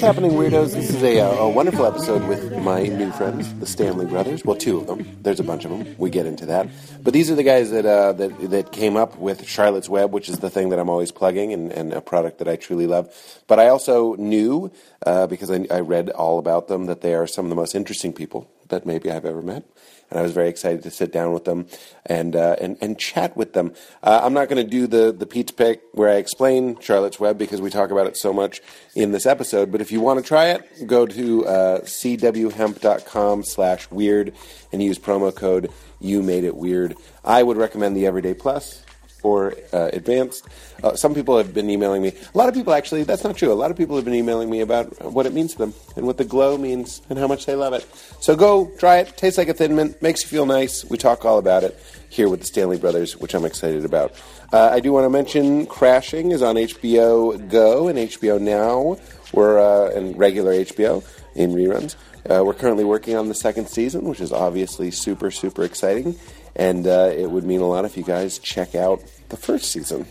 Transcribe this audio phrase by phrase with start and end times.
[0.00, 0.72] What's happening, weirdos?
[0.72, 4.42] This is a, uh, a wonderful episode with my new friends, the Stanley brothers.
[4.42, 5.18] Well, two of them.
[5.20, 5.94] There's a bunch of them.
[5.98, 6.68] We get into that.
[7.02, 10.30] But these are the guys that uh, that that came up with Charlotte's Web, which
[10.30, 13.14] is the thing that I'm always plugging and, and a product that I truly love.
[13.46, 14.72] But I also knew
[15.04, 17.74] uh, because I, I read all about them that they are some of the most
[17.74, 19.64] interesting people that maybe I've ever met.
[20.10, 21.66] And I was very excited to sit down with them
[22.06, 23.72] and uh, and, and chat with them.
[24.02, 27.38] Uh, I'm not going to do the the Pete's pick where I explain Charlotte's Web
[27.38, 28.60] because we talk about it so much
[28.94, 29.70] in this episode.
[29.70, 34.34] But if you want to try it, go to uh, cwhemp.com slash weird
[34.72, 36.96] and use promo code You Made It Weird.
[37.24, 38.84] I would recommend the Everyday Plus
[39.22, 40.46] or uh, advanced.
[40.82, 42.12] Uh, some people have been emailing me.
[42.34, 43.52] A lot of people actually, that's not true.
[43.52, 46.06] A lot of people have been emailing me about what it means to them and
[46.06, 47.86] what the glow means and how much they love it.
[48.20, 49.16] So go try it.
[49.16, 50.00] Tastes like a thin mint.
[50.00, 50.84] Makes you feel nice.
[50.84, 54.12] We talk all about it here with the Stanley Brothers, which I'm excited about.
[54.52, 58.96] Uh, I do want to mention Crashing is on HBO Go and HBO Now.
[59.32, 61.94] We're uh, and regular HBO in reruns.
[62.28, 66.16] Uh, we're currently working on the second season, which is obviously super, super exciting.
[66.60, 70.04] And uh, it would mean a lot if you guys check out the first season.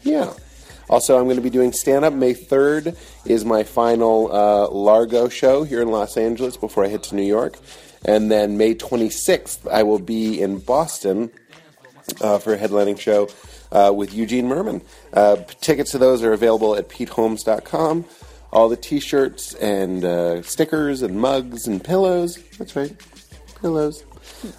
[0.00, 0.32] Yeah.
[0.88, 2.14] Also, I'm going to be doing stand up.
[2.14, 7.02] May 3rd is my final uh, Largo show here in Los Angeles before I head
[7.04, 7.58] to New York.
[8.06, 11.30] And then May 26th, I will be in Boston
[12.22, 13.28] uh, for a headlining show
[13.70, 14.82] uh, with Eugene Mirman.
[15.12, 18.06] Uh, tickets to those are available at peteholmes.com.
[18.50, 22.38] All the t shirts and uh, stickers and mugs and pillows.
[22.58, 22.94] That's right,
[23.60, 24.04] pillows.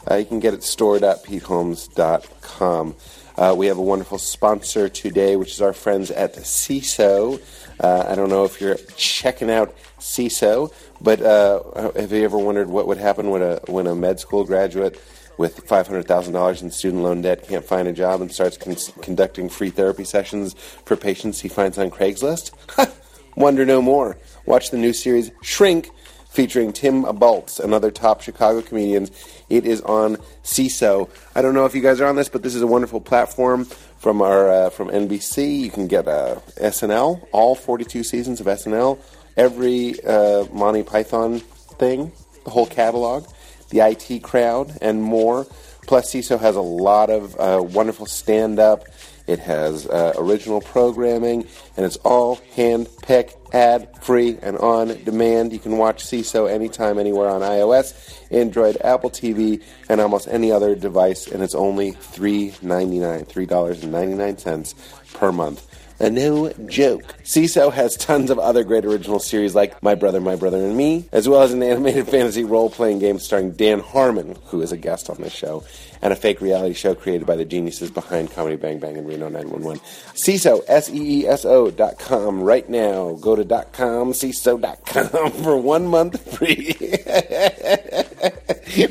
[0.09, 2.95] Uh, you can get it stored at peteholmes.com.
[3.35, 7.41] Uh, we have a wonderful sponsor today, which is our friends at Seeso.
[7.79, 12.69] Uh, I don't know if you're checking out Seeso, but uh, have you ever wondered
[12.69, 15.01] what would happen when a when a med school graduate
[15.37, 18.57] with five hundred thousand dollars in student loan debt can't find a job and starts
[18.57, 20.53] con- conducting free therapy sessions
[20.85, 22.51] for patients he finds on Craigslist?
[23.35, 24.17] Wonder no more.
[24.45, 25.89] Watch the new series Shrink
[26.29, 29.11] featuring Tim Baltz and other top Chicago comedians.
[29.53, 31.11] It is on Seeso.
[31.35, 33.65] I don't know if you guys are on this, but this is a wonderful platform
[33.99, 35.59] from our uh, from NBC.
[35.59, 38.97] You can get uh, SNL, all 42 seasons of SNL,
[39.37, 41.39] every uh, Monty Python
[41.77, 42.11] thing,
[42.45, 43.27] the whole catalog,
[43.69, 45.45] the IT crowd, and more.
[45.85, 48.85] Plus, CISO has a lot of uh, wonderful stand-up.
[49.25, 51.47] It has uh, original programming,
[51.77, 55.53] and it's all hand-picked, ad-free, and on demand.
[55.53, 60.75] You can watch Seeso anytime, anywhere on iOS, Android, Apple TV, and almost any other
[60.75, 65.67] device, and it's only $3.99, $3.99 per month.
[65.99, 67.03] A no joke.
[67.23, 71.05] Seeso has tons of other great original series like My Brother, My Brother and Me,
[71.13, 75.09] as well as an animated fantasy role-playing game starring Dan Harmon, who is a guest
[75.09, 75.63] on this show,
[76.03, 79.29] and a fake reality show created by the geniuses behind Comedy Bang Bang and Reno
[79.29, 79.79] 911.
[80.13, 83.13] Seeso, S-E-E-S-O dot com right now.
[83.13, 86.75] Go to dot com, Seeso dot com for one month free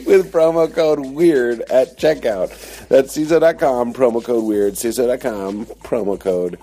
[0.06, 2.48] with promo code WEIRD at checkout.
[2.88, 6.58] That's Seeso dot com, promo code WEIRD, Seeso dot com, promo code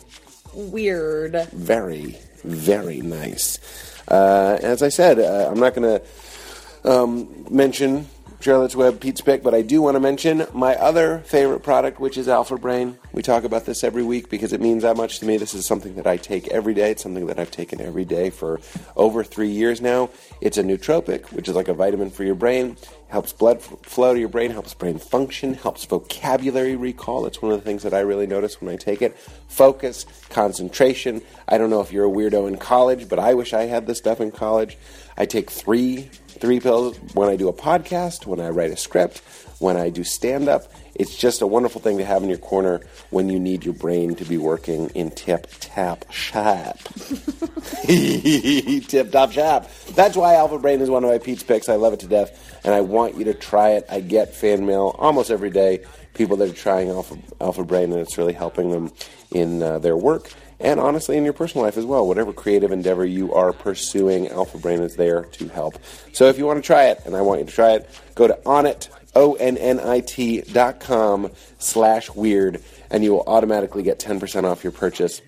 [0.55, 1.47] Weird.
[1.51, 3.59] very, very nice.
[4.07, 8.07] Uh, as I said, uh, I'm not going to um, mention
[8.39, 12.17] Charlotte's Web Pete's Pick, but I do want to mention my other favorite product, which
[12.17, 12.97] is Alpha Brain.
[13.11, 15.37] We talk about this every week because it means that much to me.
[15.37, 16.91] This is something that I take every day.
[16.91, 18.59] It's something that I've taken every day for
[18.95, 20.09] over three years now.
[20.41, 22.77] It's a nootropic, which is like a vitamin for your brain.
[23.07, 27.25] Helps blood flow to your brain, helps brain function, helps vocabulary recall.
[27.25, 29.17] It's one of the things that I really notice when I take it.
[29.47, 31.23] Focus, concentration.
[31.47, 33.97] I don't know if you're a weirdo in college, but I wish I had this
[33.97, 34.77] stuff in college.
[35.17, 36.09] I take three
[36.39, 39.21] three pills when I do a podcast, when I write a script,
[39.59, 40.63] when I do stand up.
[40.95, 44.15] It's just a wonderful thing to have in your corner when you need your brain
[44.15, 46.79] to be working in tip tap shop.
[47.85, 49.69] tip top shop.
[49.91, 51.69] That's why Alpha Brain is one of my Pete's picks.
[51.69, 53.85] I love it to death, and I want you to try it.
[53.89, 55.85] I get fan mail almost every day.
[56.15, 58.91] People that are trying Alpha Alpha Brain, and it's really helping them
[59.31, 62.05] in uh, their work and honestly in your personal life as well.
[62.05, 65.75] Whatever creative endeavor you are pursuing, Alpha Brain is there to help.
[66.11, 68.27] So if you want to try it, and I want you to try it, go
[68.27, 74.71] to onnit, O-N-N-I-T dot com slash weird, and you will automatically get 10% off your
[74.71, 75.21] purchase.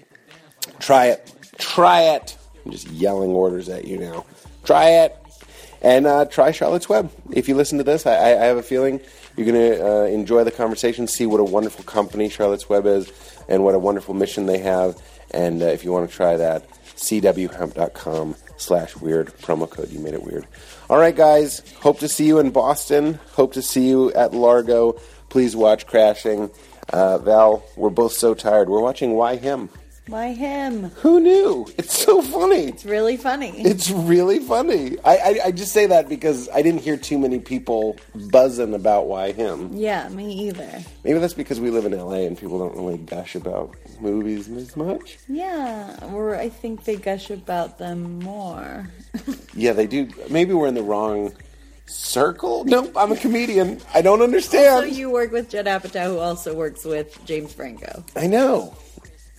[0.80, 1.32] Try it.
[1.58, 2.38] Try it.
[2.66, 4.26] I'm just yelling orders at you now.
[4.64, 5.18] Try it.
[5.82, 7.12] And uh, try Charlotte's Web.
[7.32, 9.02] If you listen to this, I, I have a feeling
[9.36, 13.12] You're going to uh, enjoy the conversation, see what a wonderful company Charlotte's Web is,
[13.48, 15.02] and what a wonderful mission they have.
[15.32, 19.90] And uh, if you want to try that, cwhemp.com slash weird promo code.
[19.90, 20.46] You made it weird.
[20.92, 21.62] All right, guys.
[21.80, 23.18] Hope to see you in Boston.
[23.32, 25.00] Hope to see you at Largo.
[25.30, 26.52] Please watch Crashing.
[26.92, 28.68] Uh, Val, we're both so tired.
[28.68, 29.70] We're watching Why Him.
[30.08, 30.86] Why him?
[31.02, 31.68] Who knew?
[31.78, 32.66] It's so funny.
[32.66, 33.62] It's really funny.
[33.62, 34.98] It's really funny.
[35.06, 37.98] I, I, I just say that because I didn't hear too many people
[38.30, 39.72] buzzing about why him.
[39.74, 40.84] yeah, me either.
[41.04, 44.76] Maybe that's because we live in LA and people don't really gush about movies as
[44.76, 45.18] much.
[45.30, 48.90] Yeah, or I think they gush about them more.
[49.54, 50.10] Yeah, they do.
[50.30, 51.34] Maybe we're in the wrong
[51.86, 52.64] circle.
[52.64, 53.82] Nope, I'm a comedian.
[53.94, 54.90] I don't understand.
[54.90, 58.04] So you work with Judd Apatow, who also works with James Franco.
[58.16, 58.74] I know.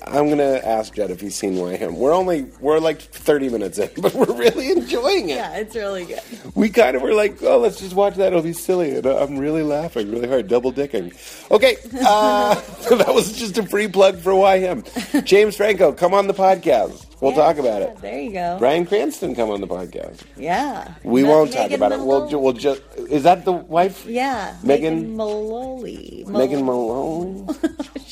[0.07, 1.97] I'm gonna ask Jed if he's seen Why Him.
[1.97, 5.37] We're only we're like 30 minutes in, but we're really enjoying it.
[5.37, 6.21] Yeah, it's really good.
[6.55, 8.29] we kind of were like, oh, let's just watch that.
[8.29, 8.97] It'll be silly.
[8.97, 11.13] And I'm really laughing really hard, double dicking.
[11.51, 12.55] Okay, uh,
[12.97, 14.85] that was just a free plug for Why Him.
[15.25, 17.07] James Franco, come on the podcast.
[17.21, 17.97] We'll Yeah, talk about it.
[17.99, 18.57] There you go.
[18.59, 20.23] Bryan Cranston, come on the podcast.
[20.37, 20.93] Yeah.
[21.05, 22.01] We won't talk Megan about it.
[22.01, 22.83] We'll, we'll just.
[22.97, 24.05] Is that the wife?
[24.07, 24.57] Yeah.
[24.65, 26.25] Megan- Mullally.
[26.27, 27.57] Megan Mull- Malone.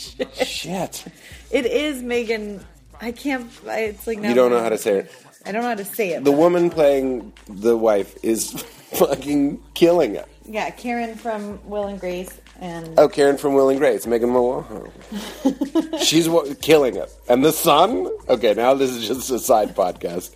[0.44, 1.04] Shit.
[1.50, 2.64] It is Megan.
[3.00, 3.50] I can't.
[3.68, 5.12] I- It's like You don't know how to say it.
[5.46, 6.24] I don't know how to say it.
[6.24, 8.50] The woman playing the wife is
[8.92, 10.26] fucking killing it.
[10.44, 14.90] Yeah, Karen from Will and Grace, and Oh, Karen from Will and Grace, Megan Malone.
[16.02, 16.28] She's
[16.60, 17.10] killing it.
[17.28, 18.08] And the son?
[18.28, 20.34] Okay, now this is just a side podcast.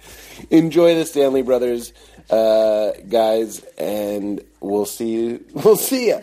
[0.51, 1.93] Enjoy the Stanley Brothers,
[2.31, 5.45] uh, guys, and we'll see you.
[5.55, 6.21] We'll see ya.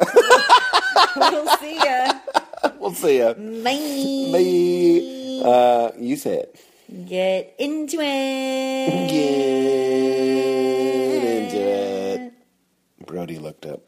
[1.18, 2.14] we'll see ya.
[2.80, 3.34] we'll see ya.
[3.34, 4.30] Bye.
[4.32, 5.50] Bye.
[5.50, 6.60] Uh, you say it.
[7.08, 9.10] Get into it.
[11.12, 12.34] Get into it.
[13.06, 13.82] Brody looked up.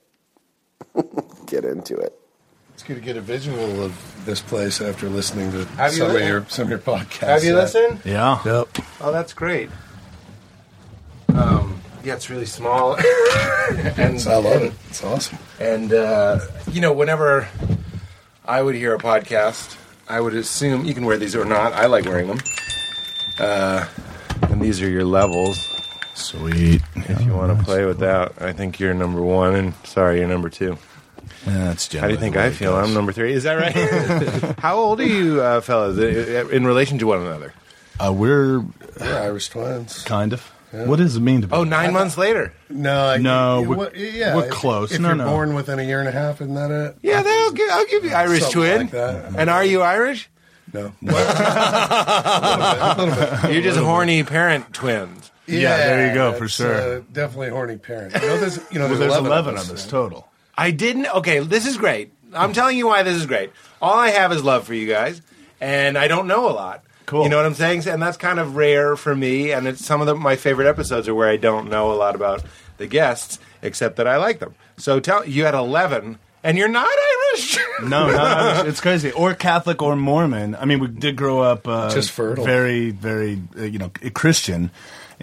[1.47, 2.17] Get into it.
[2.73, 6.07] It's good to get a visual of this place after listening to Have you some
[6.09, 7.19] of li- your some of your podcasts.
[7.27, 8.01] Have you Uh, listened?
[8.03, 8.39] Yeah.
[8.43, 8.67] Yep.
[9.01, 9.69] Oh, that's great.
[11.35, 12.95] Um, yeah, it's really small,
[13.97, 14.73] and I love it.
[14.89, 15.37] It's awesome.
[15.59, 16.39] And uh,
[16.71, 17.47] you know, whenever
[18.45, 21.73] I would hear a podcast, I would assume you can wear these or not.
[21.73, 22.39] I like wearing them.
[23.39, 23.87] Uh,
[24.49, 25.57] and these are your levels.
[26.13, 26.81] Sweet.
[26.95, 30.27] If you want to play with that, I think you're number one, and sorry, you're
[30.27, 30.77] number two.
[31.47, 32.75] Yeah, that's How do you think I feel?
[32.75, 33.33] I'm number three.
[33.33, 34.55] Is that right?
[34.59, 37.53] How old are you, uh, fellas, i- in relation to one another?
[37.99, 38.59] Uh, we're
[38.99, 40.03] We're Irish twins.
[40.03, 40.51] kind of.
[40.73, 41.53] What does it mean to be?
[41.53, 42.51] Oh, nine months later.
[42.69, 44.91] No, I- No, you- we're- what- yeah, we're if- close.
[44.91, 45.25] If No, you're no.
[45.27, 46.95] born within a year and a half, isn't that it?
[47.03, 48.81] Yeah, then I'll give, I'll give you Irish Something twin.
[48.81, 49.25] like that.
[49.37, 50.29] And are you Irish?
[50.73, 50.91] No.
[53.51, 55.31] You're just horny parent twins.
[55.45, 56.73] Yeah, there you go, for it's, sure.
[56.97, 58.13] Uh, definitely horny parent.
[58.15, 59.83] You know, there's, you know, Well, there's, there's 11, 11 of of us.
[59.85, 60.27] us total.
[60.57, 61.07] I didn't.
[61.07, 62.11] Okay, this is great.
[62.33, 63.51] I'm telling you why this is great.
[63.81, 65.21] All I have is love for you guys,
[65.61, 66.83] and I don't know a lot.
[67.05, 67.23] Cool.
[67.23, 67.87] You know what I'm saying?
[67.87, 69.51] And that's kind of rare for me.
[69.51, 72.15] And it's some of the, my favorite episodes are where I don't know a lot
[72.15, 72.43] about
[72.77, 74.55] the guests, except that I like them.
[74.77, 77.59] So tell you had 11, and you're not Irish.
[77.83, 78.67] No, not Irish.
[78.69, 79.11] It's crazy.
[79.11, 80.55] Or Catholic or Mormon.
[80.55, 82.45] I mean, we did grow up uh, Just fertile.
[82.45, 84.69] very, very, uh, you know, Christian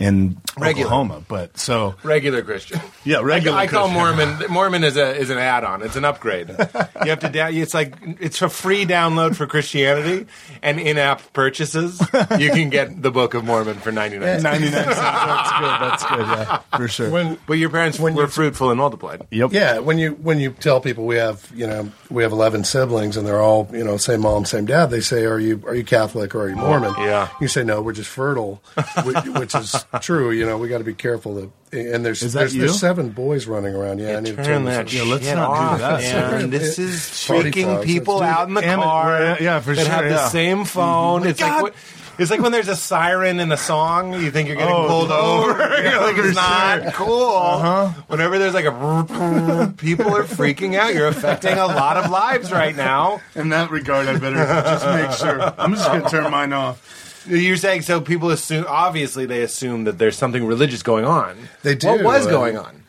[0.01, 0.87] in Regular.
[0.89, 1.23] Oklahoma.
[1.29, 2.81] But so, regular Christian.
[3.05, 3.57] yeah, regular.
[3.57, 4.17] I call Christian.
[4.29, 5.83] Mormon Mormon is a is an add-on.
[5.83, 6.51] It's an upgrade.
[7.03, 7.55] You have to down.
[7.55, 10.27] It's like it's a free download for Christianity
[10.63, 11.99] and in-app purchases.
[12.39, 14.43] You can get the Book of Mormon for ninety nine.
[14.43, 14.87] 99 cents.
[14.99, 15.81] That's good.
[15.81, 16.19] That's good.
[16.27, 17.11] Yeah, for sure.
[17.11, 19.27] When, But your parents When were you- fruitful and multiplied.
[19.31, 19.53] yep.
[19.53, 23.17] yeah, when you when you tell people we have you know we have eleven siblings
[23.17, 25.85] and they're all you know same mom same dad, they say are you are you
[25.85, 26.93] Catholic or are you Mormon?
[26.99, 27.29] Yeah.
[27.41, 28.63] you say no, we're just fertile,
[29.05, 30.31] which, which is true.
[30.31, 32.61] You know, we got to be careful that and there's Is that there's, you?
[32.63, 34.01] there's seven boys running around.
[34.01, 34.93] Yeah, I need to Turn turn that this.
[34.95, 36.01] shit Yeah, let's not do off, that.
[36.41, 36.51] man.
[36.51, 39.75] This is Party freaking frogs, people let's do out in the Am- car yeah, for
[39.75, 39.85] sure.
[39.85, 40.29] that sure, have the yeah.
[40.29, 41.27] same phone.
[41.29, 41.63] It's like God.
[41.63, 41.75] what,
[42.19, 45.09] it's like when there's a siren in a song, you think you're getting Oh, pulled
[45.11, 45.17] no.
[45.21, 45.59] over.
[45.83, 46.91] Yeah, you're like, it's not sure.
[46.93, 47.37] cool.
[47.37, 48.03] Uh-huh.
[48.09, 50.93] Whenever there's like a people are freaking out.
[50.93, 53.21] You're affecting a lot of lives right now.
[53.37, 55.55] In that regard, I better just make sure.
[55.57, 57.00] I'm just going to turn mine off.
[57.27, 61.37] You're saying so people assume obviously they assume that there's something religious going on.
[61.63, 62.83] They do, What was uh, going on?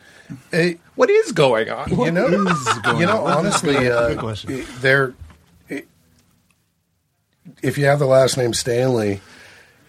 [0.50, 1.90] Hey, What is going on?
[1.90, 2.28] you know,
[2.96, 5.14] you know, honestly, uh, Good
[7.62, 9.20] if you have the last name Stanley,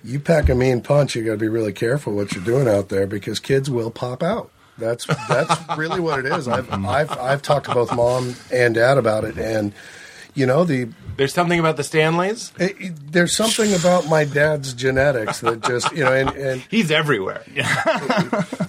[0.04, 1.16] you pack a mean punch.
[1.16, 4.24] You got to be really careful what you're doing out there because kids will pop
[4.24, 4.52] out.
[4.78, 6.48] That's that's really what it is.
[6.48, 9.74] I've I've I've talked to both mom and dad about it, and
[10.36, 12.52] you know the There's something about the Stanleys.
[12.60, 16.90] it, it- there's something about my dad's genetics that just you know and, and He's
[16.92, 17.44] everywhere.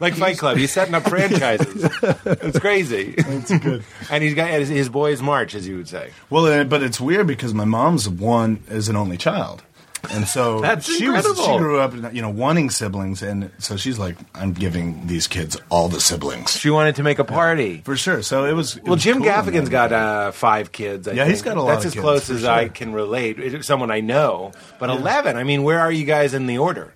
[0.00, 0.56] like Fight Club.
[0.59, 1.85] He's setting up franchises.
[2.26, 3.14] It's crazy.
[3.16, 3.85] It's good.
[4.11, 6.11] and he's got his, his boys march, as you would say.
[6.30, 9.62] Well, uh, but it's weird because my mom's one is an only child.
[10.11, 13.99] And so That's she was she grew up you know wanting siblings and so she's
[13.99, 16.52] like I'm giving these kids all the siblings.
[16.52, 17.82] She wanted to make a party.
[17.84, 18.23] For sure.
[18.23, 21.08] So it was it Well, was Jim cool in Gaffigan's that got uh, five kids.
[21.08, 21.30] I Yeah, think.
[21.34, 22.50] he's got a lot That's of as kids, close as sure.
[22.50, 23.38] I can relate.
[23.38, 25.37] It's someone I know, but eleven.
[25.37, 26.94] I mean, where are you guys in the order?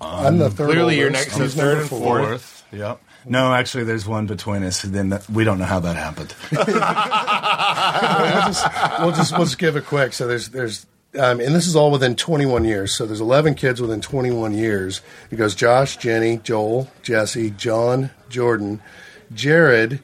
[0.00, 0.70] I'm the third.
[0.70, 2.20] Clearly you're next- so He's third and four.
[2.24, 2.64] fourth.
[2.72, 3.00] Yep.
[3.26, 4.80] No, actually, there's one between us.
[4.80, 6.34] Then that, we don't know how that happened.
[6.50, 6.64] we'll,
[8.46, 8.66] just,
[9.00, 10.12] we'll just we'll just give it quick.
[10.14, 10.86] So there's there's
[11.18, 12.94] um, and this is all within 21 years.
[12.96, 15.00] So there's 11 kids within 21 years.
[15.30, 18.80] It goes Josh, Jenny, Joel, Jesse, John, Jordan,
[19.32, 20.02] Jared,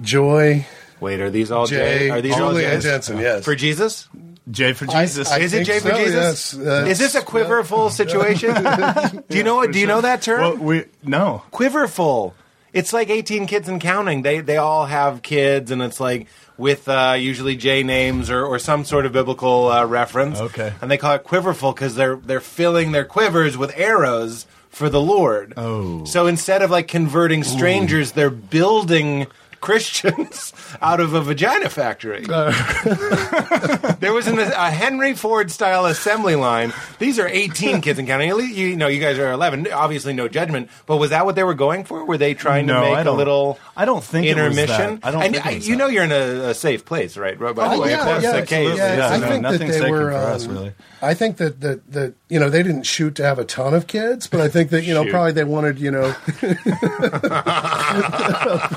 [0.00, 0.66] Joy,
[1.00, 2.10] Wait, are these all Jay, Jay?
[2.10, 2.84] Are these all Julie, and Jays?
[2.84, 3.18] Jensen.
[3.18, 3.44] Yes.
[3.44, 4.08] for Jesus?
[4.50, 5.30] J for Jesus.
[5.30, 6.54] I Is it think Jay for so, Jesus?
[6.54, 6.66] yes.
[6.66, 8.54] Uh, Is this a quiverful situation?
[9.28, 9.72] do you know what?
[9.72, 10.40] Do you know that term?
[10.40, 11.42] well, we no.
[11.50, 12.34] quiverful.
[12.72, 14.22] It's like 18 kids and counting.
[14.22, 18.58] They they all have kids, and it's like with uh, usually J names or, or
[18.58, 20.38] some sort of biblical uh, reference.
[20.38, 20.74] Okay.
[20.82, 25.00] and they call it quiverful because they're they're filling their quivers with arrows for the
[25.00, 25.54] Lord.
[25.56, 26.04] Oh.
[26.04, 29.28] so instead of like converting strangers, they're building.
[29.60, 32.24] Christians out of a vagina factory.
[32.26, 36.72] there was an, a Henry Ford style assembly line.
[36.98, 38.30] These are 18 kids and counting.
[38.30, 39.68] At least, you know, you guys are 11.
[39.72, 40.70] Obviously, no judgment.
[40.86, 42.04] But was that what they were going for?
[42.04, 45.00] Were they trying to make I a don't- little I don't think it was intermission?
[45.00, 45.06] that.
[45.06, 45.78] I don't and think it I- was you that.
[45.78, 47.38] know you're in a, a safe place, right?
[47.38, 48.76] By the Oh, way, if that's the case.
[48.76, 50.10] Yeah, Yeah, I no, think that they sacred were.
[50.10, 50.72] for us, um, really.
[51.00, 53.86] I think that, that that you know they didn't shoot to have a ton of
[53.86, 55.10] kids, but I think that you know Shoot.
[55.12, 56.12] probably they wanted you know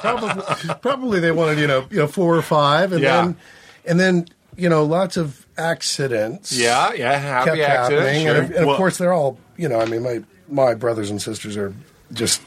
[0.02, 3.22] probably probably they wanted you know you know four or five, and Yeah.
[3.22, 3.36] then
[3.86, 6.52] and then you know lots of accidents.
[6.52, 8.02] Yeah, yeah, happy kept accident.
[8.06, 8.36] happening, Sure.
[8.36, 9.80] and, of- and Well- of course they're all you know.
[9.80, 11.74] I mean, my my brothers and sisters are
[12.14, 12.42] just.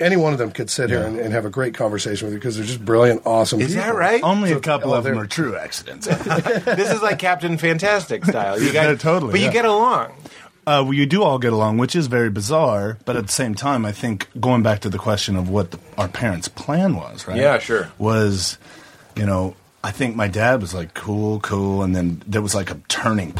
[0.00, 2.38] Any one of them could sit here and, and have a great conversation with you
[2.38, 3.60] because they're just brilliant, awesome.
[3.60, 4.22] Is that right?
[4.22, 6.06] Only So- a couple oh, of them they're- true accidents.
[6.06, 8.62] this is like Captain Fantastic style.
[8.62, 10.12] You guys, No, totally, but you get along.
[10.68, 12.98] Uh, well, you do all get along, which is very bizarre.
[13.06, 15.78] But at the same time, I think going back to the question of what the,
[15.96, 17.38] our parents' plan was, right?
[17.38, 17.90] Yeah, sure.
[17.98, 18.58] Was,
[19.16, 21.82] you know, I think my dad was like, cool, cool.
[21.82, 23.32] And then there was like a turning.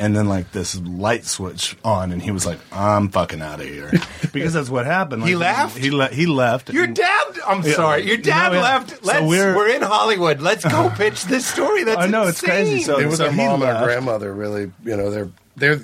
[0.00, 3.66] And then like this light switch on, and he was like, "I'm fucking out of
[3.66, 3.90] here,"
[4.32, 5.22] because that's what happened.
[5.22, 5.76] Like, He left?
[5.76, 6.70] He le- he left.
[6.72, 7.24] Your dad.
[7.44, 7.72] I'm Yeah.
[7.74, 8.06] sorry.
[8.06, 8.90] Your dad No, left.
[8.90, 9.26] So Let's.
[9.26, 10.40] we're- we're, in Hollywood.
[10.40, 11.82] Let's go pitch this story.
[11.82, 12.74] That's I know, it's crazy.
[12.74, 12.84] insane.
[12.84, 15.80] So- it was our mom and our grandmother really you know they're they're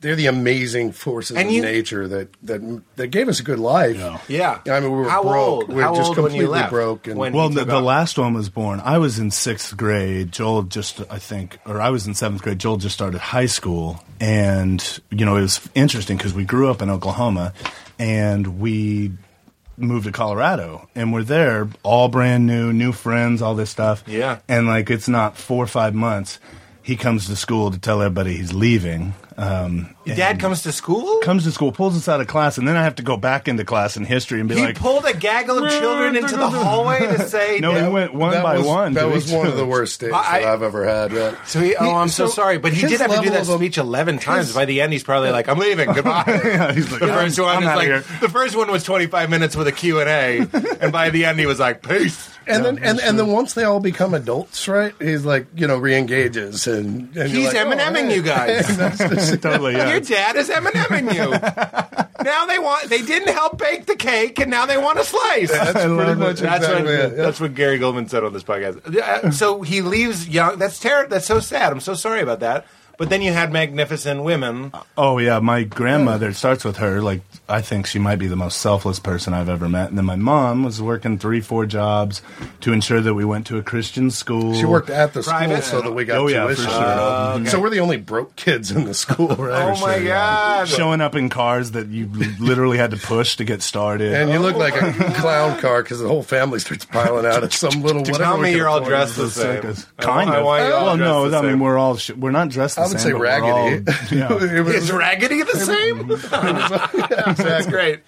[0.00, 3.58] they're the amazing forces And of you- nature that that that gave us a good
[3.58, 4.18] life Yeah.
[4.28, 4.58] Yeah.
[4.74, 5.68] I mean we were How broke old?
[5.68, 6.70] we were How just old when you completely left?
[6.70, 8.80] broke and When- Well, the, the last one was born.
[8.84, 10.30] I was in sixth grade.
[10.32, 12.58] Joel just, I think, or I was in seventh grade.
[12.58, 16.80] Joel just started high school, and you know it was interesting because we grew up
[16.82, 17.52] in Oklahoma,
[17.98, 19.12] and we
[19.76, 24.02] moved to Colorado, and we're there, all brand new, new friends, all this stuff.
[24.06, 24.38] Yeah.
[24.48, 26.38] and like it's not four or five months.
[26.82, 29.14] He comes to school to tell everybody he's leaving.
[29.38, 31.18] Um, Your dad comes to school.
[31.20, 33.48] comes to school, pulls us out of class, and then I have to go back
[33.48, 36.48] into class in history and be he like, pulled a gaggle of children into the
[36.48, 37.60] hallway to say.
[37.60, 38.94] No, he went one that by was, one.
[38.94, 41.44] that to was each one of the worst days I- that I've ever had yeah.
[41.44, 43.44] So he, oh, I'm so, so sorry, but he his did have to do level
[43.44, 44.54] that of- speech eleven times.
[44.54, 47.38] By the end, he's probably like, "I'm leaving, goodbye." Yeah, he's like, the "I'm- first
[47.38, 50.00] one I'm is outta like here." the first one was 25 minutes with a Q
[50.00, 50.38] and A,
[50.80, 53.64] and by the end, he was like, "Peace." and then and, and then once they
[53.64, 57.70] all become adults right he's like you know re-engages and, and you're He's like, oh,
[57.72, 58.14] Emineming hey.
[58.14, 59.38] you guys.
[59.42, 59.97] totally, yeah.
[59.98, 61.30] Your dad is Emineming you.
[62.24, 65.50] now they want they didn't help bake the cake, and now they want a slice.
[65.50, 66.42] that's pretty much it.
[66.42, 67.16] That's exactly what it.
[67.16, 67.22] yeah.
[67.22, 68.96] that's what Gary Gulman said on this podcast.
[68.96, 70.58] Uh, so he leaves young.
[70.58, 71.10] That's terrible.
[71.10, 71.72] That's so sad.
[71.72, 72.66] I'm so sorry about that.
[72.98, 74.72] But then you had magnificent women.
[74.96, 77.00] Oh yeah, my grandmother it starts with her.
[77.00, 79.88] Like I think she might be the most selfless person I've ever met.
[79.88, 82.20] And then my mom was working three, four jobs
[82.62, 84.52] to ensure that we went to a Christian school.
[84.54, 85.62] She worked at the Private?
[85.62, 86.70] school so that we got Oh, yeah, for tuition.
[86.72, 86.82] sure.
[86.82, 89.76] Uh, So we're the only broke kids in the school, right?
[89.78, 90.66] Oh my god!
[90.68, 92.06] showing up in cars that you
[92.40, 94.12] literally had to push to get started.
[94.12, 97.52] And you look like a clown car because the whole family starts piling out at
[97.52, 98.18] some little whatever.
[98.24, 99.54] Tell me you're all dressed the same.
[99.54, 100.44] like a- I kind of.
[100.44, 100.96] want you all well,
[101.30, 102.74] no, I mean we're all we're not dressed.
[102.76, 103.92] The I would same, say but we're all- raggedy.
[104.14, 106.08] Oh, yeah, It was- Is Raggedy the same?
[107.08, 107.70] That's exactly.
[107.70, 108.00] great.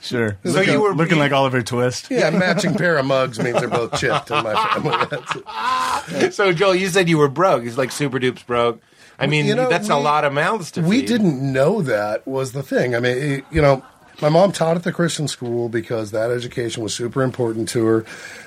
[0.00, 0.36] sure.
[0.44, 2.10] So looking, you were- looking like Oliver Twist.
[2.10, 5.06] Yeah, matching pair of mugs means they're both chipped in my family.
[6.10, 6.36] That's.
[6.36, 7.62] So Joel, you said you were broke.
[7.64, 8.80] He's like super dupes broke.
[9.18, 11.06] I mean, You know, that's a lot of mouths to We feed.
[11.08, 12.96] didn't know that was the thing.
[12.96, 13.84] I mean, it, you know,
[14.20, 18.04] my mom taught at the Christian school because that education was super important to her.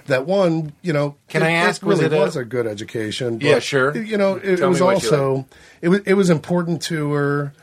[0.07, 2.45] That one, you know, Can it, I ask, It really was it a- was a,
[2.45, 3.39] good education.
[3.41, 3.95] Yeah, sure.
[3.98, 5.45] You know, it, it was also
[5.81, 7.53] it was it was important to her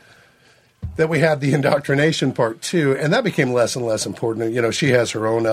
[0.97, 4.53] that we had the indoctrination part too, and that became less and less important.
[4.53, 5.45] You know, she has her own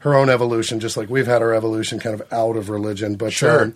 [0.00, 3.16] her own evolution, just like we've had our evolution kind of out of religion.
[3.16, 3.72] But Sure.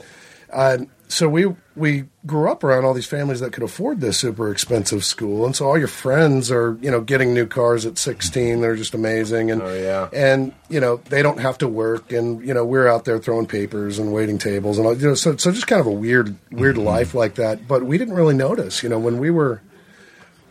[0.53, 4.51] um, so we we grew up around all these families that could afford this super
[4.51, 8.61] expensive school, and so all your friends are you know getting new cars at sixteen.
[8.61, 10.09] They're just amazing, and Oh, yeah.
[10.13, 13.47] and you know they don't have to work, and you know we're out there throwing
[13.47, 16.37] papers and waiting tables, and all, you know so so just kind of a weird
[16.53, 17.67] weird life like that.
[17.67, 19.61] But we didn't really notice, you know, when we were,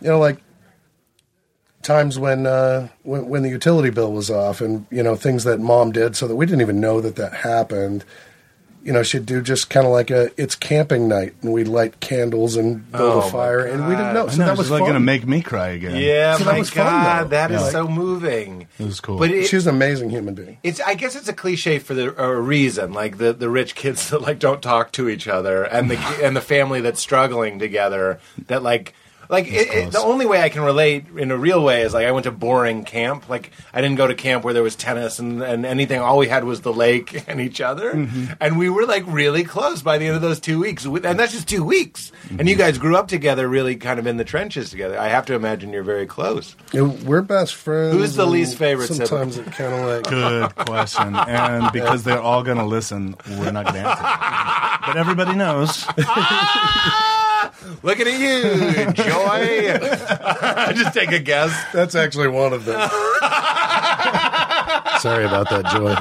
[0.01, 0.41] you know, like
[1.81, 5.59] times when uh, when when the utility bill was off, and you know things that
[5.59, 8.03] mom did, so that we didn't even know that that happened.
[8.81, 11.99] You know, she'd do just kind of like a it's camping night, and we'd light
[11.99, 14.27] candles and build Oh, a fire, and we didn't know.
[14.27, 15.95] I So know, that was like going to make me cry again.
[15.97, 17.29] Yeah, So that my was fun, God, though.
[17.29, 17.69] that is Yeah.
[17.71, 18.67] so moving.
[18.79, 19.17] It was cool.
[19.19, 20.57] But it, She's an amazing human being.
[20.63, 24.09] it's I guess it's a cliche for the a reason, like the the rich kids
[24.11, 28.19] that like don't talk to each other, and the and the family that's struggling together.
[28.47, 28.93] That like
[29.29, 32.05] like it, it, the only way I can relate in a real way is like
[32.07, 33.29] I went to boring camp.
[33.29, 35.99] Like I didn't go to camp where there was tennis and, and anything.
[35.99, 38.33] All we had was the lake and each other, Mm-hmm.
[38.41, 40.83] and we were like really close by the end of those two weeks.
[40.85, 42.11] And that's just two weeks.
[42.37, 44.97] And you guys grew up together, really kind of in the trenches together.
[44.99, 46.55] I have to imagine you're very close.
[46.73, 47.93] You know, we're best friends.
[47.95, 51.15] Who's the least favorite Sometimes it kind of like Good question.
[51.15, 54.75] And because they're all going to listen, we're not going to answer.
[54.89, 55.85] But everybody knows.
[57.83, 59.77] Looking at you, Joy.
[60.75, 61.51] Just take a guess.
[61.73, 62.89] that's actually one of them.
[64.99, 65.95] Sorry about that, Joy.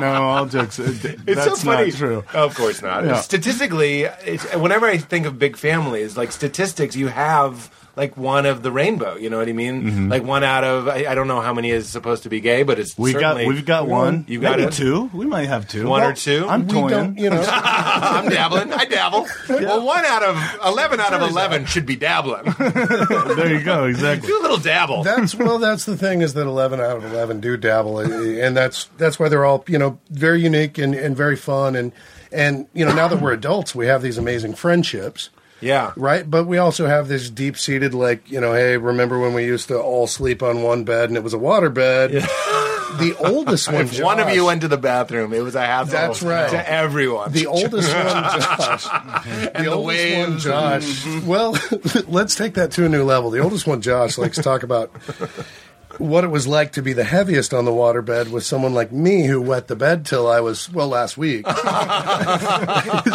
[0.00, 0.78] No, all jokes.
[0.78, 1.88] Uh, it's That's so funny.
[1.90, 2.24] not true.
[2.34, 3.04] Of course not.
[3.04, 3.20] Yeah.
[3.20, 8.62] Statistically, it's, whenever I think of big families, like statistics, you have like one of
[8.62, 9.16] the rainbow.
[9.16, 10.08] You know what I mean?
[10.10, 12.62] Like one out of I, I don't know how many is supposed to be gay,
[12.62, 13.02] but it's Mm-hmm.
[13.02, 14.24] We got we've got one.
[14.28, 14.72] You got Maybe it?
[14.74, 15.10] two.
[15.12, 15.86] We might have two.
[15.88, 16.46] One or two?
[16.48, 17.18] I'm We toying.
[17.18, 17.42] you know.
[17.50, 18.72] I'm dabbling.
[18.72, 19.26] I dabble.
[19.48, 22.44] Well, one out of eleven out of eleven should be dabbling.
[22.58, 23.84] there you go.
[23.84, 24.28] Exactly.
[24.28, 25.02] Do a little dabble.
[25.02, 25.58] That's well.
[25.58, 29.28] That's the thing is that eleven out of eleven do dabble, and that's that's why
[29.28, 31.92] they're all you know very unique and, and very fun, and
[32.32, 35.92] and you know now that we're adults, we have these amazing friendships, yeah.
[35.96, 36.28] right?
[36.28, 39.68] But we also have this deep seated like you know, hey, remember when we used
[39.68, 42.12] to all sleep on one bed and it was a water bed?
[42.98, 45.90] The oldest one, If one of you went to the bathroom, it was a half.
[45.90, 46.48] That's right.
[46.50, 47.32] to everyone.
[47.32, 48.86] The oldest one, Josh.
[49.54, 51.06] And the oldest one, Josh.
[51.26, 51.56] Well,
[52.06, 53.30] let's take that to a new level.
[53.30, 54.92] The oldest one, Josh, likes to talk about
[55.98, 59.26] what it was like to be the heaviest on the waterbed with someone like me
[59.26, 61.46] who wet the bed till I was well last week.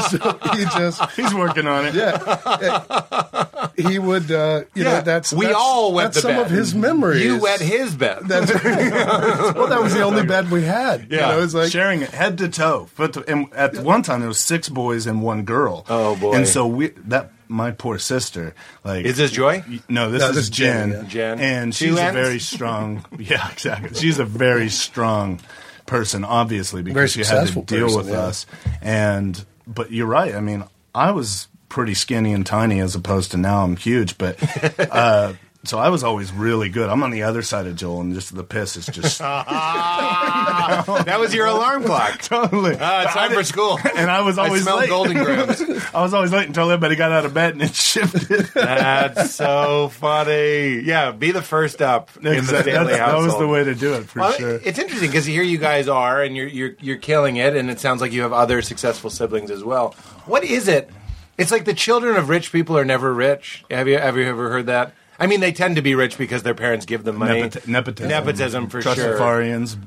[0.09, 1.95] so he just He's working on it.
[1.95, 6.31] yeah, he would uh, you Yeah, know that's we that's, all wet that's the some
[6.35, 6.45] bed.
[6.45, 7.23] of his memories.
[7.23, 8.19] You wet his bed.
[8.31, 11.07] That's well, that was the only bed we had.
[11.11, 11.29] Yeah.
[11.29, 12.87] you know, it's like sharing it head to toe.
[12.97, 15.85] But to- and at one time there was six boys and one girl.
[15.89, 16.33] Oh, boy.
[16.33, 19.63] And so we that my poor sister like Is this Joy?
[19.89, 20.89] No, this No, is this is Jen.
[20.91, 21.09] Jen, yeah.
[21.09, 21.39] Jen.
[21.39, 23.05] And Two she's a very strong.
[23.19, 23.99] Yeah, exactly.
[23.99, 25.39] She's a very strong
[25.85, 28.19] person, obviously, because Very she had to deal person, with yeah.
[28.19, 28.45] us.
[28.81, 30.33] And but you're right.
[30.33, 30.63] I mean,
[30.95, 34.37] I was pretty skinny and tiny as opposed to now I'm huge, but.
[34.91, 35.33] uh
[35.63, 36.89] so I was always really good.
[36.89, 41.33] I'm on the other side of Joel, and just the piss is just that was
[41.33, 42.19] your alarm clock.
[42.23, 42.75] totally.
[42.75, 43.79] Uh, it's time for school.
[43.95, 44.89] and I was always I smell late.
[44.89, 45.61] golden Grahams.
[45.93, 48.47] I was always late until everybody got out of bed and it shifted.
[48.53, 50.79] That's so funny.
[50.81, 52.71] Yeah, be the first up in the Exactly.
[52.71, 54.59] Stanley That's- that was the way to do it for Well, sure.
[54.63, 57.79] It's interesting because here you guys are, and you're you're you're killing it, and it
[57.79, 59.93] sounds like you have other successful siblings as well.
[60.25, 60.89] What is it?
[61.37, 63.63] It's like the children of rich people are never rich.
[63.71, 64.93] Have you have you ever heard that?
[65.21, 67.43] I mean, they tend to be rich because their parents give them money.
[67.43, 68.09] Nepot- nepotism.
[68.09, 68.93] Nepotism for sure.
[68.95, 69.77] Trustafarians.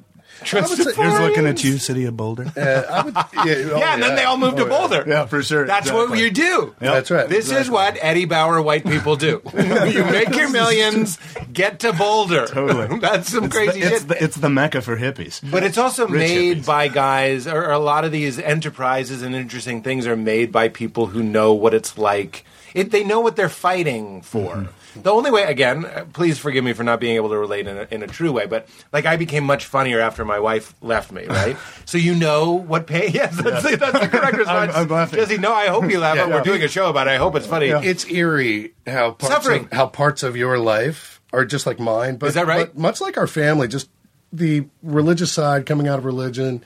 [0.53, 2.53] would say- Here's looking at you, City of Boulder.
[2.57, 3.15] uh, I would,
[3.49, 4.79] yeah, oh, Yeah, and then they all moved to Oh, yeah.
[4.79, 5.05] Boulder.
[5.07, 5.67] Yeah, for sure.
[5.67, 6.75] That's what you do.
[6.79, 7.29] That's right.
[7.29, 9.43] This is what Eddie Bauer white people do.
[9.55, 11.19] you make your millions,
[11.53, 12.47] get to Boulder.
[12.47, 12.99] Totally.
[13.01, 14.09] That's some It's crazy the, it's shit.
[14.09, 15.41] the, it's the mecca for hippies.
[15.51, 16.67] But it's also Rich made hippies.
[16.67, 20.69] by guys, or, or a lot of these enterprises and interesting things are made by
[20.69, 22.45] people who know what it's like.
[22.75, 24.57] It, they know what they're fighting for.
[24.57, 25.03] Mm-hmm.
[25.03, 27.77] The only way, again, uh, please forgive me for not being able to relate in
[27.77, 31.13] a, in a true way, but like I became much funnier after my wife left
[31.13, 31.57] me, right?
[31.85, 33.05] so you know what pain.
[33.15, 34.75] Yes, that's, the, that's the correct response.
[34.75, 35.21] I'm laughing.
[35.21, 36.17] Jesse, no, I hope you laugh.
[36.17, 36.27] Yeah.
[36.27, 37.11] We're doing a show about it.
[37.11, 37.69] I hope it's funny.
[37.69, 39.65] It's eerie how parts Suffering.
[39.67, 42.17] Of, how parts of your life are just like mine.
[42.17, 42.67] But, Is that right?
[42.67, 43.89] But much like our family, just
[44.33, 46.65] the religious side coming out of religion.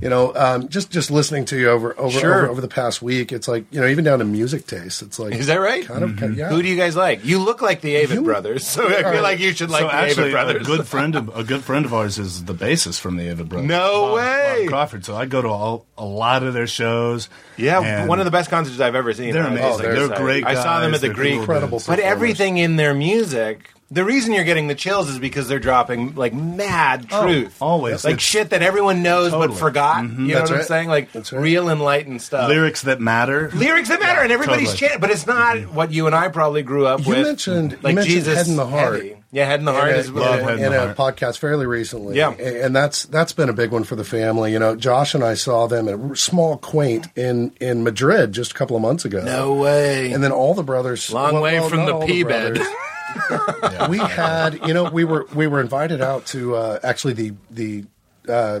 [0.00, 2.34] You know, um, just just listening to you over over, Sure.
[2.42, 5.02] over over the past week, it's like you know, even down to music taste.
[5.02, 5.84] It's like Is that right?
[5.84, 6.48] Kind of, kind- yeah.
[6.48, 7.24] Who do you guys like?
[7.24, 9.88] You look like the Avett You- brothers, so I feel like you should like so
[9.88, 10.62] the actually, Avett brothers.
[10.62, 13.48] a good friend of a good friend of ours is the bassist from the Avett
[13.48, 13.68] Brothers.
[13.68, 14.56] No Bob- way!
[14.64, 15.04] Bob Crawford.
[15.04, 17.28] So I go to all, a lot of their shows.
[17.58, 19.34] yeah, one of the best concerts I've ever seen.
[19.34, 19.70] They're I was amazing.
[19.70, 20.22] just they're excited.
[20.22, 21.34] great I saw them at the Greek.
[21.40, 21.82] Incredible.
[21.86, 26.14] But everything in their music, the reason you're getting the chills is because they're dropping
[26.14, 27.56] like mad Oh, truth.
[27.60, 28.04] always.
[28.04, 29.58] Like It's- shit that everyone knows but Totally.
[29.58, 30.04] forgot.
[30.04, 30.26] Mm-hmm.
[30.26, 30.68] You know That's what I'm right.
[30.68, 30.88] saying?
[30.88, 31.42] Like That's right.
[31.42, 32.48] real enlightened stuff.
[32.48, 33.50] lyrics that matter.
[33.54, 34.78] Lyrics that matter, and everybody's totally.
[34.78, 35.74] chanting, but it's not mm-hmm.
[35.74, 37.22] what you and I probably grew up You with.
[37.26, 38.94] mentioned- you like mentioned Jesus, Head and the Heart.
[38.96, 39.16] heavy.
[39.32, 41.16] Yeah, head and the heart is Love in, Head a, in the in a Heart.
[41.16, 42.16] podcast fairly recently.
[42.16, 42.30] Yeah.
[42.32, 44.52] and, and that's that's been a big one for the family.
[44.52, 48.50] You know, Josh and I saw them at a small quaint in in Madrid just
[48.50, 49.22] a couple of months ago.
[49.22, 50.10] no way.
[50.12, 52.54] And then all the brothers, Long way from not the all pee bed.
[52.56, 52.74] brothers.
[53.88, 57.84] we had, you know, we were we were invited out to uh, actually the the
[58.28, 58.60] uh,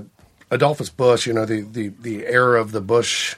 [0.50, 3.36] Adolphus Busch, you know, the the the heir of the Busch,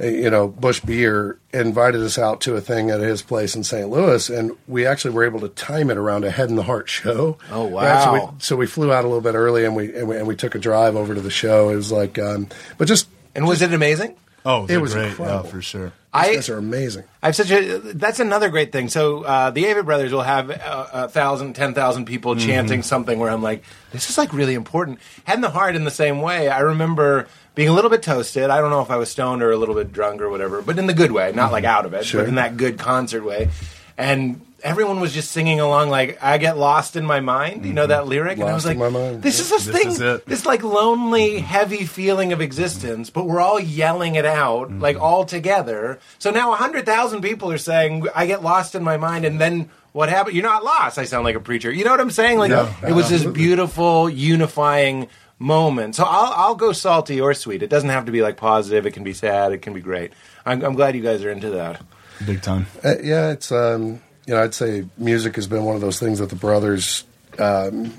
[0.00, 3.64] uh, you know, Busch beer, invited us out to a thing at his place in
[3.64, 3.88] St.
[3.88, 6.88] Louis, and we actually were able to time it around a Head and the Heart
[6.88, 7.38] show.
[7.50, 8.34] Oh, Yeah, so, we, wow.
[8.38, 10.54] so we flew out a little bit early, and we and we, and we took
[10.54, 11.70] a drive over to the show.
[11.70, 14.16] It was like, um, but just and was it amazing?
[14.44, 15.10] Oh, they're was great.
[15.10, 15.44] incredible.
[15.44, 15.92] Yeah, for sure.
[16.14, 17.04] These I guys are amazing.
[17.22, 17.78] I have such a.
[17.78, 18.88] That's another great thing.
[18.90, 22.46] So uh, the Avett Brothers will have uh, a thousand, ten thousand people Mm-hmm.
[22.46, 23.18] chanting something.
[23.18, 24.98] Where I'm like, this is like really important.
[25.24, 26.50] Head and the heart in the same way.
[26.50, 28.50] I remember being a little bit toasted.
[28.50, 30.78] I don't know if I was stoned or a little bit drunk or whatever, but
[30.78, 32.20] in the good way, not like out of it, Sure.
[32.22, 33.48] but in that good concert way.
[33.96, 37.86] And everyone was just singing along like "I get lost in my mind." You know
[37.86, 39.22] that lyric, and I was like, in my mind.
[39.22, 40.26] "This is this, This thing, is it.
[40.26, 45.24] this like lonely, heavy feeling of existence." But we're all yelling it out like all
[45.24, 45.98] together.
[46.18, 49.70] So now hundred thousand people are saying, "I get lost in my mind," and then.
[49.92, 50.34] What happened?
[50.34, 50.96] You're not lost.
[50.96, 51.70] I sound like a preacher.
[51.70, 52.38] You know what I'm saying?
[52.38, 55.96] Like No, it was this beautiful, unifying moment.
[55.96, 57.62] So I'll I'll go salty or sweet.
[57.62, 58.86] It doesn't have to be like positive.
[58.86, 59.52] It can be sad.
[59.52, 60.12] It can be great.
[60.46, 61.82] I'm, I'm glad you guys are into that.
[62.24, 62.68] Big time.
[62.82, 66.18] Uh, yeah, it's um, you know, I'd say music has been one of those things
[66.18, 67.04] that the brothers
[67.38, 67.92] um,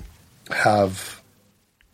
[0.50, 1.20] have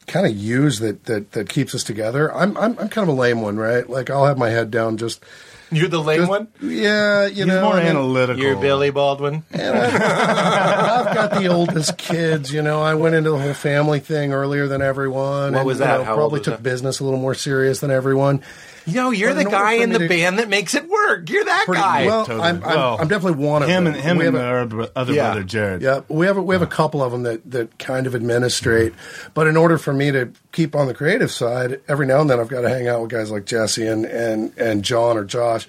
[0.06, 2.34] kind of used that, that that keeps us together.
[2.34, 3.88] I'm, I'm I'm kind of a lame one, right?
[3.88, 5.24] Like I'll have my head down, just,
[5.70, 6.48] You're the lame just one.
[6.60, 8.42] yeah, you He's know, more I mean, analytical.
[8.42, 9.44] You're Billy Baldwin.
[9.52, 12.52] I've got the oldest kids.
[12.52, 15.52] You know, I went into the whole family thing earlier than everyone.
[15.52, 15.98] What and, was you that?
[15.98, 16.62] know, How old probably was took that?
[16.62, 18.42] business a little more serious than everyone.
[18.86, 21.28] You know, you're the guy in the to- band that makes it work.
[21.28, 22.06] You're that Pretty- guy.
[22.06, 22.46] well, Totally.
[22.48, 23.94] I'm, I'm, Well, I'm definitely one of Him them.
[23.94, 24.60] and him We and our
[24.96, 25.26] other Yeah.
[25.32, 25.82] brother Jared.
[25.82, 28.94] Yeah, we have a, we have a couple of them that, that kind of administrate,
[29.34, 32.40] but in order for me to keep on the creative side, every now and then
[32.40, 35.68] I've got to hang out with guys like Jesse and and, and John or Josh,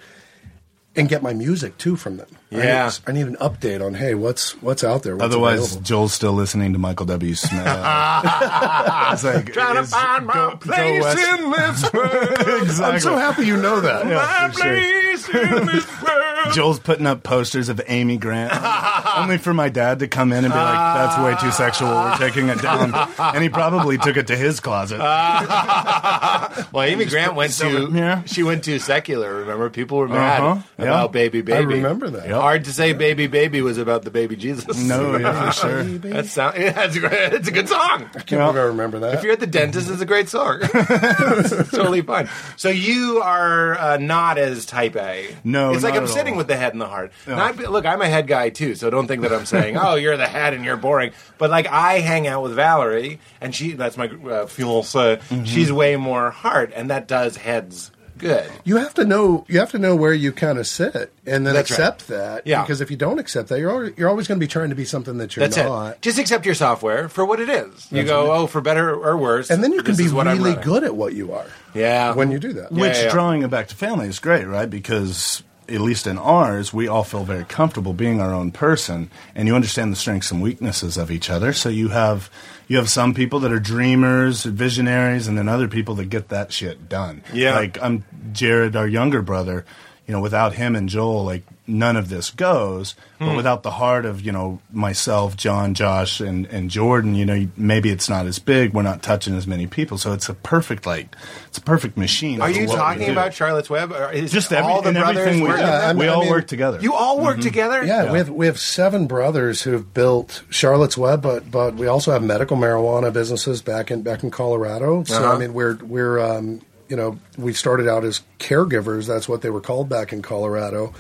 [0.96, 2.28] and get my music too from them.
[2.52, 2.92] I need- Yeah.
[3.08, 5.16] I need, an update on hey, what's what's out there.
[5.16, 5.82] What's Otherwise, available.
[5.84, 7.34] Joel's still listening to Michael W.
[7.36, 7.62] Smith.
[7.66, 11.40] it's like, Trying to find my go- go place west.
[11.40, 12.62] in this world.
[12.64, 12.86] exactly.
[12.86, 14.06] I'm so happy you know that.
[14.06, 15.01] my for sure.
[15.18, 16.28] Place in this world.
[16.54, 18.52] Joel's putting up posters of Amy Grant,
[19.18, 21.90] only for my dad to come in and be like, "That's way too sexual.
[21.90, 22.94] We're taking it down."
[23.32, 25.00] And he probably took it to his closet.
[25.00, 28.24] Well, Amy Grant went to Yeah.
[28.26, 29.34] she went to secular.
[29.36, 30.86] Remember, people were mad Uh-huh, yeah.
[30.86, 31.58] about baby baby.
[31.76, 32.28] I remember that.
[32.28, 32.36] Yep.
[32.42, 34.78] Hard to say, baby baby was about the baby Jesus.
[34.84, 35.84] no, yeah, for sure.
[35.84, 36.58] that sound.
[36.58, 37.34] Yeah, it's a great.
[37.34, 38.10] It's a good song.
[38.16, 39.16] I can't believe I remember that.
[39.16, 40.60] If you're at the dentist, it's a great song.
[40.62, 42.30] it's totally fine.
[42.58, 45.36] So you are uh, not as type A.
[45.44, 46.38] No, it's like I'm sitting all.
[46.38, 47.12] with the head and the heart.
[47.26, 49.96] And I, look, I'm a head guy too, so don't think that I'm saying, "Oh,
[49.96, 53.98] you're the head and you're boring." But like, I hang out with Valerie, and she—that's
[53.98, 55.18] my uh, fiance.
[55.18, 55.44] Mm-hmm.
[55.46, 58.50] She's way more heart, and that does heads good.
[58.64, 61.54] you have to know you have to know where you kind of sit and then
[61.54, 61.80] That's right.
[61.80, 62.48] accept that.
[62.48, 62.62] Yeah.
[62.62, 64.76] Because if you don't accept that, you're always, you're always going to be trying to
[64.76, 65.96] be something that you're That's not.
[65.96, 66.02] it.
[66.02, 67.92] Just accept your software for what it is.
[67.92, 70.84] You go, "Oh, for better or worse," And then you can be what really good
[70.84, 71.46] at what you are.
[71.74, 72.14] Yeah.
[72.14, 72.72] When you do that.
[72.72, 73.12] Yeah, Which yeah.
[73.12, 74.70] drawing it back to family is great, right?
[74.70, 79.48] Because at least in ours, we all feel very comfortable being our own person, and
[79.48, 81.54] you understand the strengths and weaknesses of each other.
[81.54, 82.30] So you have
[82.68, 86.54] you have some people that are dreamers, visionaries, and then other people that get that
[86.54, 87.24] shit done.
[87.34, 87.56] Yeah.
[87.56, 89.66] like I'm Jared, our younger brother.
[90.12, 92.96] You know, without him and Joel, like none of this goes.
[93.18, 93.28] Hmm.
[93.28, 97.48] But without the heart of you know myself, John, Josh, and and Jordan, you know,
[97.56, 98.74] maybe it's not as big.
[98.74, 101.16] We're not touching as many people, so it's a perfect like
[101.48, 102.42] it's a perfect machine.
[102.42, 103.94] Are you talking about Charlotte's Web?
[103.94, 105.72] Or is just every, all the brothers everything we working do?
[105.72, 106.80] Yeah, I we mean- all I mean- work together.
[106.82, 107.86] You all work together?
[107.86, 112.12] Yeah, we have we have seven brothers who've built Charlotte's Web, but but we also
[112.12, 115.06] have medical marijuana businesses back in back in Colorado.
[115.06, 115.36] So Uh-huh.
[115.36, 116.60] I mean, we're we're um,
[116.92, 119.08] you know we started out as caregivers.
[119.08, 120.94] That's what they were called back in Colorado,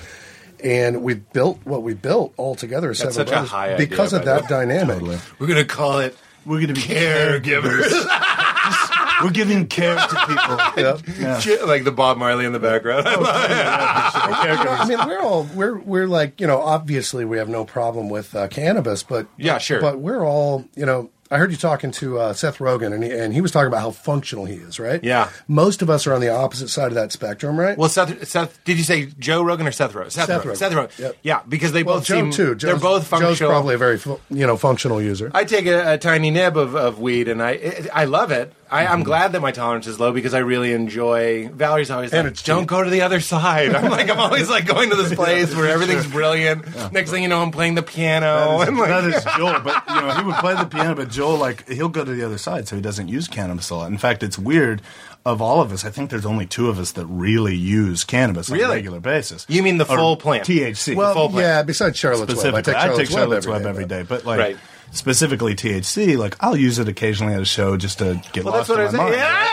[0.64, 2.88] and we built what we built all together.
[2.88, 4.48] That's seven such a high idea, because by of that way.
[4.48, 5.00] dynamic.
[5.00, 5.18] Totally.
[5.38, 7.92] We're going to call it We're going to be caregivers.
[9.22, 10.58] We're giving care to people.
[11.22, 11.40] Yeah.
[11.40, 13.08] Shit, like the Bob Marley in the background.
[13.08, 14.68] I love it.
[14.70, 18.34] I mean, we're all we're we're like you know obviously we have no problem with
[18.34, 19.82] uh, cannabis, but Yeah, sure.
[19.82, 21.10] But we're all you know.
[21.32, 23.80] I heard you talking to uh, Seth Rogen, and he, and he was talking about
[23.82, 25.02] how functional he is, right?
[25.04, 25.30] Yeah.
[25.48, 27.78] Most of us are on the opposite side of that spectrum, right?
[27.78, 30.12] Well, Seth, Seth, did you say Joe Rogan or Seth Rogen?
[30.12, 30.52] Seth, Seth Rogen.
[30.52, 30.58] Rogen.
[30.58, 31.00] Seth Rogen.
[31.00, 31.18] Yep.
[31.24, 32.56] Yeah, because they Well, both Joe seem too.
[32.56, 33.34] they're both functional.
[33.36, 35.32] Joe's probably a very fu- you know functional user.
[35.34, 38.54] I take a, a tiny nib of, of weed and I I love it.
[38.72, 41.50] I, I'm glad that my tolerance is low because I really enjoy.
[41.50, 42.70] Valerie's always And like, it's "Don't cheap.
[42.70, 45.68] go to the other side." I'm like, I'm always like going to this place where
[45.68, 46.66] everything's brilliant.
[46.94, 48.60] Next thing you know, I'm playing the piano.
[48.60, 50.96] That and is, like, that is Joel, but you know he would play the piano,
[50.96, 53.76] but Joel like he'll go to the other side, so he doesn't use cannabis a
[53.76, 53.92] lot.
[53.92, 54.82] In fact, it's weird.
[55.24, 58.50] Of all of us, I think there's only two of us that really use cannabis
[58.50, 59.46] on a regular basis.
[59.48, 60.48] You mean the Or full plant?
[60.48, 60.96] THC.
[60.96, 61.44] well, full plan.
[61.44, 61.62] yeah.
[61.62, 64.26] Besides Charlotte's Web, I specifically, take I Charlotte's, take Charlotte's Web Web every day, but
[64.26, 64.58] like Right.
[64.92, 68.70] Specifically THC, like I'll use it occasionally at a show just to get well, lost
[68.70, 69.14] in my mind.
[69.16, 69.50] Yeah,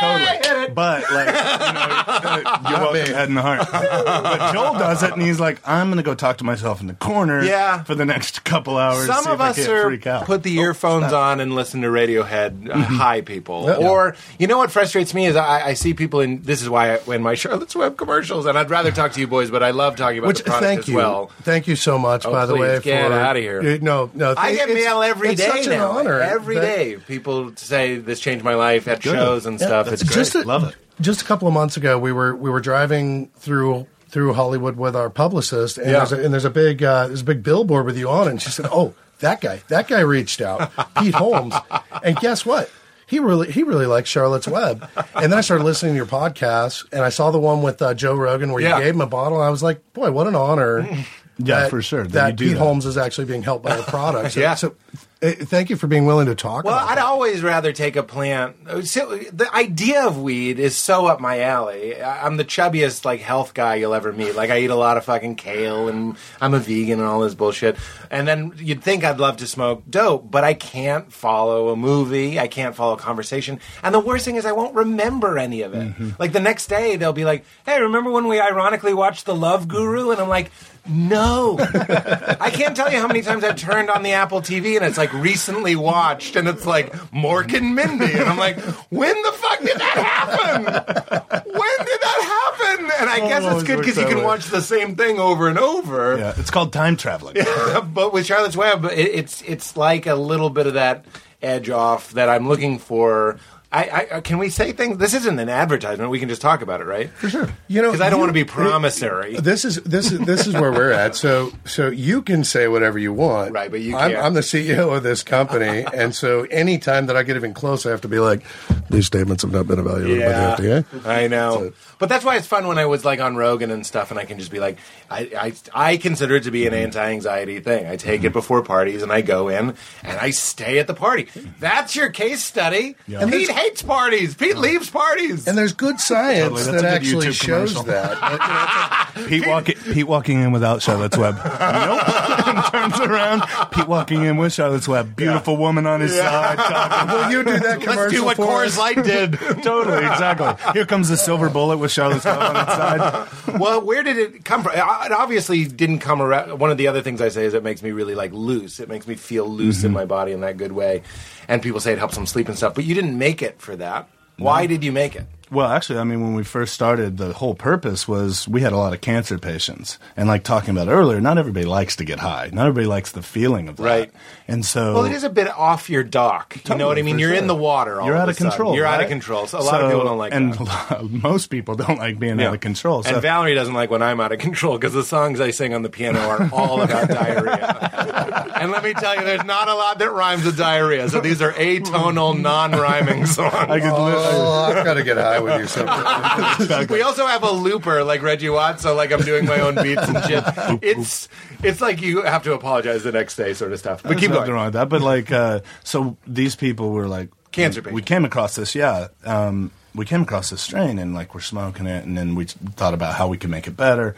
[0.00, 0.68] Totally.
[0.74, 3.66] But like, you know, you're welcome, head and heart.
[3.70, 6.86] but Joel does it, and he's like, "I'm going to go talk to myself in
[6.86, 7.82] the corner, Yeah.
[7.84, 9.06] for the next couple hours.
[9.06, 11.54] Some see of if I us can't are freak out." put the earphones on and
[11.54, 13.64] listen to Radiohead uh, high people.
[13.66, 13.76] Yeah.
[13.88, 16.42] Or you know what frustrates me is I, I see people in.
[16.42, 19.26] This is why I, when my Charlotte's Web commercials, and I'd rather talk to you
[19.26, 21.30] boys, but I love talking about Which the product thank as you, well.
[21.42, 22.26] thank you so much.
[22.26, 23.60] Oh, by the please, way, get for, outta here.
[23.60, 25.90] Uh, No, no, I get it's- mail every it's day such an now.
[25.92, 26.20] honor.
[26.20, 29.87] Every that- day, people say this changed my life at shows and stuff.
[29.90, 30.74] That's It's just a- Love it.
[31.00, 34.96] Just a couple of months ago, we were we were driving through through Hollywood with
[34.96, 35.98] our publicist, and Yeah.
[35.98, 38.30] there's a, and there's a big uh, there's a big billboard with you on, it.
[38.32, 41.54] and she said, "Oh, that guy, that guy reached out, Pete Holmes,
[42.02, 42.70] and guess what."
[43.06, 46.84] He really, he really likes Charlotte's Web, and then I started listening to your podcast,
[46.92, 48.76] and I saw the one with uh, Joe Rogan where Yeah.
[48.78, 49.38] you gave him a bottle.
[49.38, 50.86] And I was like, "Boy, what an honor!"
[51.40, 52.56] Yeah, that- for sure, that That, Pete.
[52.56, 54.32] Holmes is actually being helped by the product.
[54.32, 54.56] So, Yeah.
[54.56, 54.74] so
[55.20, 56.64] Uh, thank you for being willing to talk.
[56.64, 57.04] Well, I'd that.
[57.04, 58.64] always rather take a plant.
[58.64, 62.00] The idea of weed is so up my alley.
[62.00, 64.36] I'm the chubbiest like health guy you'll ever meet.
[64.36, 67.34] Like I eat a lot of fucking kale, and I'm a vegan and all this
[67.34, 67.76] bullshit.
[68.12, 72.38] And then you'd think I'd love to smoke dope, but I can't follow a movie.
[72.38, 73.58] I can't follow a conversation.
[73.82, 75.88] And the worst thing is I won't remember any of it.
[75.88, 76.10] Mm-hmm.
[76.20, 79.66] Like the next day they'll be like, "Hey, remember when we ironically watched The Love
[79.66, 80.52] Guru?" And I'm like.
[80.86, 84.84] No, I can't tell you how many times I've turned on the Apple TV and
[84.84, 88.58] it's like recently watched, and it's like Mork and Mindy, and I'm like,
[88.90, 90.64] when the fuck did that happen?
[90.64, 92.90] When did that happen?
[93.00, 95.58] And I guess oh, it's good because you can watch the same thing over and
[95.58, 96.18] over.
[96.18, 97.36] Yeah, it's called time traveling.
[97.94, 101.04] but with Charlotte's Web, it, it's it's like a little bit of that
[101.42, 103.38] edge off that I'm looking for.
[103.70, 104.96] I, I uh, can we say things?
[104.96, 106.10] This isn't an advertisement.
[106.10, 107.10] We can just talk about it, right?
[107.10, 107.48] For sure.
[107.68, 109.36] You know, because I don't want to be promissory.
[109.36, 111.14] This is this is this is where we're at.
[111.14, 114.16] So so you can say whatever you want, Right, but you I'm.
[114.16, 117.90] I'm the CEO of this company, and so anytime that I get even close, I
[117.90, 118.42] have to be like,
[118.88, 121.06] these statements have not been evaluated Yeah, by the FDA.
[121.06, 121.52] I know.
[121.52, 124.20] So- but that's why it's fun when I was like on Rogan and stuff, and
[124.20, 124.78] I can just be like,
[125.10, 126.84] I, I, I consider it to be an mm-hmm.
[126.84, 127.86] anti-anxiety thing.
[127.86, 128.34] I take it mm-hmm.
[128.34, 131.28] before parties, and I go in and I stay at the party.
[131.58, 132.94] That's your case study.
[133.08, 133.20] Yeah.
[133.58, 134.34] Pete hates parties.
[134.34, 135.46] Pete leaves parties.
[135.46, 137.82] And there's good science Totally, that's that a good actually YouTube shows commercial.
[137.84, 138.20] that.
[138.20, 141.34] But, you know, it's like- Pete, walking, Pete walking in without Charlotte's Web.
[141.44, 142.46] nope.
[142.46, 143.42] and turns around.
[143.72, 145.16] Pete walking in with Charlotte's Web.
[145.16, 146.56] Beautiful woman on his side.
[146.58, 147.14] Talking.
[147.14, 148.78] Will you do that commercial Let's do what for Coors us?
[148.78, 149.32] Light did.
[149.62, 150.72] totally, exactly.
[150.72, 153.58] Here comes the silver bullet with Charlotte's Web on its side.
[153.58, 154.72] well, where did it come from?
[154.74, 156.58] It obviously didn't come around.
[156.58, 158.78] One of the other things I say is it makes me really like loose.
[158.78, 159.94] It makes me feel loose in mm-hmm.
[159.94, 161.02] my body in that good way.
[161.48, 162.74] And people say it helps them sleep and stuff.
[162.74, 164.08] But you didn't make it for that.
[164.36, 165.26] Why did you make it?
[165.50, 168.76] Well, actually, I mean, when we first started, the whole purpose was we had a
[168.76, 172.50] lot of cancer patients, and like talking about earlier, not everybody likes to get high.
[172.52, 173.82] Not everybody likes the feeling of that.
[173.82, 174.10] Right.
[174.46, 176.58] And so, Well, it is a bit off your dock.
[176.68, 177.18] You know what I mean?
[177.18, 178.00] You're in the water.
[178.00, 178.50] All You're out a of sudden.
[178.50, 178.74] control.
[178.74, 179.46] You're out of control.
[179.46, 180.60] So a lot of people don't like and that.
[180.60, 180.62] a
[181.02, 182.48] lot- most people don't like being Yeah.
[182.48, 183.02] out of control.
[183.02, 185.74] So and Valerie doesn't like when I'm out of control because the songs I sing
[185.74, 187.08] on the piano are all about
[187.62, 188.52] diarrhea.
[188.60, 191.08] and let me tell you, there's not a lot that rhymes with diarrhea.
[191.08, 193.54] So these are atonal, non-rhyming songs.
[193.54, 193.92] I could.
[193.92, 195.66] li- Oh, I've got to get high with you.
[195.66, 196.86] sometime.
[196.88, 200.06] we also have a looper like Reggie Watts, so like I'm doing my own beats
[200.08, 200.44] and shit.
[200.82, 201.28] It's
[201.62, 204.02] it's like you have to apologize the next day, sort of stuff.
[204.02, 204.54] But There's keep nothing going.
[204.54, 204.88] wrong with that.
[204.88, 208.08] But like, uh, so these people were like Cancer We patients.
[208.08, 209.08] came across this, yeah.
[209.24, 212.94] Um, we came across this strain, and like we're smoking it, and then we thought
[212.94, 214.14] about how we could make it better.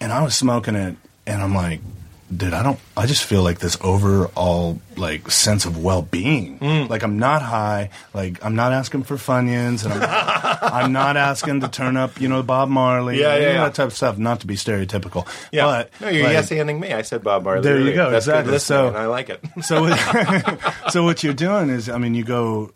[0.00, 0.94] And I was smoking it,
[1.26, 1.80] and I'm like,
[2.34, 2.78] dude, I don't.
[2.96, 6.58] I just feel like this overall like sense of well being.
[6.58, 6.88] Mm.
[6.88, 7.90] Like I'm not high.
[8.14, 12.20] Like I'm not asking for funyuns, and I'm not, I'm not asking to turn up,
[12.20, 13.64] you know, Bob Marley, Yeah, yeah, yeah.
[13.64, 14.18] that type of stuff.
[14.18, 15.66] Not to be stereotypical, Yeah.
[15.66, 16.92] but no, you're like, yes ending me.
[16.92, 17.62] I said Bob Marley.
[17.62, 18.52] There you go, That's good exactly.
[18.52, 19.40] listening, So- and I like it.
[19.62, 22.72] so, what- so what you're doing is, I mean, you go,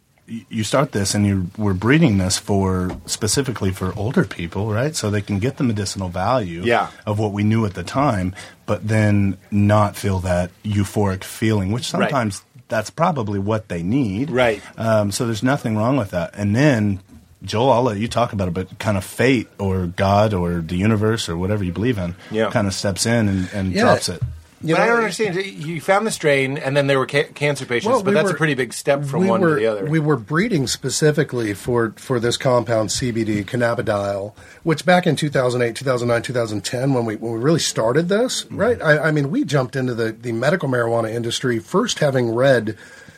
[0.48, 4.94] you start this and you we're breeding this for specifically for older people, right?
[4.94, 6.88] So they can get the medicinal value Yeah.
[7.04, 8.34] of what we knew at the time,
[8.66, 12.02] but then not feel that euphoric feeling, which Right.
[12.08, 14.30] sometimes that's probably what they need.
[14.30, 14.62] Right.
[14.78, 16.30] Um, so there's nothing wrong with that.
[16.34, 17.00] And then,
[17.42, 20.76] Joel, I'll let you talk about it, but kind of fate or God or the
[20.76, 22.50] universe or whatever you believe in Yeah.
[22.50, 23.82] kind of steps in and, and Yeah.
[23.82, 24.22] drops it.
[24.62, 25.36] You but I don't understand.
[25.36, 28.28] You found the strain, and then there were ca- cancer patients, Well, but we that's
[28.28, 29.84] were- a pretty big step from we one were, to the other.
[29.86, 36.22] We were breeding specifically for, for this compound CBD, cannabidiol, which back in 2008, 2009,
[36.22, 38.56] 2010, when we when we really started this, Mm-hmm.
[38.58, 38.82] right?
[38.82, 42.76] I, I mean, we jumped into the, the medical marijuana industry first having read,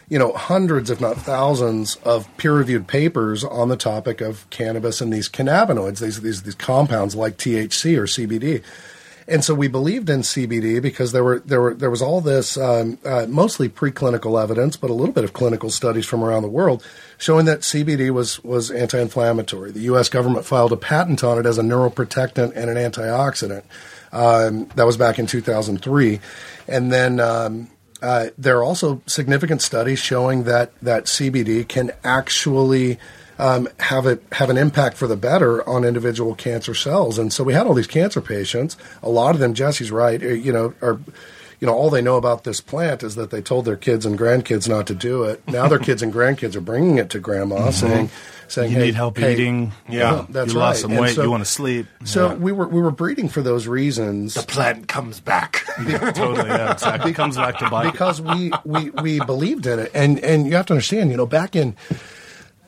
[0.08, 5.00] you know, hundreds, if not thousands, of peer reviewed papers on the topic of cannabis
[5.00, 8.62] and these cannabinoids, these these these compounds like THC or CBD.
[9.28, 12.56] And so we believed in CBD because there were there were there was all this
[12.56, 16.48] um, uh, mostly preclinical evidence, but a little bit of clinical studies from around the
[16.48, 16.84] world
[17.18, 19.70] showing that CBD was was anti-inflammatory.
[19.70, 20.08] The U.S.
[20.08, 23.62] government filed a patent on it as a neuroprotectant and an antioxidant.
[24.12, 26.20] Um, that was back in 2003,
[26.68, 27.20] and then.
[27.20, 27.68] Um,
[28.02, 32.98] uh, there are also significant studies showing that, that CBD can actually
[33.42, 37.18] um, have a have an impact for the better on individual cancer cells.
[37.18, 38.76] And so we had all these cancer patients.
[39.02, 40.22] A lot of them, Jesse's right.
[40.22, 41.00] uh, You know, are
[41.60, 44.18] you know all they know about this plant is that they told their kids and
[44.18, 45.42] grandkids not to do it.
[45.48, 48.10] Now their kids and grandkids are bringing it to grandma, saying
[48.48, 48.74] saying Mm-hmm.
[48.74, 49.72] You hey, need help hey, eating.
[49.88, 50.26] Yeah.
[50.28, 50.66] that's you right.
[50.66, 51.14] lost some weight.
[51.14, 51.86] so- you want to sleep.
[52.04, 52.34] So Yeah.
[52.34, 54.34] we were we were breeding for those reasons.
[54.34, 55.64] the plant comes back.
[55.88, 56.48] totally.
[56.48, 57.12] Yeah, exactly.
[57.14, 57.90] Comes back to bite.
[57.92, 61.26] because we, we we believed in it and and you have to understand you know
[61.26, 61.74] back in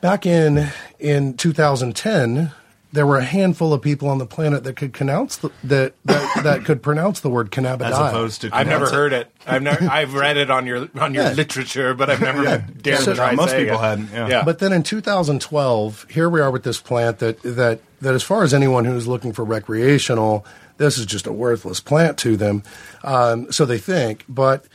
[0.01, 0.67] back in
[0.99, 2.51] in 2010
[2.91, 6.43] there were a handful of people on the planet that could pronounce the, that, that
[6.45, 8.91] that could pronounce the word cannabidiol as opposed to I've never it.
[8.91, 9.29] heard it.
[9.45, 9.83] I've never.
[9.89, 11.31] I've read it on your on your Yeah.
[11.33, 13.35] literature, but I've never dared So- to try.
[13.35, 13.83] Most saying people it.
[13.83, 14.43] hadn't, yeah.
[14.45, 18.43] But then in 2012, here we are with this plant that that that as far
[18.43, 20.45] as anyone who's looking for recreational,
[20.77, 22.63] this is just a worthless plant to them.
[23.03, 24.65] Um, so they think, but.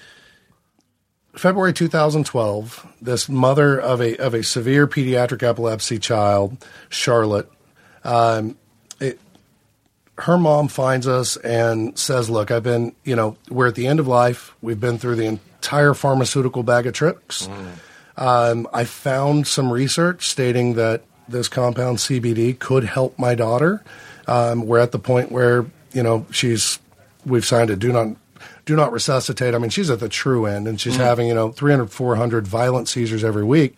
[1.35, 6.57] February 2012, this mother of a of a severe pediatric epilepsy child,
[6.89, 7.51] Charlotte,
[8.05, 8.57] um,
[8.99, 9.21] it,
[10.19, 14.01] her mom finds us and says, "Look, I've been, you know, we're at the end
[14.01, 14.55] of life.
[14.61, 17.49] We've been through the entire pharmaceutical bag of tricks.
[18.17, 23.83] Um, I found some research stating that this compound CBD could help my daughter.
[24.27, 26.81] Um, we're at the point where you know she's
[27.25, 28.17] we've signed a do not
[28.71, 29.53] do not resuscitate.
[29.53, 32.89] I mean, she's at the true end, and she's having you know 300, 400 violent
[32.89, 33.77] seizures every week.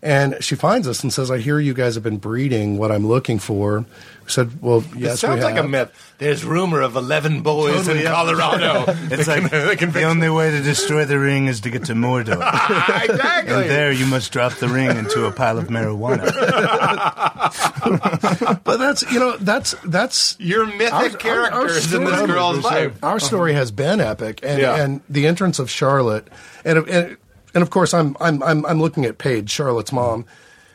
[0.00, 3.06] And she finds us and says, "I hear you guys have been breeding what I'm
[3.08, 3.80] looking for."
[4.24, 5.90] We said, "Well, yes, it sounds we like a myth.
[6.18, 8.12] There's rumor of eleven boys Totally, in.
[8.12, 8.84] Colorado.
[9.10, 12.34] It's like the only way to destroy the ring is to get to Mordor.
[13.04, 13.54] exactly.
[13.54, 16.28] And there you must drop the ring into a pile of marijuana.
[18.64, 21.16] But that's you know that's that's You're mythic Our- our- our
[21.50, 22.92] characters in this story- girl's life.
[23.02, 24.76] Our story has been epic, and, Yeah.
[24.76, 26.28] and the entrance of Charlotte,
[26.64, 27.16] and and,
[27.54, 30.24] and of course I'm I'm I'm, I'm looking at Paige, Charlotte's mom.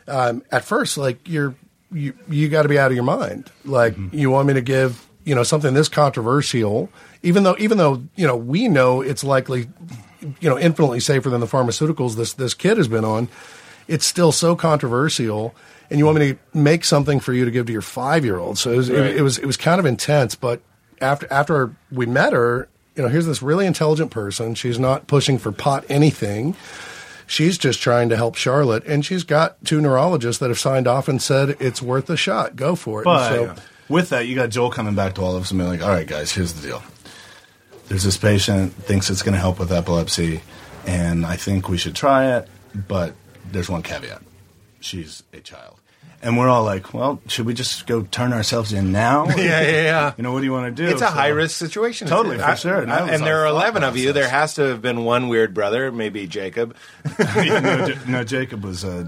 [0.06, 1.54] Um, at first, like you're
[1.92, 3.50] you you got to be out of your mind.
[3.64, 6.90] Like you want me to give you know something this controversial,
[7.22, 9.68] even though even though you know we know it's likely
[10.40, 13.28] you know infinitely safer than the pharmaceuticals this this kid has been on.
[13.86, 15.54] It's still so controversial,
[15.90, 18.38] and you want me to make something for you to give to your five year
[18.38, 18.56] old.
[18.58, 19.00] So it was, Right.
[19.00, 20.34] it, it was it was kind of intense.
[20.34, 20.62] But
[21.00, 24.54] after after we met her, you know, here's this really intelligent person.
[24.54, 26.56] She's not pushing for pot anything.
[27.26, 31.08] She's just trying to help Charlotte, and she's got two neurologists that have signed off
[31.08, 32.54] and said it's worth a shot.
[32.54, 33.04] Go for it.
[33.04, 33.54] But so,
[33.88, 35.88] with that, you got Joel coming back to all of us and being like, all
[35.88, 36.82] right, guys, here's the deal.
[37.88, 40.42] There's this patient thinks it's going to help with epilepsy,
[40.86, 42.48] and I think we should try it,
[42.88, 43.14] but
[43.50, 44.22] there's one caveat.
[44.80, 45.73] She's a child.
[46.24, 49.26] And we're all like, well, should we just go turn ourselves in now?
[49.36, 50.12] Yeah, yeah, yeah.
[50.16, 50.88] You know, what do you want to do?
[50.90, 52.08] It's a So- high risk situation.
[52.08, 52.88] Totally, It's- for sure.
[52.90, 54.12] I- and there are thought 11 of you.
[54.14, 56.74] There has to have been one weird brother, maybe Jacob.
[57.18, 58.84] Yeah, no, Ja- no, Jacob was.
[58.84, 59.04] Uh,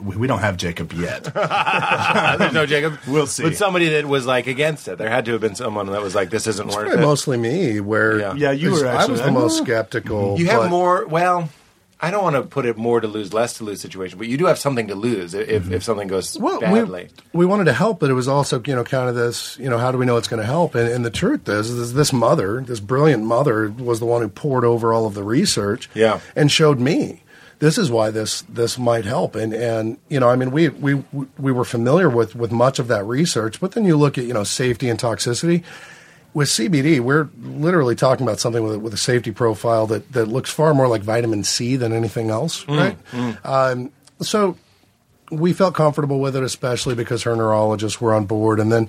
[0.00, 1.24] we we don't have Jacob yet.
[1.34, 2.98] There's no Jacob.
[3.08, 3.42] We'll see.
[3.42, 4.96] But somebody that was like against it.
[4.98, 7.00] There had to have been someone that was like, this isn't worth it.
[7.00, 7.80] mostly me.
[7.80, 8.34] Where Yeah.
[8.34, 10.38] Yeah, you were I was actually- the most skeptical.
[10.38, 11.48] You have more, well,
[12.02, 14.36] I don't want to put it more to lose, less to lose situation, but you
[14.36, 15.78] do have something to lose if, if mm-hmm.
[15.78, 17.08] something goes Well, badly.
[17.32, 19.70] we, we wanted to help, but it was also, you know, kind of this, you
[19.70, 20.74] know, how do we know it's going to help?
[20.74, 24.28] And, and the truth is, is, this mother, this brilliant mother, was the one who
[24.28, 26.18] poured over all of the research, Yeah.
[26.34, 27.22] and showed me
[27.60, 29.36] this is why this this might help.
[29.36, 30.94] And and you know, I mean, we we
[31.38, 34.34] we were familiar with with much of that research, but then you look at you
[34.34, 35.62] know safety and toxicity.
[36.34, 40.26] With CBD, we're literally talking about something with a, with a safety profile that, that
[40.26, 42.96] looks far more like vitamin C than anything else, right?
[43.44, 44.56] Um, so
[45.30, 48.60] we felt comfortable with it, especially because her neurologists were on board.
[48.60, 48.88] And then,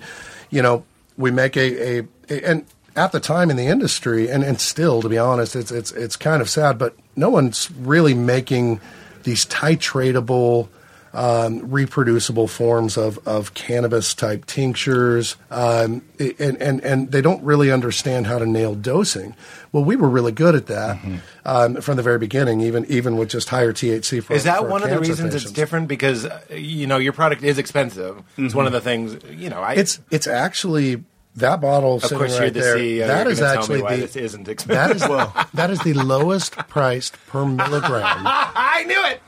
[0.52, 0.86] you know,
[1.18, 2.66] we make a, a, a and
[2.96, 6.16] at the time in the industry, and, and still, to be honest, it's it's it's
[6.16, 8.80] kind of sad, but no one's really making
[9.24, 10.70] these titratable.
[11.16, 16.02] Um, reproducible forms of, of cannabis type tinctures, um,
[16.40, 19.36] and, and, and they don't really understand how to nail dosing.
[19.72, 20.98] Well, we were really good at that
[21.46, 24.24] um, from the very beginning, even even with just higher THC.
[24.24, 25.88] For, Is that for one of the reasons it's different?
[25.88, 28.24] Because uh, you know your product is expensive.
[28.36, 29.62] It's one of the things you know.
[29.62, 31.04] I, It's it's actually
[31.36, 32.78] that bottle of sitting course right you're the there.
[32.78, 33.08] CEO.
[33.08, 35.02] that is actually tell me why the this isn't that is
[35.54, 39.22] that is the lowest priced per milligram I knew it.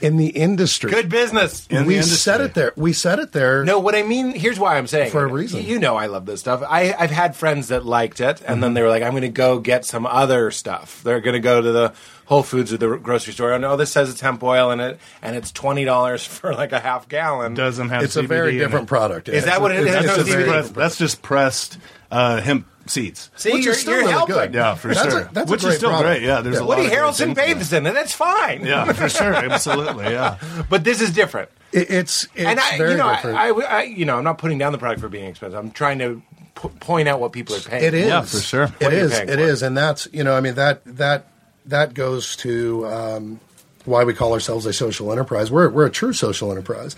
[0.00, 0.90] In the industry.
[0.90, 1.66] Good business.
[1.68, 2.16] In we industry.
[2.16, 2.72] set it there.
[2.76, 3.64] We set it there.
[3.64, 5.62] No, what I mean, here's why I'm saying For a reason.
[5.64, 6.62] You know, I love this stuff.
[6.66, 8.74] I, I've had friends that liked it, and then mm-hmm.
[8.74, 11.60] they were like, "I'm going to go get some other stuff." They're going to go
[11.60, 11.94] to the
[12.26, 13.52] Whole Foods or the grocery store.
[13.52, 16.72] and oh, this says it's hemp oil in it, and it's twenty dollars for like
[16.72, 17.54] a half gallon.
[17.54, 18.02] Doesn't have.
[18.02, 18.88] it's a very in different it.
[18.88, 19.28] product.
[19.28, 19.86] Is that what it is?
[19.86, 20.48] It's, There's it's no a very CBD?
[20.48, 21.78] Press- different that's just pressed
[22.14, 23.30] uh, hemp seeds.
[23.36, 24.34] See, Which is you're, still you're really helping.
[24.36, 24.54] good.
[24.54, 25.20] Yeah, for That's sure.
[25.22, 26.08] a- that's a Which great is still product.
[26.20, 26.22] great.
[26.22, 26.60] Yeah, there's Yeah.
[26.60, 27.92] a lot Woody of great Harrelson things bathes in it.
[27.94, 28.64] That's fine.
[28.66, 30.04] Yeah, for sure, absolutely.
[30.12, 30.38] Yeah.
[30.68, 31.48] but this is different.
[31.72, 33.36] It, it's it's and I, very you know, different.
[33.38, 35.58] I, I, I, you know, I'm not putting down the product for being expensive.
[35.58, 36.22] I'm trying to
[36.54, 37.82] p- point out what people are paying.
[37.84, 38.06] It is.
[38.06, 38.64] Yeah, for sure.
[38.64, 39.10] It What are you is.
[39.12, 39.40] paying It for?
[39.40, 41.26] is, and that's you know, I mean that that
[41.66, 43.40] that goes to um,
[43.86, 45.50] why we call ourselves a social enterprise.
[45.50, 46.94] We're we're a true social enterprise,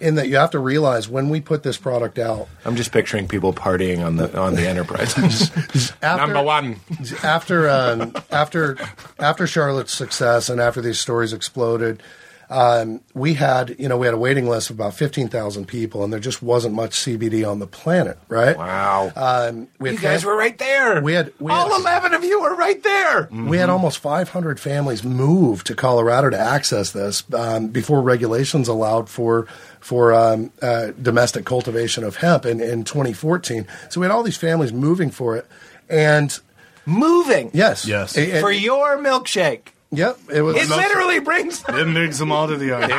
[0.00, 2.48] in that you have to realize when we put this product out.
[2.64, 5.14] I'm just picturing people partying on the on the Enterprise.
[6.02, 6.76] After, Number one.
[7.22, 8.76] after um, after
[9.18, 12.02] after Charlotte's success and after these stories exploded,
[12.50, 16.02] um, we had you know we had a waiting list of about fifteen thousand people,
[16.04, 18.18] and there just wasn't much CBD on the planet.
[18.28, 18.56] Right?
[18.56, 19.12] Wow.
[19.16, 21.00] Um, we you guys fam- were right there.
[21.02, 23.28] we had- we all had- eleven of you were right there.
[23.30, 29.08] We had almost 500 families move to Colorado to access this um, before regulations allowed
[29.08, 29.46] for
[29.80, 33.66] for um, uh, domestic cultivation of hemp in, in 2014.
[33.90, 35.46] So we had all these families moving for it,
[35.88, 36.38] and
[36.86, 37.50] Moving.
[37.52, 38.16] yes, Yes.
[38.16, 39.68] It- it- For your milkshake.
[39.90, 41.64] Yep, it was It literally brings.
[41.68, 42.90] It brings them all to the yard.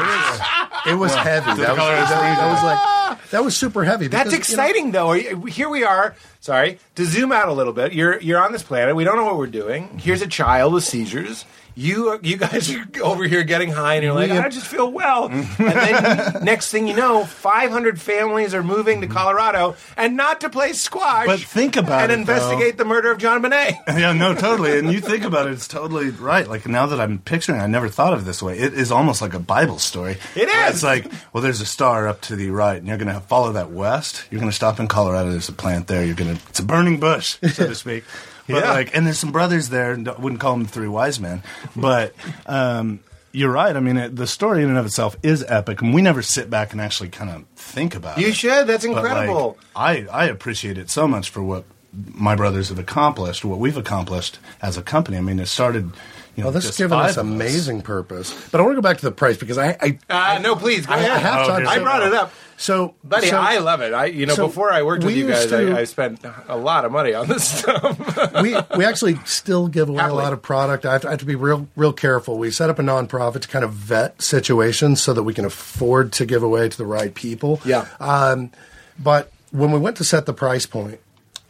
[0.86, 1.46] it was heavy.
[1.62, 4.08] That was, Colorado that, that was like that was super heavy.
[4.08, 5.12] That's because, you know, exciting, though.
[5.48, 6.16] Here we are.
[6.40, 7.94] Sorry to zoom out a little bit.
[7.94, 8.96] You're you're on this planet.
[8.96, 10.00] We don't know what we're doing.
[10.00, 11.46] Here's a child with seizures.
[11.76, 15.26] You you guys are over here getting high, and you're like, I just feel well.
[15.30, 19.16] and then next thing you know, 500 families are moving to mm-hmm.
[19.16, 23.18] Colorado, and not to play squash, But think about and it, investigate the murder of
[23.18, 23.78] JonBenét.
[23.88, 24.78] yeah, no, totally.
[24.78, 26.48] And you think about it, it's totally right.
[26.48, 28.58] Like now that I'm picturing, it, I never thought of it this way.
[28.58, 30.18] It is almost like a Bible story.
[30.36, 30.76] It is.
[30.76, 33.52] It's like, well, there's a star up to the right, and you're going to follow
[33.54, 34.26] that west.
[34.32, 35.32] You're going to stop in Colorado.
[35.32, 36.04] There's a plant there.
[36.04, 36.42] You're going to.
[36.50, 38.04] It's a burning bush, so to speak.
[38.50, 38.72] But Yeah.
[38.72, 39.92] like, and there's some brothers there.
[39.92, 41.44] and I wouldn't call them the three wise men,
[41.76, 42.14] but.
[42.46, 43.00] um
[43.32, 43.76] you're right.
[43.76, 46.50] I mean, it, the story in and of itself is epic, and we never sit
[46.50, 48.22] back and actually kind of think about it.
[48.26, 48.66] You should.
[48.66, 49.56] That's But, like, incredible.
[49.76, 54.40] I, I appreciate it so much for what my brothers have accomplished, what we've accomplished
[54.64, 55.16] as a company.
[55.18, 55.92] I mean, it started.
[56.36, 58.34] You know, Well, this has just given us of amazing purpose.
[58.50, 60.88] But I want to go back to the price because I I, Uh, no, please
[60.88, 61.12] go I, ahead.
[61.12, 61.68] I have Oh, talked.
[61.68, 62.34] I brought it up.
[62.60, 63.94] So, Buddy, so I love it.
[63.94, 66.58] I, you know, so before I worked with you guys, to- I, I spent a
[66.58, 68.34] lot of money on this stuff.
[68.42, 70.20] we we actually still give away Happily.
[70.20, 70.86] a lot of product.
[70.86, 72.38] I have, to, I have to be real real careful.
[72.38, 76.12] We set up a nonprofit to kind of vet situations so that we can afford
[76.14, 77.62] to give away to the right people.
[77.64, 77.88] Yeah.
[78.02, 78.52] Um,
[79.00, 81.00] but when we went to set the price point,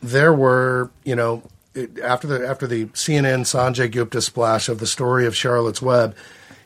[0.04, 1.42] there were you know
[2.04, 6.16] after the after the CNN Sanjay Gupta splash of the story of Charlotte's Web,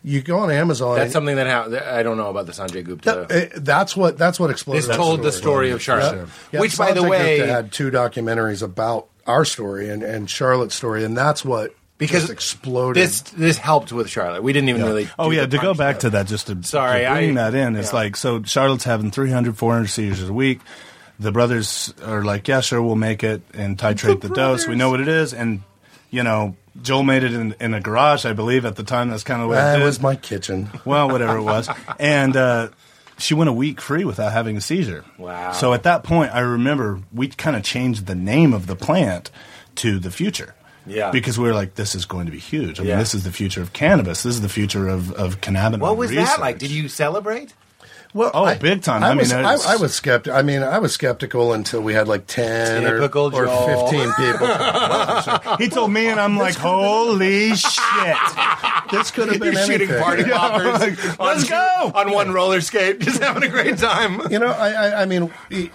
[0.03, 0.97] you go on Amazon.
[0.97, 1.77] That's something that happened.
[1.77, 3.25] I don't know about the Sanjay Gupta.
[3.29, 4.81] that- eh, that's what that's what exploded.
[4.83, 6.27] this that told the story of Charlotte, Yep.
[6.53, 6.61] Yep.
[6.61, 11.03] which, by the way, Gupta had two documentaries about our story and, and Charlotte's story,
[11.05, 13.01] and that's what because just exploded.
[13.01, 14.43] This this helped with Charlotte.
[14.43, 15.07] We didn't even really.
[15.17, 16.01] Oh yeah, to go back yet.
[16.01, 17.95] to that, just to, Sorry, to bring I- that in, it's yeah.
[17.99, 18.43] like so.
[18.43, 20.59] Charlotte's having 300, 400 seizures a week.
[21.19, 24.67] The brothers are like, yeah, sure, we'll make it and titrate the, dose.
[24.67, 25.61] We know what it is, and
[26.09, 29.09] you know, Joel made it in, in a garage, I believe, at the time.
[29.09, 29.85] That's kind of what that it did.
[29.85, 30.69] was my kitchen.
[30.85, 31.69] well, whatever it was,
[31.99, 32.69] and uh,
[33.17, 35.05] she went a week free without having a seizure.
[35.17, 35.51] Wow.
[35.51, 39.29] So at that point, I remember we kind of changed the name of the plant
[39.75, 40.55] to the future.
[40.85, 41.11] Yeah.
[41.11, 42.79] Because we were like, this is going to be huge.
[42.79, 42.89] I Yeah.
[42.89, 44.23] mean, this is the future of cannabis.
[44.23, 46.57] This is the future of, of cannabinoid What was that like?
[46.59, 47.53] Did you celebrate?
[48.13, 49.03] Well, Oh, big time.
[49.03, 50.37] I, I mean, was, I, I was skeptical.
[50.37, 53.31] I mean, I was skeptical until we had like ten or, or
[53.67, 54.47] fifteen people.
[55.57, 58.17] He told me, and I'm like, holy shit.
[58.91, 60.01] this could have been You're shooting anything.
[60.03, 60.79] party poppers.
[60.79, 61.91] like, on- let's go!
[61.95, 64.21] on one roller skate, just having a great time.
[64.31, 65.71] You know, I, I, I mean, we,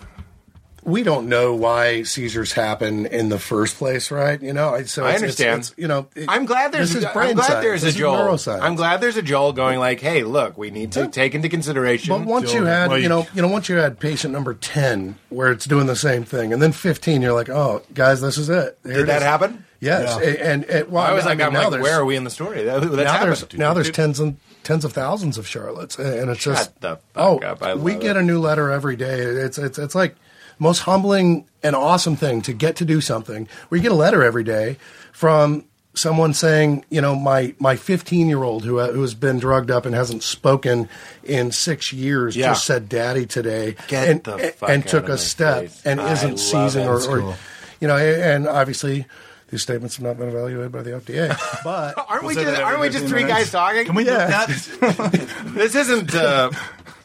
[0.88, 4.40] we don't know why seizures happen in the first place, right?
[4.42, 5.60] You know, so I understand.
[5.60, 7.62] It's, it's, you know, it- I'm glad there's this a, is brain I'm glad science.
[7.64, 8.16] there's This a is Joel.
[8.16, 8.60] neuroscience.
[8.62, 12.08] I'm glad there's a Joel going like, hey, look, we need to take into consideration.
[12.16, 14.54] But once you had, Well, you you- know, you know, once you had patient number
[14.54, 18.38] ten, where it's doing the same thing, and then fifteen, you're like, oh, guys, this
[18.38, 18.78] is it.
[18.82, 19.22] Here Did it that is.
[19.24, 19.64] happen?
[19.80, 20.26] Yes, Yeah.
[20.28, 22.24] and, and, and well, I was I like, I'm now like, where are we in
[22.24, 22.64] the story?
[22.64, 23.58] That, that's now there's happened.
[23.60, 27.02] now there's tens and tens of thousands of Charlottes, and it's Shut just the fuck
[27.14, 27.62] oh, up.
[27.62, 29.20] I we love get a new letter every day.
[29.20, 30.16] It's it's it's like
[30.58, 33.48] most humbling and awesome thing to get to do something.
[33.68, 34.76] where you get a letter every day
[35.12, 39.38] from someone saying, you know, my my 15 year old who uh, who has been
[39.38, 40.88] drugged up and hasn't spoken
[41.24, 42.48] in six years Yeah.
[42.48, 45.16] just said "daddy" today, Get and the and- fuck and out took of a my
[45.16, 45.82] step face.
[45.84, 47.34] and I isn't love seizing or, or cool.
[47.80, 49.06] you know, and obviously.
[49.50, 51.34] These statements have not been evaluated by the FDA,
[51.64, 53.44] but Aren't we just aren't we just three minutes.
[53.44, 53.86] guys talking?
[53.86, 54.26] Can we Yeah.
[54.26, 55.30] that?
[55.54, 56.14] this isn't.
[56.14, 56.50] Uh,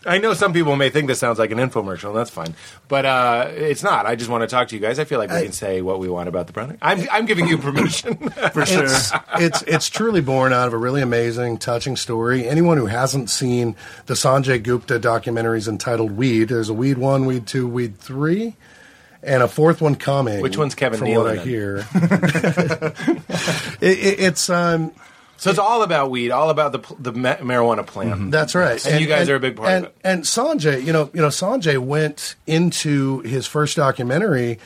[0.06, 2.56] I know some people may think this sounds like an infomercial, and that's fine,
[2.88, 4.06] but uh, it's not.
[4.06, 4.99] I just want to talk to you guys.
[4.99, 6.80] I feel like we I- can say what we want about the product.
[6.82, 8.18] I'm, I'm giving you permission.
[8.54, 8.86] For sure.
[8.86, 12.47] it's, it's it's truly born out of a really amazing, touching story.
[12.47, 13.76] Anyone who hasn't seen
[14.08, 18.56] the Sanjay Gupta documentaries entitled "Weed," there's a Weed One, Weed Two, Weed Three,
[19.22, 20.41] and a fourth one coming.
[20.41, 21.78] Which one's Kevin From Nealon what I hear,
[23.82, 24.91] it, it, it's um,
[25.43, 28.31] so it's all about weed, all about the the marijuana plant.
[28.31, 28.83] That's right.
[28.85, 29.95] And you guys are a big part of and, it.
[30.03, 34.59] And Sanjay, you know, you know, Sanjay went into his first documentary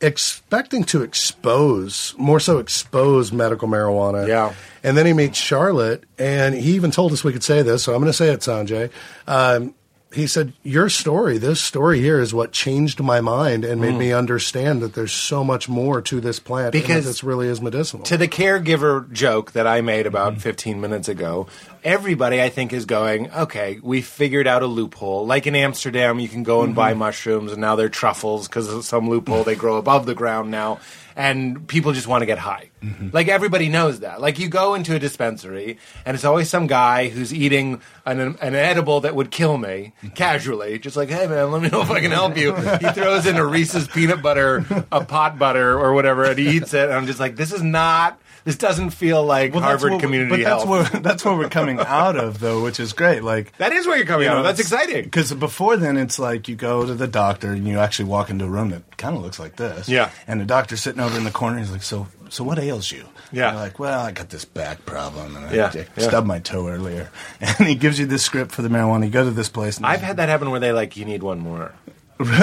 [0.00, 4.26] expecting to expose, more so expose medical marijuana.
[4.26, 4.52] Yeah.
[4.82, 7.94] And then he meets Charlotte, and he even told us we could say this, so
[7.94, 8.90] I'm going to say it, Sanjay.
[9.28, 9.74] Um,
[10.14, 14.12] he said, Your story, this story here, is what changed my mind and made me
[14.12, 16.80] understand that there's so much more to this plant Mm.
[16.80, 18.04] Because this really is medicinal.
[18.04, 20.40] To the caregiver joke that I made about Mm-hmm.
[20.40, 21.46] 15 minutes ago,
[21.84, 25.26] everybody I think is going, okay, we figured out a loophole.
[25.26, 26.76] Like in Amsterdam, you can go and Mm-hmm.
[26.76, 29.44] buy mushrooms, and now they're truffles because of some loophole.
[29.44, 30.78] they grow above the ground now,
[31.16, 32.70] and people just want to get high.
[32.82, 33.08] Mm-hmm.
[33.12, 34.20] Like everybody knows that.
[34.20, 38.54] Like you go into a dispensary, and it's always some guy who's eating an, an
[38.54, 40.08] edible that would kill me Mm-hmm.
[40.14, 42.54] casually, just like, hey man, let me know if I can help you.
[42.80, 46.74] he throws in a Reese's peanut butter, a pot butter, or whatever, and he eats
[46.74, 46.84] it.
[46.84, 48.20] And I'm just like, this is not.
[48.44, 50.92] This doesn't feel like Well, Harvard Community but that's Health.
[50.92, 53.22] where that's where we're coming out of, though, which is great.
[53.22, 54.44] Like that is where you're coming out of.
[54.44, 55.04] That's exciting.
[55.04, 58.44] Because before then, it's like you go to the doctor and you actually walk into
[58.44, 59.88] a room that kind of looks like this.
[59.88, 60.10] Yeah.
[60.26, 61.58] And the doctor's sitting over in the corner.
[61.58, 63.54] He's like, "So, so what ails you?" Yeah.
[63.54, 66.08] Like, "Well, I got this back problem, and I, Yeah, I yeah.
[66.08, 69.04] stubbed my toe earlier." And he gives you this script for the marijuana.
[69.04, 69.76] You go to this place.
[69.76, 71.72] And I've had that happen where they like, you need one more.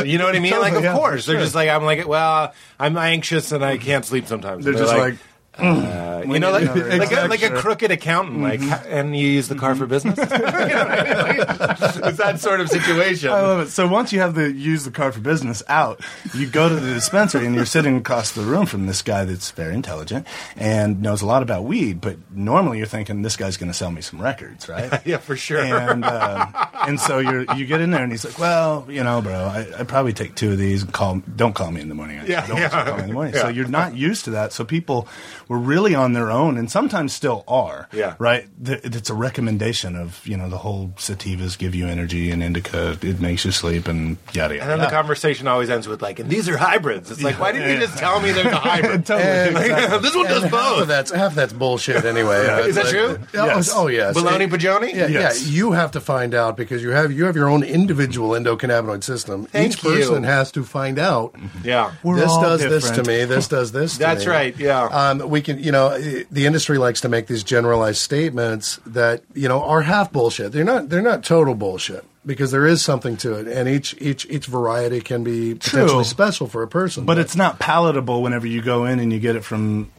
[0.04, 0.52] You know what I mean?
[0.52, 1.26] Totally, like, of yeah, course.
[1.26, 1.43] They're sure.
[1.43, 4.66] just like, I'm like, well, I'm anxious and I can't sleep sometimes.
[4.66, 5.16] They're And just like,
[5.62, 9.47] uh, you know, like, you like, a, like a crooked accountant, like, and you use
[9.47, 10.18] the car for business.
[10.18, 11.38] You know what I mean?
[11.39, 11.80] Like,
[12.10, 13.30] it's that sort of situation.
[13.30, 13.70] I love it.
[13.70, 16.01] So once you have the use the car for business out,
[16.34, 19.51] you go to the dispensary and you're sitting across the room from this guy that's
[19.51, 22.01] very intelligent and knows a lot about weed.
[22.01, 25.01] But normally you're thinking this guy's going to sell me some records, right?
[25.05, 25.62] yeah, for sure.
[25.62, 26.47] and uh,
[26.88, 29.68] and so you you get in there and he's like, well, you know, bro, I
[29.80, 30.84] I probably take two of these.
[30.84, 32.18] And call don't call me in the morning.
[32.18, 32.34] Actually.
[32.34, 32.70] Yeah, don't yeah.
[32.70, 33.34] call me in the morning.
[33.34, 33.41] Yeah.
[33.41, 34.53] So you're not used to that.
[34.53, 35.07] So people
[35.50, 37.89] were really on their own, and sometimes still are.
[37.91, 38.16] Yeah.
[38.20, 38.47] right.
[38.64, 42.97] Th- It's a recommendation of you know the whole sativas give you energy and indica
[43.02, 44.62] it makes you sleep and yada yada.
[44.62, 47.12] and then the conversation always ends with like, and these are hybrids.
[47.12, 49.06] It's like, why didn't you just tell me there's a hybrid?
[49.06, 49.54] Totally.
[49.54, 50.88] Like, this one does And half of both.
[50.88, 52.47] that's half that's bullshit anyway.
[52.47, 53.20] Uh, Is that like- true?
[53.34, 53.72] Oh, Yes.
[53.74, 54.16] oh yes.
[54.16, 54.93] Baloney It- Pajoni?
[54.93, 55.43] Yeah, Yes.
[55.47, 55.52] yeah.
[55.52, 59.45] You have to find out because you have you have your own individual endocannabinoid system.
[59.47, 61.36] Thank Each person has to find out.
[61.64, 61.91] Yeah.
[62.04, 63.26] We're this all does this to me.
[63.26, 63.93] This does this.
[63.93, 64.32] To That's me.
[64.32, 64.84] right, yeah.
[64.84, 69.47] Um, we can, you know, the industry likes to make these generalized statements that you
[69.47, 70.51] know are half bullshit.
[70.51, 70.89] They're not.
[70.89, 75.01] They're not total bullshit because there is something to it, and each each each variety
[75.01, 77.05] can be potentially special for a person.
[77.05, 79.91] But it's not palatable whenever you go in and you get it from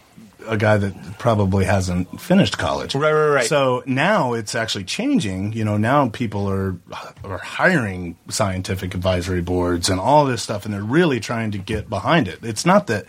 [0.47, 2.95] a guy that probably hasn't finished college.
[2.95, 3.47] Right, right, right.
[3.47, 5.53] So now it's actually changing.
[5.53, 6.77] You know, now people are
[7.25, 11.89] are hiring scientific advisory boards and all this stuff, and they're really trying to get
[11.89, 12.41] behind it.
[12.43, 13.07] It's not that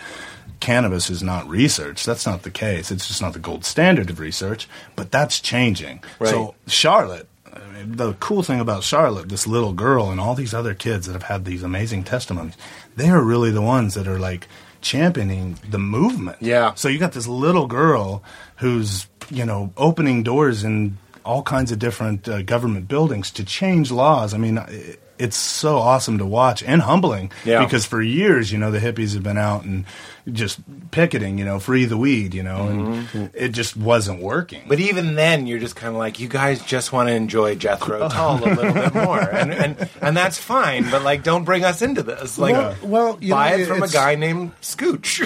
[0.61, 2.05] cannabis is not research.
[2.05, 2.89] That's not the case.
[2.91, 4.69] It's just not the gold standard of research.
[4.95, 6.03] But that's changing.
[6.19, 6.29] Right.
[6.29, 7.27] So Charlotte.
[7.53, 11.07] I mean, the cool thing about Charlotte, this little girl, and all these other kids
[11.07, 12.55] that have had these amazing testimonies,
[12.95, 14.47] they are really the ones that are like
[14.79, 16.37] championing the movement.
[16.39, 16.73] Yeah.
[16.75, 18.23] So you got this little girl
[18.57, 23.91] who's, you know, opening doors in all kinds of different uh, government buildings to change
[23.91, 24.33] laws.
[24.33, 27.31] I mean, it, it's so awesome to watch and humbling.
[27.45, 27.63] Yeah.
[27.63, 29.85] Because for years, you know, the hippies have been out and
[30.31, 30.59] just
[30.91, 33.25] picketing, you know, free the weed, you know, and mm-hmm.
[33.33, 34.63] it just wasn't working.
[34.67, 38.07] But even then, you're just kind of like, you guys just want to enjoy Jethro
[38.09, 40.89] Tull a little bit more, and, and and that's fine.
[40.89, 42.37] But like, don't bring us into this.
[42.37, 45.21] Like, Well- well, you buy know, it from a guy named Scooch.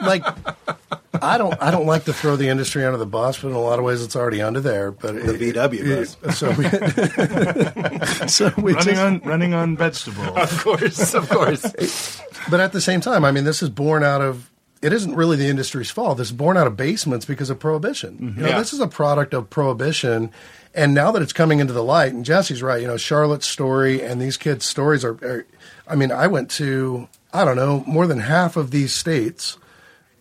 [0.00, 0.24] like
[1.22, 3.60] I don't I don't like to throw the industry under the bus, but in a
[3.60, 4.90] lot of ways it's already under there.
[4.90, 6.38] But The VW bus.
[6.38, 10.36] So we, so we running just- on running on vegetables.
[10.36, 12.20] of course, of course.
[12.50, 14.50] but at the same time, I mean, this is born out of.
[14.82, 16.18] It isn't really the industry's fault.
[16.18, 18.34] This is born out of basements because of prohibition.
[18.36, 18.58] You know, Yeah.
[18.58, 20.30] this is a product of prohibition,
[20.74, 22.82] and now that it's coming into the light, and Jesse's right.
[22.82, 25.12] You know, Charlotte's story and these kids' stories are.
[25.22, 25.46] are
[25.88, 29.56] I mean, I went to I don't know more than half of these states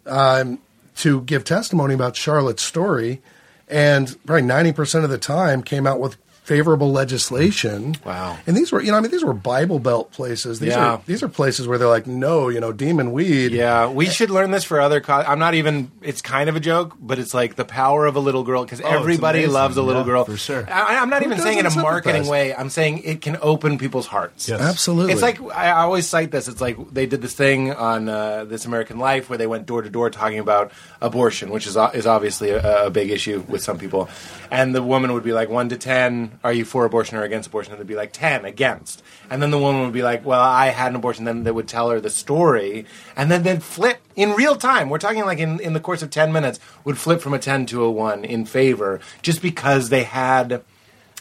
[0.06, 0.60] um,
[0.98, 3.22] to give testimony about Charlotte's story,
[3.68, 7.96] and probably ninety percent of the time came out with favorable legislation.
[8.06, 8.38] Wow.
[8.46, 10.60] And these were, you know, I mean, these were Bible Belt places.
[10.60, 10.94] These Yeah.
[10.96, 13.52] are these are places where they're like, no, you know, demon weed.
[13.54, 15.00] Yeah, we should learn this for other.
[15.02, 15.92] Co- I'm not even.
[16.02, 18.82] It's kind of a joke, but it's like the power of a little girl because
[18.82, 20.68] Oh, everybody loves a little Yeah, girl for sure.
[20.70, 22.54] I, I'm not Who even saying in a marketing way.
[22.54, 24.50] I'm saying it can open people's hearts.
[24.50, 24.60] Yes.
[24.62, 25.14] Absolutely.
[25.14, 26.48] It's like I always cite this.
[26.50, 29.82] It's like they did this thing on uh, This American Life where they went door
[29.82, 30.72] to door talking about
[31.02, 34.10] abortion, which is is obviously a, a big issue with some people.
[34.52, 37.48] And the woman would be like, one to ten, are you for abortion or against
[37.48, 37.74] abortion?
[37.74, 39.04] And they'd be like, ten against.
[39.30, 41.26] And then the woman would be like, well, I had an abortion.
[41.26, 44.90] Then they would tell her the story, and then they'd flip in real time.
[44.90, 47.66] We're talking like in in the course of ten minutes, would flip from a ten
[47.68, 50.64] to a one in favor, just because they had.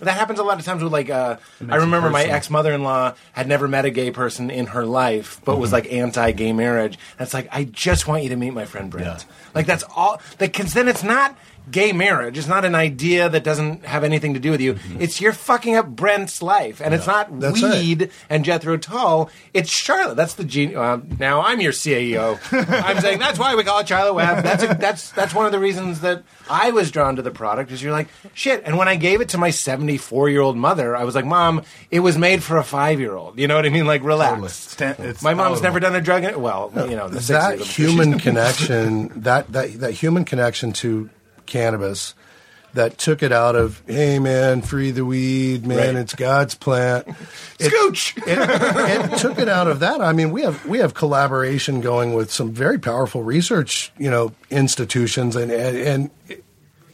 [0.00, 1.36] That happens a lot of times with like uh,
[1.68, 4.84] I remember my ex mother in law had never met a gay person in her
[4.84, 6.98] life, but was like anti gay marriage.
[7.18, 9.06] And it's like I just want you to meet my friend Brent.
[9.06, 9.34] Yeah.
[9.54, 10.20] Like that's all.
[10.38, 11.38] Because then it's not
[11.70, 12.36] gay marriage.
[12.38, 14.78] is not an idea that doesn't have anything to do with you.
[14.98, 19.30] It's you're fucking up Brent's life, and it's not That's weed and Jethro Tull.
[19.54, 20.16] It's Charlotte.
[20.16, 20.76] That's the gene.
[20.76, 22.38] Uh, now I'm your CAO.
[22.68, 24.42] I'm saying that's why we call it Charlotte Web.
[24.42, 27.70] That's a, that's that's one of the reasons that I was drawn to the product.
[27.70, 28.62] Is you're like shit.
[28.64, 31.62] And when I gave it to my 74 year old mother, I was like, Mom,
[31.90, 33.38] it was made for a five year old.
[33.38, 33.86] You know what I mean?
[33.86, 34.74] Like relax.
[34.76, 35.08] Totally.
[35.08, 35.62] It's My mom's palatable.
[35.62, 36.24] never done a drug.
[36.24, 41.10] In, well, you know, that human connection, that, that that human connection to
[41.47, 42.14] cannabis,
[42.74, 45.97] that took it out of, hey man, free the weed, man, Right.
[45.97, 47.07] it's God's plant.
[47.59, 48.16] It, Scooch.
[48.26, 50.01] it, it took it out of that.
[50.01, 54.32] I mean, we have we have collaboration going with some very powerful research, you know,
[54.51, 56.11] institutions, and and, and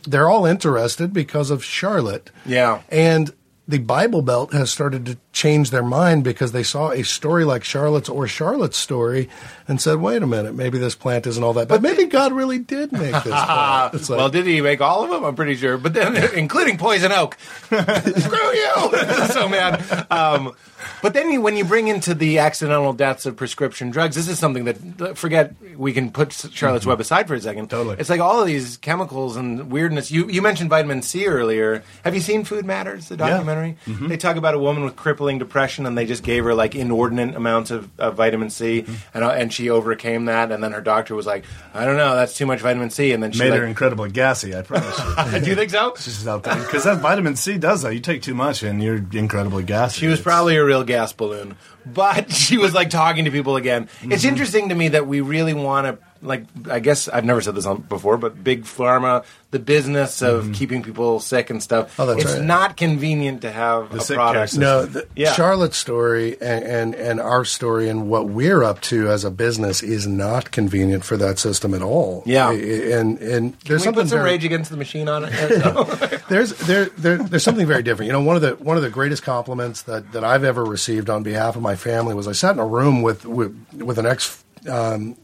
[0.03, 2.31] they're all interested because of Charlotte.
[2.47, 2.81] Yeah.
[2.89, 3.33] and
[3.69, 7.63] the Bible Belt has started to change their mind because they saw a story like
[7.63, 9.29] Charlotte's or Charlotte's story
[9.69, 11.83] and said, "Wait a minute, maybe this plant isn't all that." Bad.
[11.83, 13.93] But maybe God really did make this plant.
[13.93, 15.23] Like, well, did he make all of them?
[15.23, 17.37] I'm pretty sure, but then including poison oak.
[17.65, 18.91] Screw you!
[19.29, 20.07] so mad.
[20.11, 20.55] Um,
[21.03, 24.39] but then you, when you bring into the accidental deaths of prescription drugs, this is
[24.39, 26.91] something that forget we can put Charlotte's mm-hmm.
[26.91, 27.71] Web aside for a second.
[27.71, 27.97] Totally.
[27.99, 30.11] it's like all of these chemicals and weirdness.
[30.11, 31.83] You you mentioned vitamin C earlier.
[32.05, 33.77] Have you seen Food Matters, the documentary?
[33.87, 34.09] Mm-hmm.
[34.09, 37.35] They talk about a woman with crippling depression, and they just gave her like inordinate
[37.35, 38.95] amounts of, of vitamin C, mm-hmm.
[39.15, 40.53] and uh, and she overcame that.
[40.53, 41.45] And then her doctor was like,
[41.75, 43.13] I don't know, that's too much vitamin C.
[43.13, 44.55] And then she made like, her incredibly gassy.
[44.55, 45.41] I promise you.
[45.41, 45.95] Do you think so?
[45.99, 47.95] She's out there because that vitamin C does that.
[47.95, 50.01] You take too much and you're incredibly gassy.
[50.01, 53.55] She was It's- probably a real gas balloon, but she was like talking to people
[53.57, 53.89] again.
[54.03, 54.29] It's Mm-hmm.
[54.29, 57.67] interesting to me that we really want to, like, I guess I've never said this
[57.67, 60.53] on before, but big pharma, the business of Mm-hmm.
[60.53, 61.99] keeping people sick and stuff.
[61.99, 62.43] Oh, that's it's right.
[62.45, 64.57] not convenient to have The a sick product.
[64.59, 65.33] No, the, Yeah.
[65.33, 69.83] Charlotte's story and, and, and our story and what we're up to as a business
[69.83, 72.23] is not convenient for that system at all.
[72.27, 72.51] Yeah.
[72.51, 75.31] And and there's something put some very- Rage Against the Machine on it?
[76.29, 78.07] there's there, there there's something very different.
[78.09, 81.09] You know, one of the one of the greatest compliments that, that I've ever received
[81.09, 84.07] on behalf of my family was I sat in a room with with, with an
[84.07, 85.17] ex um,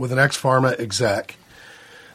[0.00, 1.36] with an ex pharma exec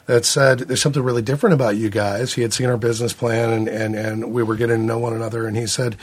[0.06, 2.34] that said there's something really different about you guys.
[2.34, 5.12] He had seen our business plan and, and, and we were getting to know one
[5.12, 5.96] another and he said,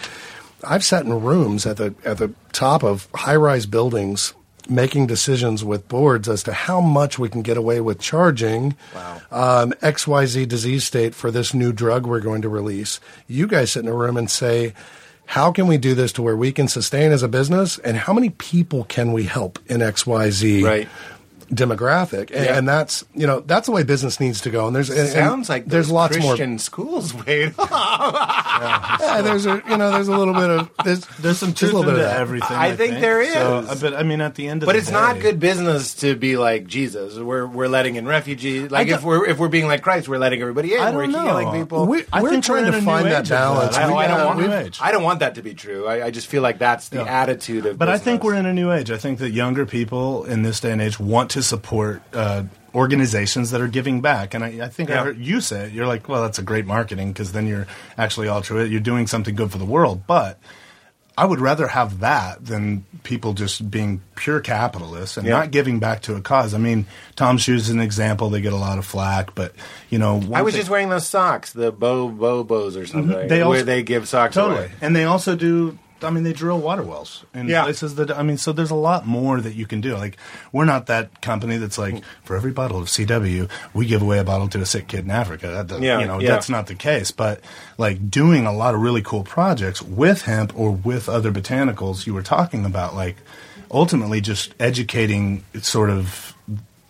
[0.64, 4.34] I've sat in rooms at the at the top of high rise buildings
[4.70, 9.22] making decisions with boards as to how much we can get away with charging Wow.
[9.30, 13.02] um, XYZ disease state for this new drug we're going to release.
[13.28, 14.74] You guys sit in a room and say,
[15.26, 18.14] how can we do this to where we can sustain as a business and how
[18.14, 20.64] many people can we help in XYZ?
[20.64, 20.88] Right.
[21.56, 22.58] Demographic, and, Yeah.
[22.58, 24.68] and that's you know that's the way business needs to go.
[24.68, 27.14] And there's and- and Sounds like there's those lots Christian schools.
[27.14, 27.68] Wait, more.
[28.54, 31.74] Yeah, there's a you know there's a little bit of there's, There's some a truth
[31.74, 32.56] little bit into of everything.
[32.58, 33.34] I think there is.
[33.34, 35.94] So, uh, but I mean, at the end of but the it's not good business
[35.96, 37.18] to be like Jesus.
[37.18, 38.72] We're we're letting in refugees.
[38.72, 40.80] Like if we're if we're being like Christ, we're letting everybody in.
[40.82, 41.24] I we're know.
[41.24, 41.86] healing people.
[41.86, 43.76] We- I we're think trying we're to find that age of balance.
[43.76, 44.40] I, We- I don't yeah, want.
[44.40, 44.80] New age.
[44.82, 45.88] I don't want that to be true.
[45.88, 47.78] I, I just feel like that's the attitude of.
[47.78, 48.92] But I think we're in a new age.
[48.92, 53.52] I think that younger people in this day and age want to support uh, organizations
[53.52, 54.34] that are giving back.
[54.34, 55.02] And I, I think Yeah.
[55.02, 55.74] I heard you say it.
[55.74, 57.68] You're like, well, that's a great marketing because then you're
[57.98, 58.72] actually altruistic.
[58.72, 60.08] You're doing something good for the world.
[60.08, 60.40] But
[61.16, 65.34] I would rather have that than people just being pure capitalists and Yeah.
[65.40, 66.56] not giving back to a cause.
[66.56, 68.32] I mean, TOMS Shoes is an example.
[68.32, 69.54] They get a lot of flack, but
[69.92, 73.28] you know, I was thing- just wearing those socks, the Bo Bobos or something, Mm-hmm.
[73.28, 74.58] They where they give socks Totally.
[74.66, 74.72] away.
[74.82, 75.78] And they also do.
[76.04, 77.64] I mean, they drill water wells in Yeah.
[77.64, 78.12] places that.
[78.12, 79.96] I mean, so there's a lot more that you can do.
[79.96, 80.18] Like,
[80.52, 82.04] we're not that company that's like, mm.
[82.24, 85.12] for every bottle of CW, we give away a bottle to a sick kid in
[85.12, 85.66] Africa.
[85.68, 86.30] That, Yeah, you know, yeah.
[86.30, 87.12] that's not the case.
[87.12, 87.42] But
[87.78, 92.14] like doing a lot of really cool projects with hemp or with other botanicals, you
[92.14, 93.18] were talking about, like
[93.72, 96.33] ultimately just educating sort of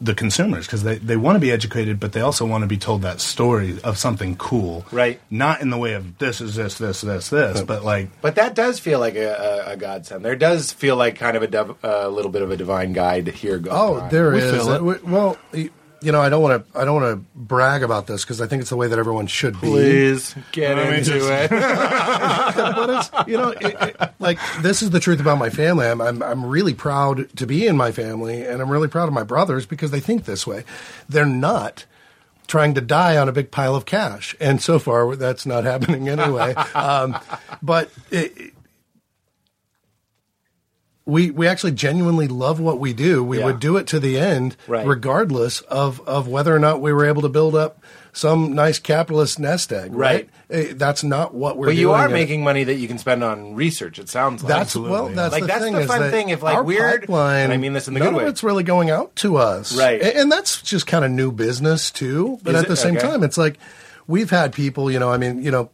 [0.03, 2.77] the consumers because they, they want to be educated, but they also want to be
[2.77, 5.19] told that story of something cool, Right.
[5.29, 8.53] Not in the way of this is this this this this, but like But that
[8.55, 10.23] does feel like a, a, a godsend.
[10.25, 13.27] There does feel like kind of a div- a little bit of a divine guide
[13.29, 13.57] here.
[13.59, 14.09] Going Oh, on.
[14.09, 14.51] there We is.
[14.51, 14.83] feel it.
[14.83, 15.69] We- Well, y-
[16.03, 16.79] you know, I don't want to.
[16.79, 19.27] I don't want to brag about this because I think it's the way that everyone
[19.27, 19.67] should be.
[19.67, 21.49] Please get into just- it.
[21.49, 25.87] but it's you know, it, it, like this is the truth about my family.
[25.87, 29.13] I'm, I'm I'm really proud to be in my family, and I'm really proud of
[29.13, 30.63] my brothers because they think this way.
[31.07, 31.85] They're not
[32.47, 36.09] trying to die on a big pile of cash, and so far that's not happening
[36.09, 36.53] anyway.
[36.75, 37.17] um,
[37.61, 38.52] but it,
[41.05, 43.23] we we actually genuinely love what we do.
[43.23, 43.45] We Yeah.
[43.45, 44.85] would do it to the end, Right.
[44.87, 47.79] regardless of of whether or not we were able to build up
[48.13, 49.91] some nice capitalist nest egg.
[49.93, 50.29] Right?
[50.49, 50.67] Right.
[50.69, 51.65] Eh, That's not what we're.
[51.67, 53.97] but you are and- making money that you can spend on research.
[53.99, 55.07] It sounds like That's well.
[55.09, 55.73] That's Like, the that's thing.
[55.73, 58.13] the fun that thing, if, like, weird- pipeline, and I mean this in the good
[58.13, 58.25] way.
[58.25, 59.99] it's really going out to us, Right.
[59.99, 62.37] A- And, that's just kind of new business too.
[62.43, 62.69] But Is at it?
[62.69, 63.07] the same Okay.
[63.07, 63.57] time, it's like
[64.07, 64.91] we've had people.
[64.91, 65.69] You know, I mean, you know,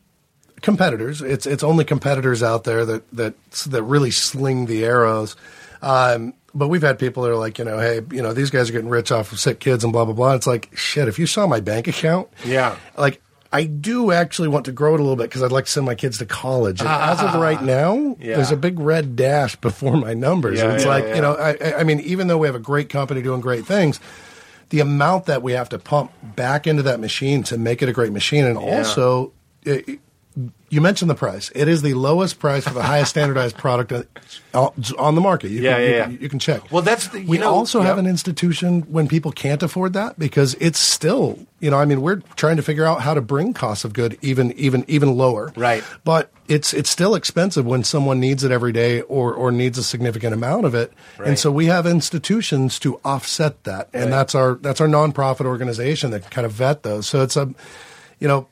[0.61, 1.21] competitors.
[1.21, 3.33] It's it's only competitors out there that that
[3.67, 5.35] that really sling the arrows.
[5.81, 8.69] Um, but we've had people that are like, you know, hey, you know, these guys
[8.69, 10.33] are getting rich off of sick kids and blah blah blah.
[10.33, 11.07] It's like shit.
[11.07, 12.75] If you saw my bank account, Yeah.
[12.97, 13.21] like.
[13.51, 15.83] I do actually want to grow it a little bit because I'd like to send
[15.87, 16.81] my kids to college.
[16.81, 18.35] And as of right now, Yeah.
[18.35, 20.59] there's a big red dash before my numbers.
[20.59, 22.59] Yeah, And it's yeah, like, you know, I, I- mean, even though we have a
[22.59, 23.99] great company doing great things,
[24.69, 27.91] the amount that we have to pump back into that machine to make it a
[27.91, 29.31] great machine, and also,
[29.63, 29.99] it,
[30.69, 31.51] you mentioned the price.
[31.55, 34.05] It is the lowest price for the highest standardized product on-
[34.53, 35.49] uh, on the market.
[35.51, 36.03] You Yeah, can, yeah, you, yeah.
[36.05, 36.71] can- you can check.
[36.71, 40.17] Well, that's the- you we know- also have an institution when people can't afford that
[40.19, 43.53] because it's still, you know, I mean, we're trying to figure out how to bring
[43.53, 45.51] costs of good even even even lower.
[45.57, 45.83] Right.
[46.05, 49.83] But it's it's still expensive when someone needs it every day or or needs a
[49.83, 50.93] significant amount of it.
[51.17, 51.29] Right.
[51.29, 53.89] And so we have institutions to offset that.
[53.93, 54.11] And Right.
[54.11, 57.07] that's our that's our nonprofit organization that kind of vet those.
[57.07, 57.49] So it's a
[58.19, 58.47] you know,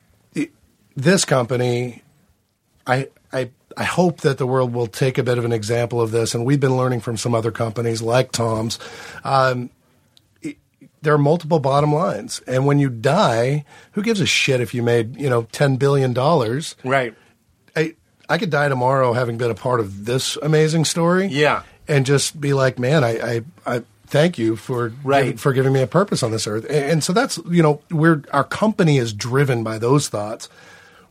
[0.98, 2.02] this company
[2.86, 6.12] I I I hope that the world will take a bit of an example of
[6.12, 8.80] this, and we've been learning from some other companies like Tom's.
[9.24, 9.70] Um,
[10.42, 10.58] it-
[11.04, 14.82] there are multiple bottom lines, and when you die, who gives a shit if you
[14.82, 16.76] made you know ten billion dollars?
[16.84, 17.14] right.
[17.76, 17.94] I
[18.30, 21.28] I could die tomorrow having been a part of this amazing story.
[21.28, 21.62] Yeah.
[21.90, 23.42] and just be like, man, I I,
[23.76, 25.40] I thank you for Right.
[25.40, 26.66] for giving me a purpose on this earth.
[26.66, 30.50] And, and so that's you know we're our company is driven by those thoughts.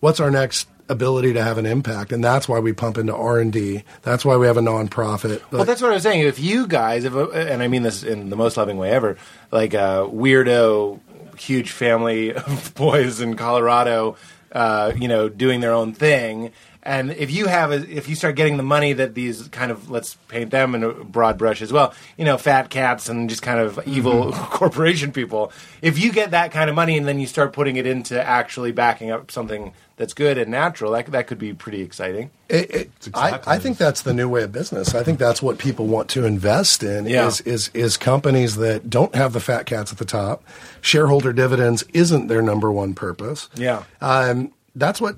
[0.01, 2.13] What's our next ability to have an impact?
[2.13, 3.85] And that's why we pump into R and D.
[4.03, 5.41] That's why we have a nonprofit.
[5.51, 6.21] Well, that's what I was saying.
[6.21, 9.17] If you guys, if and I mean this in the most loving way ever,
[9.51, 11.01] like a weirdo,
[11.39, 14.17] huge family of boys in Colorado,
[14.53, 16.53] uh, you know, doing their own thing,
[16.87, 19.91] and if you have, a, if you start getting the money that these kind of,
[19.91, 23.43] let's paint them in a broad brush as well, you know, fat cats and just
[23.43, 25.53] kind of evil corporation people.
[25.83, 28.73] If you get that kind of money and then you start putting it into actually
[28.73, 32.31] backing up something that's good and natural, that that could be pretty exciting.
[32.49, 34.95] It, it, exactly I, I think that's the new way of business.
[34.95, 37.27] I think that's what people want to invest in Yeah.
[37.27, 40.45] is, is is companies that don't have the fat cats at the top.
[40.83, 43.49] Shareholder dividends isn't their number one purpose.
[43.55, 43.85] Yeah.
[44.01, 45.17] Um, that's what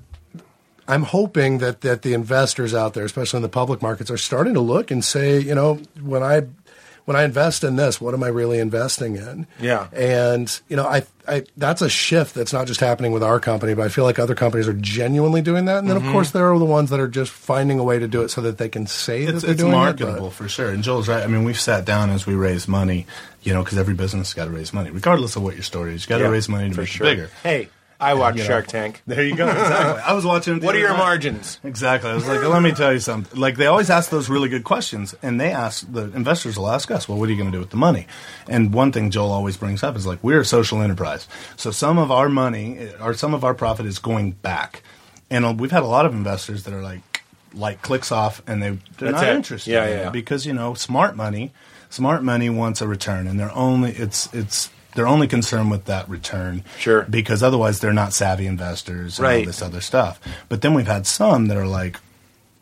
[0.89, 4.55] I'm hoping that that the investors out there, especially in the public markets, are starting
[4.55, 6.47] to look and say, you know, when I
[7.05, 9.47] when I invest in this, what am I really investing in?
[9.59, 9.87] Yeah.
[9.93, 13.73] And you know, I, I that's a shift that's not just happening with our company,
[13.73, 15.79] but I feel like other companies are genuinely doing that.
[15.79, 16.07] And then, Mm-hmm.
[16.07, 18.29] of course, there are the ones that are just finding a way to do it
[18.29, 20.33] so that they can say it's, that they're it's doing marketable it.
[20.33, 20.69] for sure.
[20.69, 21.23] And Joel's right.
[21.23, 23.07] I mean, we've sat down as we raise money
[23.41, 25.95] You know, because every business has got to raise money, regardless of what your story
[25.95, 26.03] is.
[26.05, 27.07] You got to Yeah, raise money to for make sure.
[27.07, 27.29] it bigger.
[27.41, 27.69] Hey,
[27.99, 28.47] I watch you know.
[28.47, 29.01] Shark Tank.
[29.05, 29.47] There you go.
[29.49, 30.01] Exactly.
[30.03, 30.57] I was watching.
[30.57, 30.97] it What are your night.
[30.99, 31.59] margins?
[31.65, 32.09] Exactly.
[32.09, 33.37] I was like, let me tell you something.
[33.39, 36.89] Like they always ask those really good questions, and they ask the investors will ask
[36.91, 38.07] us, well, what are you going to do with the money?
[38.47, 41.27] And one thing Joel always brings up is like we're a social enterprise,
[41.57, 44.81] so some of our money or some of our profit is going back,
[45.29, 47.01] and uh, we've had a lot of investors that are like,
[47.53, 49.35] like clicks off, and they they're That's not it.
[49.35, 49.71] interested.
[49.71, 50.09] Yeah, yeah, yeah.
[50.09, 51.51] Because you know, smart money,
[51.89, 54.69] smart money wants a return, and they're only it's it's.
[54.95, 57.03] They're only concerned with that return, Sure.
[57.09, 59.45] because otherwise they're not savvy investors and all Right.
[59.45, 60.19] this other stuff.
[60.49, 61.99] But then we've had some that are like,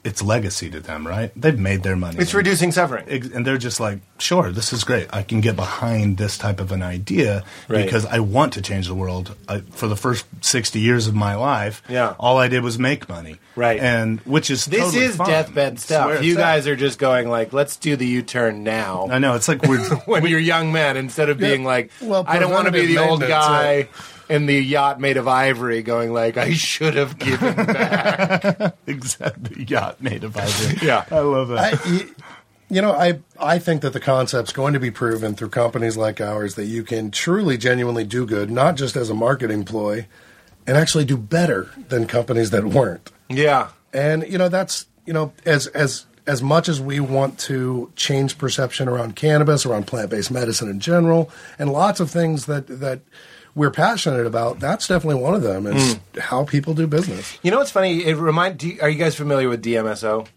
[0.04, 1.32] it's legacy to them, right?
[1.36, 2.18] They've made their money.
[2.20, 3.06] It's reducing suffering.
[3.34, 5.08] And they're just like, sure, this is great.
[5.12, 7.84] I can get behind this type of an idea Right.
[7.84, 9.36] because I want to change the world.
[9.50, 12.14] I, for the first 60 years of my life, Yeah.
[12.20, 13.38] all I did was make money.
[13.58, 13.80] Right.
[13.82, 15.28] And which is This totally is fine.
[15.30, 16.12] deathbed stuff.
[16.12, 16.38] it's You at.
[16.40, 19.10] guys are just going like, let's do the U-turn now.
[19.12, 19.36] I know.
[19.36, 19.84] It's like we're.
[20.06, 23.00] when you're young men, instead of being like, well, I don't want to be the
[23.00, 23.88] old maintenance, guy
[24.30, 28.76] in the yacht made of ivory, going like, I should have given back.
[28.88, 29.64] exactly.
[29.66, 30.78] Yacht made of ivory.
[30.88, 31.06] Yeah.
[31.10, 31.86] I love that.
[31.86, 32.16] I, you,
[32.70, 36.20] you know, I I think that the concept's going to be proven through companies like
[36.20, 40.06] ours that you can truly, genuinely do good, not just as a marketing ploy,
[40.66, 43.10] and actually do better than companies that weren't.
[43.30, 47.90] yeah, And you know, that's you know, as as as much as we want to
[47.96, 52.68] change perception around cannabis, around plant based medicine in general, and lots of things that
[52.68, 53.00] that
[53.58, 55.66] we're passionate about, that's definitely one of them.
[55.66, 56.20] Is hmm.
[56.20, 57.38] how people do business.
[57.42, 58.06] you know what's funny?
[58.06, 58.62] It remind.
[58.62, 60.28] You, are you guys familiar with DMSO?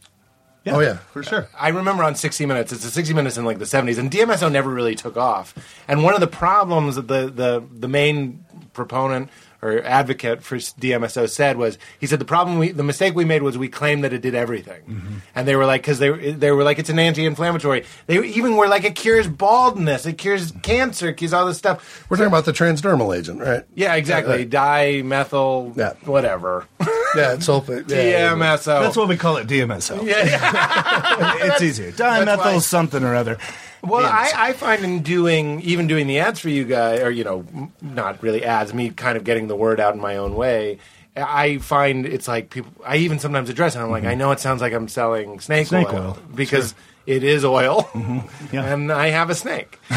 [0.64, 0.96] Yeah, Oh, yeah.
[1.12, 1.48] for sure.
[1.58, 4.50] I remember on 60 Minutes, it's a 60 Minutes in like the 70s, and DMSO
[4.50, 5.54] never really took off.
[5.88, 9.30] And one of the problems that the, the, the main proponent
[9.62, 13.42] or advocate for DMSO said was, he said the problem, we, the mistake we made
[13.42, 14.80] was we claimed that it did everything.
[14.82, 15.14] Mm-hmm.
[15.34, 17.84] And they were like, because they, they were like, it's an anti-inflammatory.
[18.06, 22.06] They even were like, it cures baldness, it cures cancer, it cures all this stuff.
[22.08, 23.64] We're talking about the transdermal agent, right?
[23.74, 24.46] Yeah, exactly.
[24.46, 25.94] Dimethyl, Yeah.
[26.04, 26.66] whatever.
[27.16, 27.90] Yeah, it's sulfate.
[27.90, 28.82] Yeah, DMSO.
[28.82, 30.06] That's what we call it, DMSO.
[30.06, 31.34] yeah, yeah.
[31.52, 31.90] it's easier.
[31.90, 33.36] Dimethyl something or other.
[33.82, 37.24] Well, I, I find in doing even doing the ads for you guys, or you
[37.24, 40.34] know, m- not really ads, me kind of getting the word out in my own
[40.34, 40.78] way.
[41.16, 42.72] I find it's like people.
[42.84, 43.80] I even sometimes address it.
[43.80, 44.12] I'm like, mm-hmm.
[44.12, 45.90] I know it sounds like I'm selling snake, Mm-hmm.
[45.90, 46.74] Snake oil, oil, because
[47.06, 48.54] it is oil, mm-hmm.
[48.54, 48.72] Yeah.
[48.72, 49.78] and I have a snake.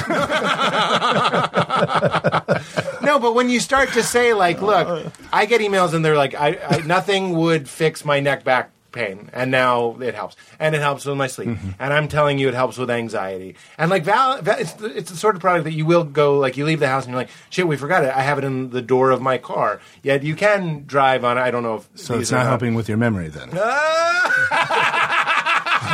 [3.03, 5.09] no, but when you start to say like, look, uh, uh.
[5.31, 9.29] I get emails and they're like, I, I nothing would fix my neck back pain,
[9.33, 11.69] and now it helps, and it helps with my sleep, Mm-hmm.
[11.79, 15.11] and I'm telling you, it helps with anxiety, and like Val, Val it's the, it's
[15.11, 17.19] the sort of product that you will go like you leave the house and you're
[17.21, 18.15] like, shit, we forgot it.
[18.15, 19.81] I have it in the door of my car.
[20.03, 21.41] Yet you can drive on it.
[21.41, 23.49] I don't know if So it's not helping with your memory then.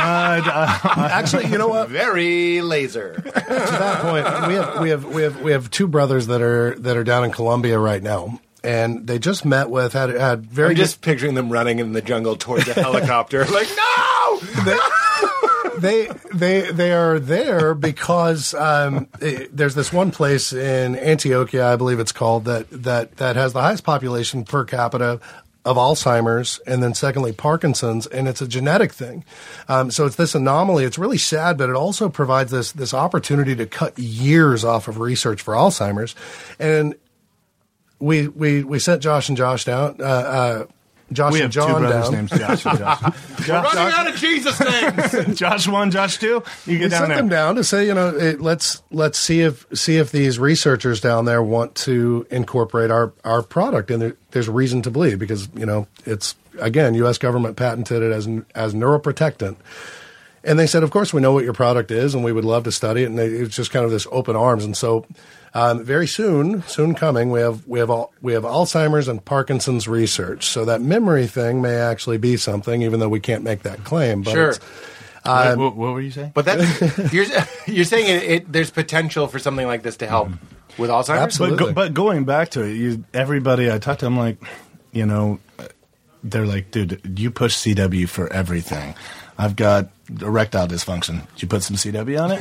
[0.02, 1.88] Actually, you know what?
[1.88, 3.14] Very laser.
[3.20, 6.74] to that point, we have we have we have we have two brothers that are
[6.80, 10.70] that are down in Colombia right now, and they just met with had had very
[10.70, 14.40] I'm just picturing them running in the jungle towards a helicopter, like no.
[14.64, 14.80] good,
[15.80, 21.76] they they they are there because um, eh, there's this one place in Antioquia, I
[21.76, 25.20] believe it's called that that that has the highest population per capita
[25.64, 29.24] of Alzheimer's, and then secondly Parkinson's, and it's a genetic thing.
[29.68, 30.84] Um, so it's this anomaly.
[30.84, 34.98] It's really sad, but it also provides this this opportunity to cut years off of
[34.98, 36.14] research for Alzheimer's,
[36.58, 36.94] and
[38.00, 39.96] we we we sent Josh and Josh down.
[40.00, 40.64] Uh, uh,
[41.12, 42.12] Josh We and have two John brothers down.
[42.14, 43.00] named Josh and Josh.
[43.44, 45.38] Josh, Running out of Jesus names.
[45.38, 46.42] Josh one, Josh two.
[46.66, 47.16] You we get down sent there.
[47.16, 51.00] them down to say, you know, it, let's let's see if see if these researchers
[51.00, 55.48] down there want to incorporate our our product, and there, there's reason to believe because
[55.56, 57.18] you know it's again, U.S.
[57.18, 59.56] government patented it as as neuroprotectant.
[60.42, 62.64] And they said, of course, we know what your product is, and we would love
[62.64, 63.06] to study it.
[63.06, 64.64] And they, it was just kind of this open arms.
[64.64, 65.04] And so,
[65.54, 69.88] um, very soon, soon coming, we have we have all, we have Alzheimer's and Parkinson's
[69.88, 70.46] research.
[70.46, 74.22] So that memory thing may actually be something, even though we can't make that claim.
[74.22, 74.48] But Sure.
[74.50, 74.60] it's-
[75.22, 76.32] what, what, what were you saying?
[76.34, 77.26] But that you're
[77.66, 80.30] you're saying it, it, there's potential for something like this to help
[80.78, 81.10] with Alzheimer's.
[81.10, 81.58] Absolutely.
[81.58, 84.38] But, go, but going back to it, you, everybody I talked to, I'm like,
[84.92, 85.38] you know,
[86.24, 88.94] they're like, dude, you push CW for everything.
[89.36, 89.90] I've got
[90.20, 91.26] erectile dysfunction.
[91.34, 92.40] Did you put some CW on it?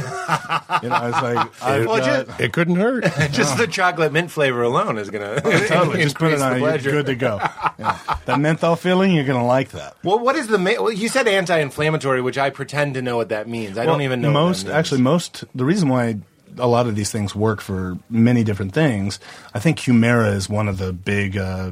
[0.84, 3.03] you know, I was like, I've Well, got, just- it couldn't hurt.
[3.32, 6.59] Just the chocolate mint flavor alone is going to totally, just put increase it on.
[6.59, 7.38] the You're good to go.
[7.78, 7.97] Yeah.
[8.26, 9.95] That menthol feeling, you're gonna like that.
[10.03, 13.30] Well, what is the ma- well, you said anti-inflammatory, which I pretend to know what
[13.30, 13.78] that means.
[13.78, 14.61] I don't even know what most.
[14.63, 14.78] that means.
[14.78, 15.43] Actually, most.
[15.55, 16.17] The reason why
[16.57, 19.20] a lot of these things work for many different things,
[19.53, 21.38] I think Humira is one of the big.
[21.38, 21.72] Uh,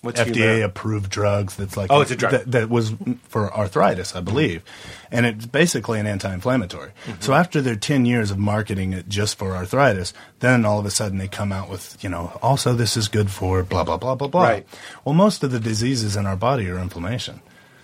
[0.00, 1.56] What's FDA approved drugs.
[1.56, 2.32] That's like Oh, it's a drug.
[2.32, 2.94] that, that was
[3.24, 4.62] for arthritis, I believe,
[5.10, 6.90] and it's basically an anti-inflammatory.
[7.06, 7.20] Mm-hmm.
[7.20, 10.90] So after their ten years of marketing it just for arthritis, then all of a
[10.92, 14.14] sudden they come out with you know also this is good for blah blah blah
[14.14, 14.42] blah blah.
[14.42, 14.66] Right.
[15.04, 17.40] Well, most of the diseases in our body are inflammation.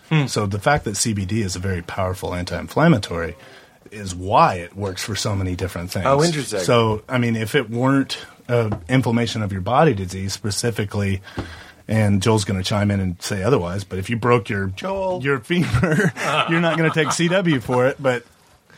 [0.08, 0.26] Hmm.
[0.26, 3.34] So the fact that CBD is a very powerful anti-inflammatory
[3.90, 6.06] is why it works for so many different things.
[6.06, 6.60] Oh, interesting.
[6.60, 11.22] So I mean, if it weren't uh, inflammation of your body disease specifically,
[11.88, 15.22] and Joel's going to chime in and say otherwise, but if you broke your Joel.
[15.22, 16.12] your femur,
[16.50, 18.24] you're not going to take CW for it, but.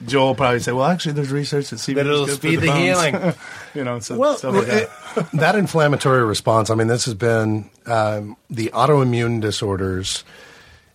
[0.05, 2.61] Joel will probably say, "Well, actually, there's research that CBD That it'll good speed for
[2.61, 3.35] the bones." healing.
[3.75, 4.83] you know, so Well, stuff like that.
[5.17, 6.69] it- that inflammatory response.
[6.69, 10.23] I mean, this has been um, the autoimmune disorders.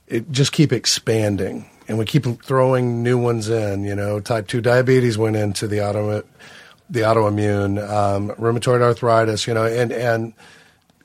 [0.05, 3.86] It just keep expanding, and we keep throwing new ones in.
[3.86, 6.22] You know, type two diabetes went into the auto,
[6.88, 9.47] the autoimmune, um, rheumatoid arthritis.
[9.47, 10.34] You know, and and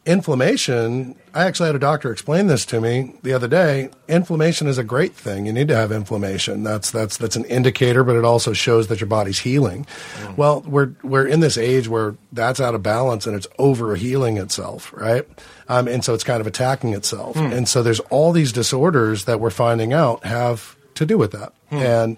[0.07, 1.17] inflammation.
[1.35, 3.91] I actually had a doctor explain this to me the other day.
[4.09, 5.45] Inflammation is a great thing.
[5.45, 6.63] You need to have inflammation.
[6.63, 9.87] That's that's that's an indicator, but it also shows that your body's healing.
[10.37, 14.39] Well, we're we're in this age where that's out of balance and it's over healing
[14.39, 15.27] itself, right?
[15.69, 17.37] Um, and so it's kind of attacking itself.
[17.37, 21.53] And so there's all these disorders that we're finding out have to do with that.
[21.71, 22.17] And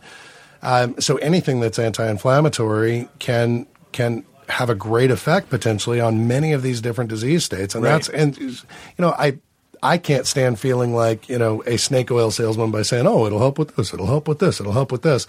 [0.62, 6.62] um, so anything that's anti-inflammatory can can have a great effect potentially on many of
[6.62, 7.92] these different disease states, and Right.
[7.92, 8.54] that's and you
[8.98, 9.38] know I
[9.82, 13.38] I can't stand feeling like you know a snake oil salesman by saying oh it'll
[13.38, 15.26] help with this, it'll help with this, it'll help with this.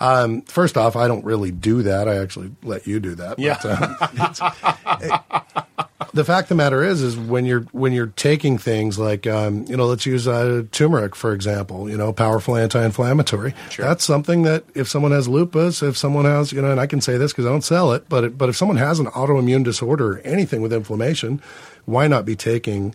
[0.00, 2.08] Um, first off, I don't really do that.
[2.08, 3.38] I actually let you do that.
[3.38, 3.58] Yeah.
[3.62, 5.64] But, um,
[6.14, 9.64] the fact of the matter is, is when you're when you're taking things like, um,
[9.68, 11.88] you know, let's use uh, turmeric for example.
[11.88, 13.54] You know, powerful anti-inflammatory.
[13.78, 17.00] That's something that if someone has lupus, if someone has, you know, and I can
[17.00, 19.64] say this because I don't sell it, but it, but if someone has an autoimmune
[19.64, 21.40] disorder, or anything with inflammation,
[21.86, 22.94] why not be taking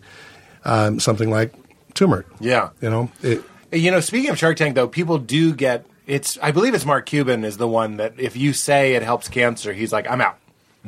[0.64, 1.52] um, something like
[1.94, 2.26] turmeric?
[2.40, 2.70] Yeah.
[2.80, 3.42] You know, it,
[3.72, 6.38] You know, speaking of Shark Tank, though, people do get it's.
[6.42, 9.72] I believe it's Mark Cuban is the one that if you say it helps cancer,
[9.72, 10.38] he's like, I'm out.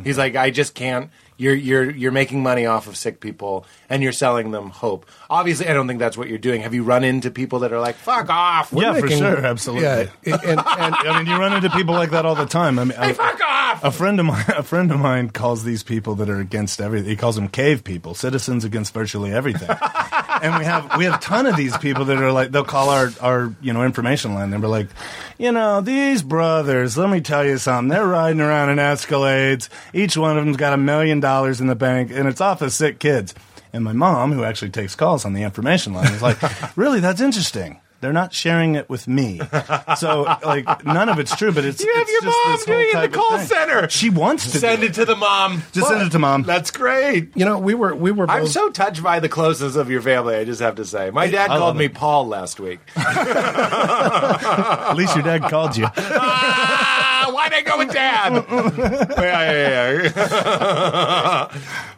[0.02, 1.10] He's like, I just can't.
[1.40, 5.04] You're you're you're making money off of sick people, and you're selling them hope.
[5.28, 6.62] Obviously, I don't think that's what you're doing.
[6.62, 8.72] Have you run into people that are like, "Fuck off"?
[8.72, 9.84] yeah, for sure, absolutely.
[9.84, 12.78] yeah, and, and, and I mean, you run into people like that all the time.
[12.78, 13.84] I mean, I, fuck off!
[13.84, 17.10] A friend of mine, a friend of mine calls these people that are against everything.
[17.10, 19.68] He calls them cave people, citizens against virtually everything.
[20.42, 22.90] and we have we have a ton of these people that are like they'll call
[22.90, 24.52] our our you know information line.
[24.52, 24.88] and They're like,
[25.38, 26.96] you know, these brothers.
[26.96, 27.88] Let me tell you something.
[27.88, 29.68] They're riding around in Escalades.
[29.92, 32.72] Each one of them's got a million dollars in the bank, and it's off of
[32.72, 33.34] sick kids.
[33.72, 36.38] And my mom, who actually takes calls on the information line, is like,
[36.76, 37.80] really, that's interesting.
[38.00, 39.42] They're not sharing it with me,
[39.98, 41.52] so like none of it's true.
[41.52, 43.90] But it's You have it's your mom doing it in the call center.
[43.90, 45.62] She wants to Send do it to the mom.
[45.72, 46.44] Just send it to mom.
[46.44, 47.36] That's great.
[47.36, 48.24] you know, we were we were.
[48.30, 50.34] I'm both- so touched by the closeness of your family.
[50.36, 51.94] I just have to say, my dad I called me it.
[51.94, 52.80] Paul last week.
[52.96, 55.84] At least your dad called you.
[55.94, 58.32] ah, why'd I go with dad?
[59.18, 61.90] yeah, yeah, yeah.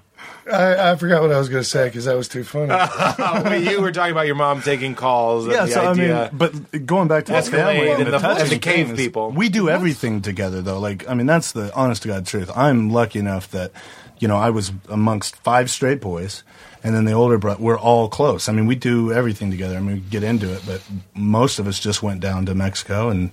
[0.50, 2.66] I, I forgot what I was going to say because that was too funny.
[3.18, 5.44] Well, you were talking about your mom taking calls.
[5.44, 6.16] And Yeah, the so idea.
[6.18, 8.58] I mean, but going back to the Escalade family and and the- the, and the
[8.58, 9.30] cave thing is people.
[9.30, 10.78] we do everything together though.
[10.80, 12.50] Like, I mean, that's the honest to god truth.
[12.56, 13.70] I'm lucky enough that
[14.18, 16.42] you know I was amongst five straight boys,
[16.82, 17.62] and then the older brother.
[17.62, 18.48] We're all close.
[18.48, 19.76] I mean, we do everything together.
[19.76, 20.82] I mean, we get into it, but
[21.14, 23.30] most of us just went down to Mexico and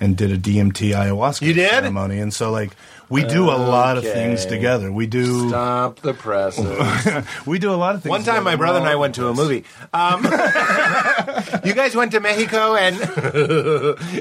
[0.00, 1.70] and did a DMT ayahuasca You did?
[1.70, 2.72] ceremony, and so like.
[3.14, 4.12] We do a lot of Okay.
[4.12, 4.90] things together.
[4.90, 6.58] We do Stop the press.
[7.46, 8.10] we do a lot of things.
[8.10, 8.44] One time, together.
[8.44, 9.62] my brother and I went to a movie.
[9.92, 10.24] Um,
[11.64, 12.96] you guys went to Mexico, and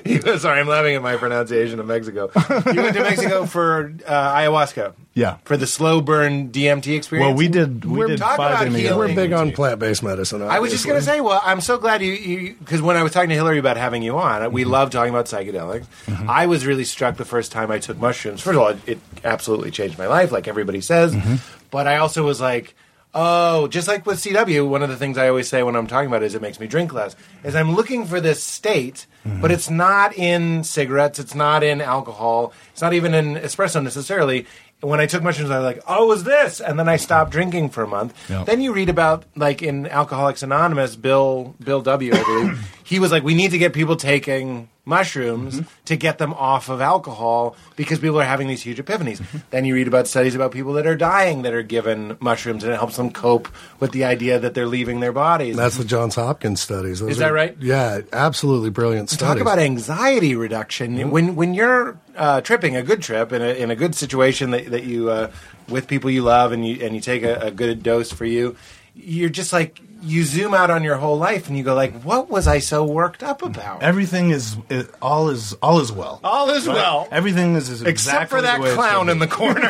[0.05, 2.29] you, sorry, I'm laughing at my pronunciation of Mexico.
[2.71, 4.93] You went to Mexico for uh, ayahuasca.
[5.15, 5.37] Yeah.
[5.43, 7.27] for the slow burn DMT experience.
[7.27, 7.85] Well, we did.
[7.85, 8.79] We We're did talking five about MEO.
[8.79, 8.97] healing.
[8.97, 10.41] we're big on plant based medicine.
[10.41, 11.17] I was just going to obviously.
[11.17, 14.01] say, well, I'm so glad you, because when I was talking to Hillary about having
[14.01, 15.85] you on, we love talking about psychedelics.
[16.27, 18.41] I was really struck the first time I took mushrooms.
[18.41, 21.13] First of all, it, absolutely changed my life, like everybody says.
[21.13, 21.35] Mm-hmm.
[21.71, 22.75] But I also was like,
[23.13, 26.07] oh, just like with CW, one of the things I always say when I'm talking
[26.07, 29.41] about it is it makes me drink less, is I'm looking for this state, mm-hmm.
[29.41, 34.45] but it's not in cigarettes, it's not in alcohol, it's not even in espresso necessarily.
[34.81, 37.31] When I took mushrooms, I was like, "Oh, it was this?" And then I stopped
[37.31, 38.13] drinking for a month.
[38.29, 38.43] Yeah.
[38.43, 42.13] Then you read about like in Alcoholics Anonymous, Bill Bill W.
[42.13, 46.33] I believe he was like, we need to get people taking mushrooms to get them
[46.33, 49.21] off of alcohol because people are having these huge epiphanies.
[49.49, 52.73] Then you read about studies about people that are dying that are given mushrooms and
[52.73, 53.47] it helps them cope
[53.79, 55.55] with the idea that they're leaving their bodies.
[55.55, 56.99] That's the Johns Hopkins studies.
[56.99, 57.55] Those Is that are- right?
[57.59, 61.11] Yeah, absolutely brilliant Talk about anxiety reduction.
[61.11, 64.69] When when you're uh, tripping a good trip in a, in a good situation that,
[64.71, 65.31] that you uh,
[65.69, 68.55] with people you love and you and you take a, a good dose for you,
[68.95, 72.29] you're just like you zoom out on your whole life and you go like, what
[72.29, 73.81] was I so worked up about?
[73.81, 76.19] Everything is it, all is all is well.
[76.23, 76.75] All is Right?
[76.75, 77.07] well.
[77.11, 79.61] Everything is, is Except exactly for that the way clown in the corner.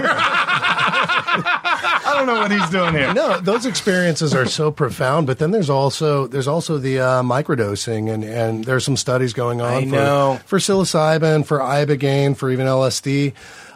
[1.35, 3.13] I don't know what he's doing here.
[3.13, 5.27] no, those experiences are so profound.
[5.27, 9.61] But then there's also there's also the uh, microdosing, and and there's some studies going
[9.61, 9.73] on.
[9.73, 10.39] I for, know.
[10.45, 13.33] for psilocybin, for ibogaine, for even LSD.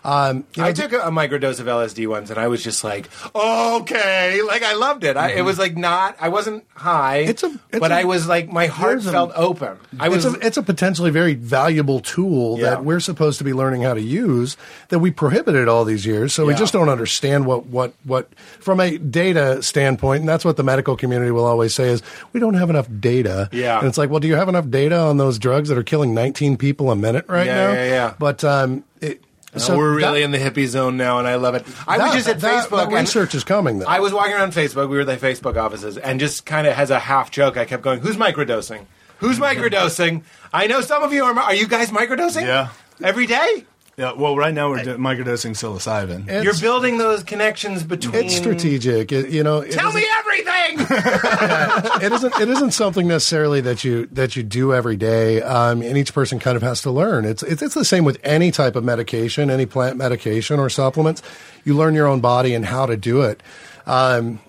[0.08, 2.82] Um, you know, I took a, a microdose of LSD once, and I was just
[2.84, 5.18] like, okay, like I loved it.
[5.18, 8.28] I, it was like not, I wasn't high, It's a- it's but a- I was
[8.28, 9.78] like, my heart there's a- felt open.
[10.00, 12.70] I was, it's a, it's a potentially very valuable tool Yeah.
[12.72, 14.56] that we're supposed to be learning how to use
[14.90, 16.34] that we prohibited all these years.
[16.34, 16.60] So we Yeah.
[16.60, 20.96] just don't understand what, what, what, from a data standpoint, and that's what the medical
[20.96, 22.02] community will always say is
[22.34, 23.50] we don't have enough data.
[23.52, 23.80] Yeah.
[23.80, 26.14] And it's like, well, do you have enough data on those drugs that are killing
[26.14, 27.74] 19 people a minute right Yeah, now?
[27.74, 28.14] yeah, yeah.
[28.18, 29.22] But, um, it,
[29.60, 31.66] so we're really in the hippie zone now, and I love it.
[31.88, 32.78] I was that- just at that- Facebook.
[32.78, 33.86] that and research is coming, though.
[33.88, 34.90] I was walking around Facebook.
[34.90, 37.66] We were at the Facebook offices, and just kind of as a half joke, I
[37.66, 38.86] kept going, "Who's microdosing?
[39.20, 40.22] Who's microdosing?
[40.54, 41.38] I know some of you are.
[41.38, 42.44] Are you guys microdosing?
[42.46, 42.70] Yeah.
[43.04, 43.66] every day.
[44.00, 46.28] Yeah, well, right now we're do- microdosing psilocybin.
[46.28, 48.26] It's- You're building those connections between.
[48.26, 49.12] it's strategic.
[49.12, 50.46] It, you know, it Tell me everything.
[52.04, 55.98] it isn't it isn't something necessarily that you that you do every day um, and
[55.98, 58.76] each person kind of has to learn it's, it's it's the same with any type
[58.76, 61.24] of medication any plant medication or supplements
[61.64, 63.42] you learn your own body and how to do it
[63.86, 64.40] um,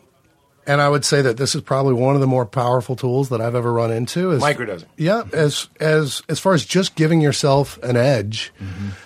[0.69, 3.41] and I would say that this is probably one of the more powerful tools that
[3.41, 4.31] I've ever run into.
[4.31, 4.85] Is Microdosing.
[4.97, 8.53] Yeah, as as as far as just giving yourself an edge,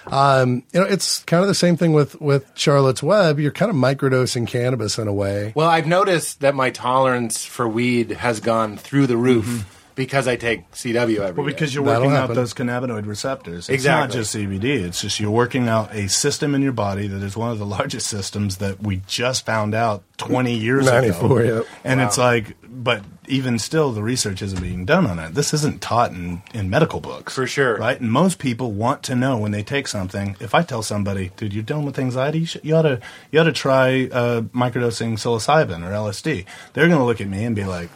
[0.09, 3.39] um, you know, it's kind of the same thing with with Charlotte's Web.
[3.39, 5.53] You're kind of microdosing cannabis in a way.
[5.55, 10.35] Well, I've noticed that my tolerance for weed has gone through the roof because I
[10.37, 11.31] take CW every day.
[11.33, 12.31] Well, because you're That'll working happen.
[12.33, 13.69] out those cannabinoid receptors.
[13.69, 14.01] It's Exactly.
[14.09, 14.83] not just CBD.
[14.85, 17.67] It's just you're working out a system in your body that is one of the
[17.67, 21.57] largest systems that we just found out 20 years 94, ago.
[21.59, 21.63] yeah.
[21.85, 25.35] And it's like, but even still, the research isn't being done on it.
[25.35, 27.35] This isn't taught in, in medical books.
[27.35, 27.77] For sure.
[27.77, 28.01] Right?
[28.01, 30.37] And most people want to know when they take something.
[30.41, 33.01] If I tell somebody, dude, you're dealing with anxiety, you, should, you, ought, to,
[33.31, 36.45] you ought to try uh, microdosing psilocybin or LSD.
[36.73, 37.89] They're going to look at me and be like,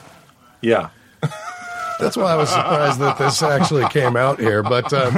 [0.60, 0.90] yeah.
[1.98, 4.62] That's why I was surprised that this actually came out here.
[4.62, 5.14] But um,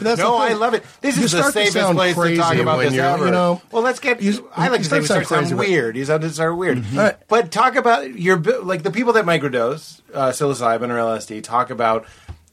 [0.00, 0.36] that's No.
[0.36, 0.84] I love it.
[1.00, 3.26] This You is the safest sound place to talk about this ever.
[3.26, 4.22] you know, well, let's get.
[4.22, 5.96] you- I like you to say we start sound sound crazy, but- weird.
[5.96, 6.86] You to sound weird.
[6.92, 7.16] Right.
[7.28, 11.42] But talk about your like the people that microdose uh, psilocybin or LSD.
[11.42, 12.06] Talk about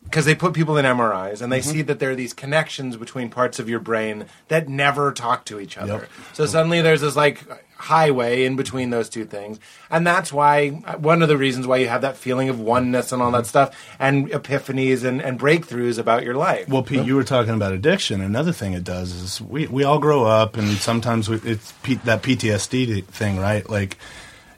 [0.03, 3.29] because they put people in MRIs and they see that there are these connections between
[3.29, 5.93] parts of your brain that never talk to each other.
[5.93, 6.09] Yep.
[6.33, 7.43] So suddenly there's this like
[7.81, 9.59] highway in between those two things,
[9.89, 13.21] and that's why one of the reasons why you have that feeling of oneness and
[13.21, 16.69] all that stuff, and epiphanies and, and breakthroughs about your life.
[16.69, 18.21] Well, Pete, you were talking about addiction.
[18.21, 21.95] Another thing it does is we, we all grow up, and sometimes we, it's P,
[21.95, 23.67] that PTSD thing, right?
[23.69, 23.97] Like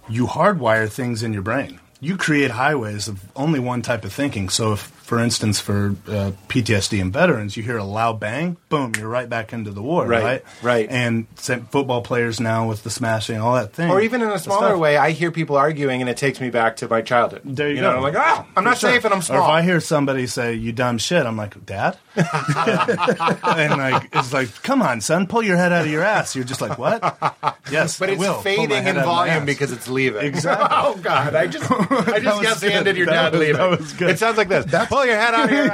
[0.09, 1.79] you hardwire things in your brain.
[2.03, 4.49] You create highways of only one type of thinking.
[4.49, 8.91] So, if, for instance, for uh, PTSD and veterans, you hear a loud bang, boom,
[8.97, 10.43] you're right back into the war, Right, right?
[10.61, 10.87] right.
[10.89, 14.77] And football players now with the smashing, all that thing, Or even in a smaller
[14.77, 17.41] way, I hear people arguing, and it takes me back to my childhood.
[17.45, 17.97] There you, know, go.
[17.97, 18.89] I'm like, oh, I'm not sure.
[18.89, 19.39] safe and I'm small.
[19.39, 24.33] Or if I hear somebody say "you dumb shit," I'm like, "Dad," and like it's
[24.33, 27.01] like, "Come on, son, pull your head out of your ass." You're just like, "What?"
[27.71, 28.23] Yes, but it's.
[28.43, 30.21] Fading in out of my volume because it's leaving.
[30.25, 30.67] Exactly.
[30.71, 31.69] oh God, I just
[31.99, 32.71] I just was guessed good.
[32.71, 33.57] handed your dad leaving.
[33.57, 34.11] that was good.
[34.11, 34.65] It sounds like this.
[34.87, 35.67] Pull your head out of your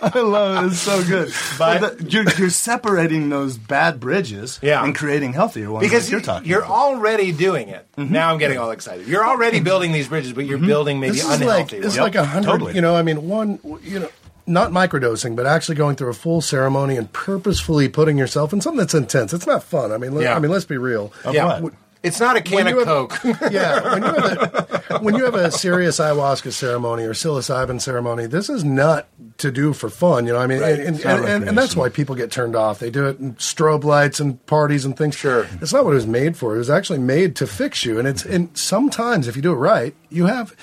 [0.00, 0.66] I love it.
[0.68, 1.32] It's so good.
[1.58, 4.84] But- the- you're, you're separating those bad bridges Yeah.
[4.84, 5.84] and creating healthier ones.
[5.84, 6.48] because like you're talking.
[6.48, 6.70] you're about.
[6.70, 7.86] already doing it.
[7.96, 8.12] Mm-hmm.
[8.12, 9.06] Now I'm getting all excited.
[9.06, 10.66] You're already building these bridges, but you're mm-hmm.
[10.66, 12.14] building maybe this is like unhealthy this is ones.
[12.14, 12.48] like a hundred.
[12.50, 12.74] totally.
[12.74, 13.58] You know, I mean, one.
[13.82, 14.08] You know,
[14.48, 18.78] not microdosing, but actually going through a full ceremony and purposefully putting yourself in something
[18.78, 19.32] that's intense.
[19.32, 19.92] It's not fun.
[19.92, 20.34] I mean, let, Yeah.
[20.36, 21.12] I mean, let's be real.
[21.30, 21.60] yeah.
[21.60, 21.74] what?
[22.00, 23.18] It's not a can When of you have- Coke.
[23.50, 24.54] yeah, when you, have
[24.90, 29.50] a, when you have a serious ayahuasca ceremony or psilocybin ceremony, this is not to
[29.50, 30.24] do for fun.
[30.24, 32.78] You know, I mean, and, and, and, and, and that's why people get turned off.
[32.78, 35.16] They do it in strobe lights and parties and things.
[35.16, 35.48] Sure.
[35.60, 36.54] it's not what it was made for.
[36.54, 37.98] It was actually made to fix you.
[37.98, 40.54] And it's and sometimes if you do it right, you have.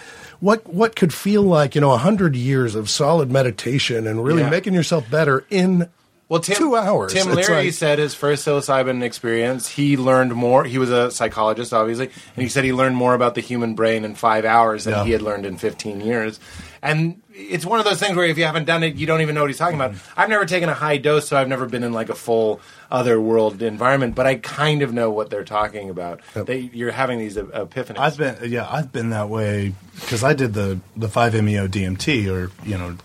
[0.46, 4.44] What what could feel like you know a hundred years of solid meditation and really
[4.44, 4.52] Yeah.
[4.52, 5.90] making yourself better in
[6.30, 7.14] Well, Tim, two hours.
[7.14, 10.64] Tim Leary like- said his first psilocybin experience, he learned more.
[10.64, 14.06] He was a psychologist, obviously, and he said he learned more about the human brain
[14.06, 15.04] in five hours than Yeah.
[15.06, 16.40] he had learned in 15 years.
[16.84, 19.36] And it's one of those things where if you haven't done it, you don't even
[19.36, 19.92] know what he's talking about.
[19.92, 20.20] Mm-hmm.
[20.20, 23.20] I've never taken a high dose, so I've never been in like a full other
[23.20, 26.22] world environment, but I kind of know what they're talking about.
[26.34, 28.00] They, you're having these epiphanies.
[28.00, 32.32] I've been yeah, I've been that way because I did the the five meo DMT
[32.32, 32.96] or you know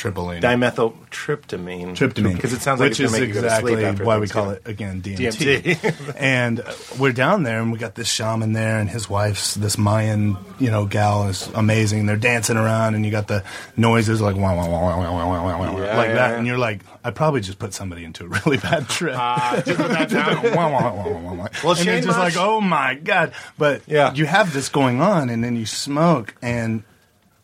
[0.00, 0.40] tryptylene.
[0.40, 1.90] Dimethyltryptamine.
[1.94, 3.72] tryptamine, Because it sounds like which it's is going to make you go to exactly
[3.74, 5.62] sleep after why we call it again DMT.
[5.76, 6.14] DMT.
[6.16, 9.76] and uh, we're down there, and we got this shaman there, and his wife's this
[9.76, 12.06] Mayan, you know, gal is amazing.
[12.06, 13.44] They're dancing around, and you got the
[13.76, 16.36] noises like wah, wah, wah, wah, wah, wah, wah, wah, Yeah, like yeah, that, yeah.
[16.38, 19.16] and you're like, I probably just put somebody into a really bad trip.
[19.16, 20.42] Ah, just put that down.
[20.54, 21.48] Wah, wah, wah, wah, wah, wah.
[21.62, 23.32] Well, and you're just Marsh- like, oh my god!
[23.58, 24.14] But Yeah.
[24.14, 26.82] you have this going on, and then you smoke, and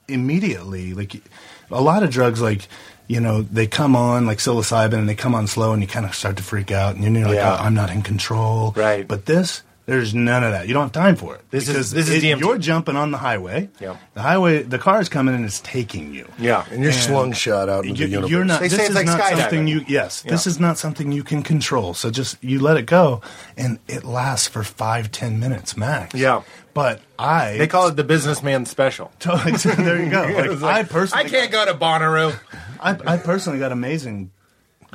[0.09, 1.15] immediately, like
[1.71, 2.69] a lot of drugs, like
[3.09, 6.05] you know, they come on like psilocybin, and they come on slow, and you kind
[6.07, 7.53] of start to freak out, and you're like, Yeah.
[7.59, 9.07] oh, I'm not in control, Right.
[9.07, 9.63] But this.
[9.87, 10.67] There's none of that.
[10.67, 11.43] You don't have time for it.
[11.51, 12.41] This is- this is it- DMT.
[12.41, 13.69] You're jumping on the highway.
[13.81, 13.97] Yeah.
[14.15, 16.27] The highway, the car is coming and it's taking you.
[16.39, 16.65] Yeah.
[16.73, 18.31] And you're And slung shot out into You- the universe.
[18.31, 18.61] You're not.
[18.61, 19.39] They this say it's is like not skydiving.
[19.41, 19.85] something you.
[19.87, 21.95] Yes, this is not something you can control.
[21.95, 23.21] So just you let it go,
[23.57, 26.15] and it lasts for five ten minutes max.
[26.15, 26.43] Yeah.
[26.75, 29.11] But I They call it the businessman special.
[29.21, 29.53] totally.
[29.57, 30.23] there you go.
[30.37, 32.39] Like, like, I personally, I can't go to Bonnaroo.
[32.81, 34.31] I, I personally got amazing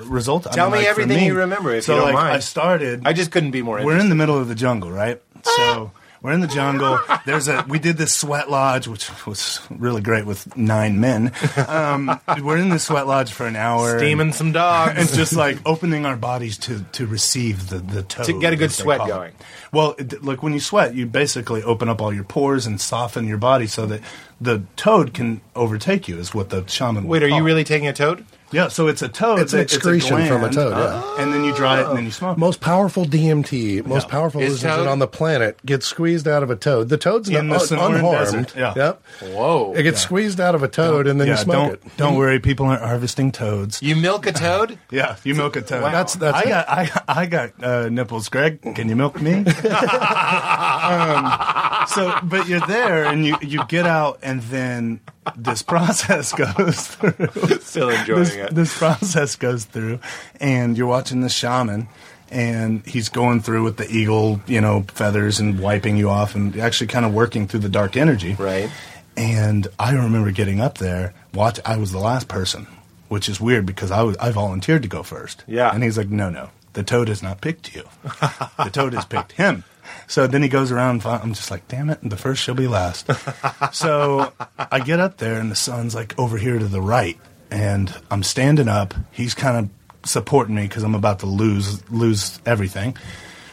[0.06, 0.48] results.
[0.48, 2.34] I Tell mean, me like, everything me- you remember, if so you don't like mind.
[2.36, 3.02] I started.
[3.06, 5.22] I just couldn't be more we're in the middle of the jungle, right?
[5.44, 5.91] So
[6.22, 6.99] we're in the jungle.
[7.26, 11.32] There's a we did this sweat lodge, which was really great with nine men.
[11.68, 14.94] Um, we're in the sweat lodge for an hour, Steaming some dogs.
[14.99, 18.56] and just like opening our bodies to to receive the the toad, To get a
[18.56, 19.10] good sweat call it.
[19.10, 19.32] going.
[19.73, 23.28] Well, it, like when you sweat, you basically open up all your pores and soften
[23.28, 24.02] your body so that
[24.40, 26.19] the toad can overtake you.
[26.19, 27.06] Is what the shaman.
[27.06, 27.45] Wait, would are you call it.
[27.45, 28.26] really taking a toad?
[28.52, 29.40] Yeah, so it's a toad.
[29.40, 31.15] It's an that- excretion a from a toad, yeah.
[31.23, 32.38] and then you dry it and then you smoke.
[32.38, 34.11] most powerful DMT, most Yeah.
[34.11, 34.88] powerful Is lizard toad?
[34.88, 36.90] on the planet gets squeezed out of a toad.
[36.90, 38.48] The toad's In not the un- unharmed.
[38.48, 38.73] Desert, yeah.
[38.76, 39.02] Yep.
[39.34, 39.73] Whoa.
[39.76, 41.98] It gets squeezed out of a toad and then yeah, you smoke don't, it.
[41.98, 43.82] Don't worry, people aren't harvesting toads.
[43.82, 44.78] You milk a toad?
[44.91, 45.84] Yeah, you milk a toad.
[45.84, 45.91] Wow.
[45.91, 48.28] That's- that's I got I, got- I got uh, nipples.
[48.30, 49.34] Greg, can you milk me?
[49.45, 49.45] um,
[51.88, 54.99] so, but you're there and you you get out and then
[55.36, 57.60] this process goes through.
[57.62, 58.56] Still enjoying this, it.
[58.56, 59.99] this process goes through,
[60.40, 61.88] and you're watching the shaman,
[62.30, 66.58] and he's going through with the eagle, you know, feathers and wiping you off, and
[66.58, 68.36] actually kind of working through the dark energy.
[68.36, 68.70] Right.
[69.18, 71.14] And I remember getting up there.
[71.34, 72.68] Watch, I was the last person,
[73.10, 75.44] which is weird because I was I volunteered to go first.
[75.48, 75.74] Yeah.
[75.74, 77.84] And he's like, no, no, the toad has not picked you.
[78.03, 79.64] the toad has picked him.
[80.11, 81.05] So then he goes around.
[81.05, 83.09] And I'm just like, damn it, the first she'll be last.
[83.73, 87.17] so I get up there, and the sun's like over here to the right,
[87.49, 88.93] and I'm standing up.
[89.11, 92.97] He's kind of supporting me because I'm about to lose lose everything.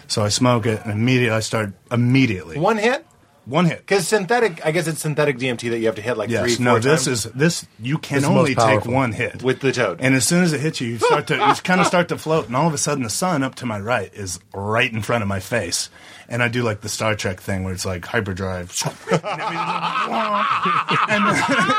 [0.08, 3.04] So I smoke it, and immediately I start immediately One hit?
[3.44, 3.78] one hit.
[3.78, 6.54] Because synthetic, I guess it's synthetic DMT that you have to hit like Yes, three,
[6.56, 6.78] four no.
[6.80, 7.66] This times is this.
[7.78, 8.92] You can It's the only most take powerful.
[8.92, 10.00] one hit with the toad.
[10.00, 12.18] and as soon as it hits you, you start to you kind of start to
[12.18, 15.02] float, and all of a sudden, the sun up to my right is right in
[15.02, 15.88] front of my face,
[16.28, 19.22] and I do like the Star Trek thing where it's like hyperdrive, and the,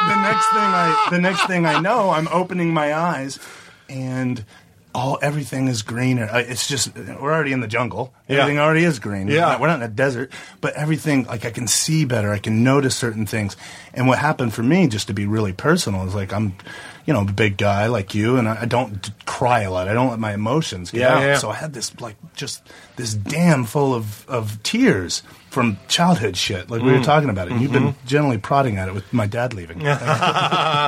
[0.10, 3.40] the next thing I the next thing I know, I'm opening my eyes,
[3.88, 4.44] and
[4.95, 6.28] all everything is greener.
[6.32, 8.14] Uh, It's just we're already in the jungle.
[8.28, 8.38] Yeah.
[8.40, 9.28] Everything already is green.
[9.28, 9.36] Yeah.
[9.36, 12.32] We're not- we're not in a desert, but everything like I can see better.
[12.34, 13.56] I can notice certain things.
[13.94, 16.53] And what happened for me, just to be really personal, is like I'm,
[17.06, 19.88] you know, a big guy like you, and I, I don't cry a lot.
[19.88, 21.22] I don't let my emotions get Yeah, out.
[21.24, 21.38] yeah.
[21.38, 22.61] So I had this like just
[22.95, 27.00] this dam full of of tears from childhood shit, like we Mm.
[27.00, 27.60] were talking about it.
[27.60, 28.08] You've been Mm-hmm.
[28.08, 29.80] generally prodding at it with my dad leaving.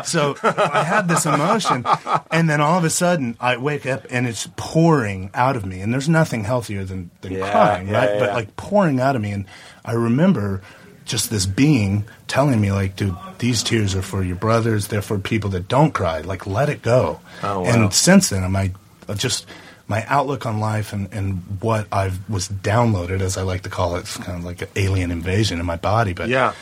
[0.06, 1.86] so I had this emotion,
[2.30, 5.82] and then all of a sudden I wake up and it's pouring out of me,
[5.82, 8.10] and there's nothing healthier than, than Yeah, crying, yeah, right?
[8.14, 8.20] yeah.
[8.20, 9.46] But like pouring out of me, and
[9.84, 10.62] I remember
[11.06, 14.88] just this being telling me like, dude, these tears are for your brothers.
[14.88, 16.22] They're for people that don't cry.
[16.22, 17.20] Like, let it go.
[17.44, 17.66] Oh, wow.
[17.66, 18.72] And since then, am I
[19.10, 19.46] I've just
[19.92, 23.96] my outlook on life and, and what I was downloaded, as I like to call
[23.98, 26.54] it, it's kind of like an alien invasion in my body, but yeah.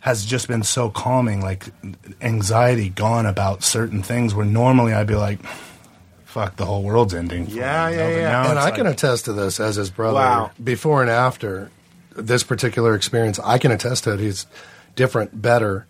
[0.00, 1.64] has just been so calming, like
[2.20, 5.38] anxiety gone about certain things where normally I'd be like,
[6.24, 7.46] fuck, the whole world's ending.
[7.46, 7.96] for Yeah, me.
[7.96, 8.50] yeah, But yeah.
[8.50, 10.16] and it's I can attest to this as his brother.
[10.16, 10.50] Wow.
[10.62, 11.70] Before and after
[12.16, 14.20] this particular experience, I can attest to it.
[14.20, 14.46] He's
[14.96, 15.86] different, better,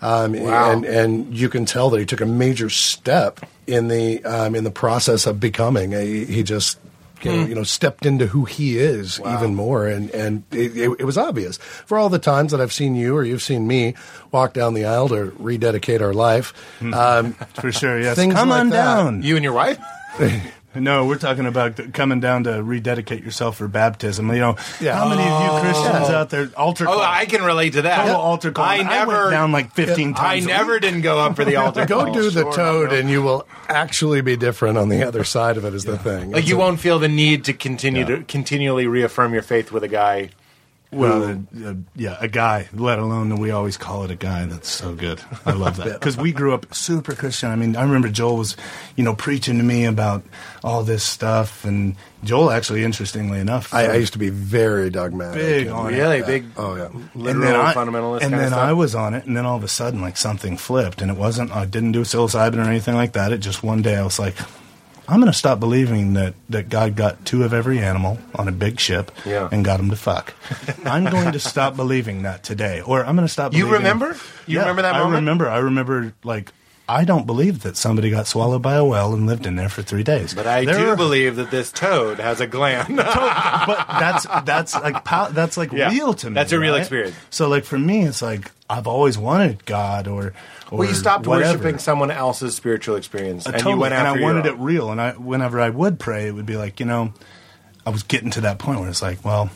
[0.00, 0.72] um, Wow.
[0.72, 4.64] and and you can tell that he took a major step in the um, in
[4.64, 5.92] the process of becoming.
[5.92, 6.78] He, he just.
[7.20, 10.90] You know, you know, stepped into who he is even more, and and it, it,
[11.00, 13.94] it was obvious for all the times that I've seen you or you've seen me
[14.30, 16.54] walk down the aisle to rededicate our life.
[16.80, 18.00] Um, for sure.
[18.00, 18.84] Yes, Things come like on that.
[18.84, 19.22] down.
[19.24, 19.80] You and your wife?
[20.74, 24.28] No, we're talking about th- coming down to rededicate yourself for baptism.
[24.32, 24.94] You know, Yeah.
[24.96, 25.60] how many of you oh.
[25.62, 26.16] Christians Yeah.
[26.20, 27.00] out there altar Oh, call?
[27.00, 28.02] I can relate to that.
[28.04, 28.64] total altar call.
[28.66, 30.44] I never went down like fifteen I times.
[30.44, 30.82] a never week.
[30.82, 31.86] didn't go up for the altar.
[31.86, 32.12] Go call.
[32.12, 35.64] do the Sure, toad, and you will actually be different on the other side of
[35.64, 35.74] it.
[35.74, 36.30] Is the thing?
[36.32, 39.72] Like It's you a- won't feel the need to continue to continually reaffirm your faith
[39.72, 40.30] with a guy
[40.90, 42.68] Well, uh, uh, yeah, a guy.
[42.72, 44.46] Let alone we always call it a guy.
[44.46, 45.20] That's so good.
[45.44, 47.50] I love that because we grew up super Christian.
[47.50, 48.56] I mean, I remember Joel was,
[48.96, 50.24] you know, preaching to me about
[50.64, 51.94] all this stuff, and
[52.24, 55.34] Joel actually, interestingly enough, I, I used to be very dogmatic.
[55.34, 55.98] Big and- on it.
[55.98, 56.46] Really big.
[56.56, 56.88] Oh yeah.
[57.14, 58.60] Literal I, fundamentalist and kind of then stuff.
[58.60, 61.18] I was on it, and then all of a sudden, like something flipped, and it
[61.18, 61.54] wasn't.
[61.54, 63.30] I didn't do psilocybin or anything like that.
[63.32, 64.36] It just one day I was like,
[65.08, 68.52] I'm going to stop believing that that God got two of every animal on a
[68.52, 69.48] big ship Yeah.
[69.50, 70.34] and got them to fuck.
[70.84, 73.54] I'm going to stop believing that today, or I'm going to stop.
[73.54, 74.16] You remember?
[74.46, 75.48] You Yeah, remember that I remember.
[75.48, 76.12] I remember.
[76.24, 76.52] Like,
[76.90, 79.82] I don't believe that somebody got swallowed by a whale and lived in there for
[79.82, 80.32] three days.
[80.32, 82.96] But I There do are- believe that this toad has a gland.
[82.96, 83.06] but
[84.00, 86.34] that's that's like pow- that's like Yeah, real to me.
[86.34, 86.80] that's a real right?
[86.80, 87.14] experience.
[87.30, 90.32] So like for me, it's like I've always wanted God or.
[90.70, 91.58] or well, you stopped whatever.
[91.58, 94.06] worshiping someone else's spiritual experience, and totally, you went out.
[94.06, 94.90] and I wanted your it real.
[94.90, 97.12] And I, whenever I would pray, it would be like you know,
[97.86, 99.50] I was getting to that point where it's like, well,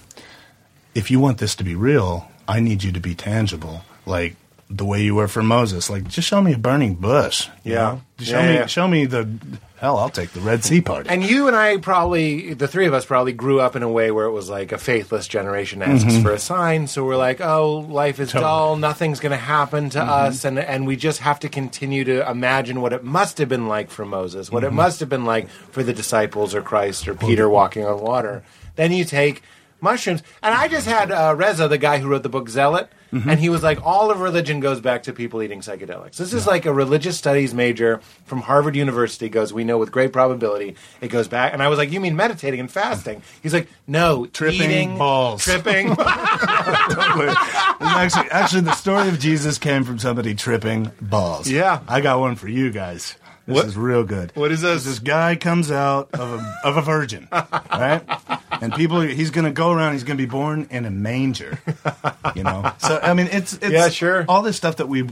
[0.94, 4.36] if you want this to be real, I need you to be tangible, like
[4.76, 5.88] the way you were for Moses.
[5.90, 7.48] Like, just show me a burning bush.
[7.64, 7.98] Yeah.
[8.18, 9.28] Show me, show me the
[9.76, 9.98] hell.
[9.98, 11.08] I'll take the Red Sea party.
[11.10, 14.10] And you and I probably, the three of us probably grew up in a way
[14.10, 16.86] where it was like a faithless generation asks for a sign.
[16.86, 18.38] So we're like, oh, life is Mm-hmm.
[18.38, 18.50] Totally.
[18.52, 18.66] Mm-hmm.
[18.70, 18.76] dull.
[18.76, 20.44] Nothing's going to happen to us.
[20.44, 23.90] And, and we just have to continue to imagine what it must have been like
[23.90, 24.72] for Moses, what Mm-hmm.
[24.72, 28.42] it must have been like for the disciples or Christ or Peter walking on water.
[28.76, 29.42] Then you take
[29.80, 30.22] mushrooms.
[30.42, 33.28] And I just had uh, Reza, the guy who wrote the book Zealot, Mm-hmm.
[33.28, 36.16] and he was like, all of religion goes back to people eating psychedelics.
[36.16, 40.12] This is like a religious studies major from Harvard University goes, we know with great
[40.14, 41.52] probability it goes back.
[41.52, 43.22] And I was like, you mean meditating and fasting?
[43.42, 45.44] He's like, no, Tripping eating, balls.
[45.44, 45.94] tripping.
[47.82, 51.48] And actually, actually, the story of Jesus came from somebody tripping balls.
[51.50, 51.80] Yeah.
[51.88, 53.16] I got one for you guys.
[53.46, 54.30] This What- is real good.
[54.34, 54.84] what is this?
[54.84, 58.02] This guy comes out of a, of a virgin, right?
[58.60, 59.94] And people, he's going to go around.
[59.94, 61.58] He's going to be born in a manger,
[62.36, 62.72] you know.
[62.78, 64.24] So I mean, it's, it's Yeah, sure.
[64.28, 65.08] all this stuff that we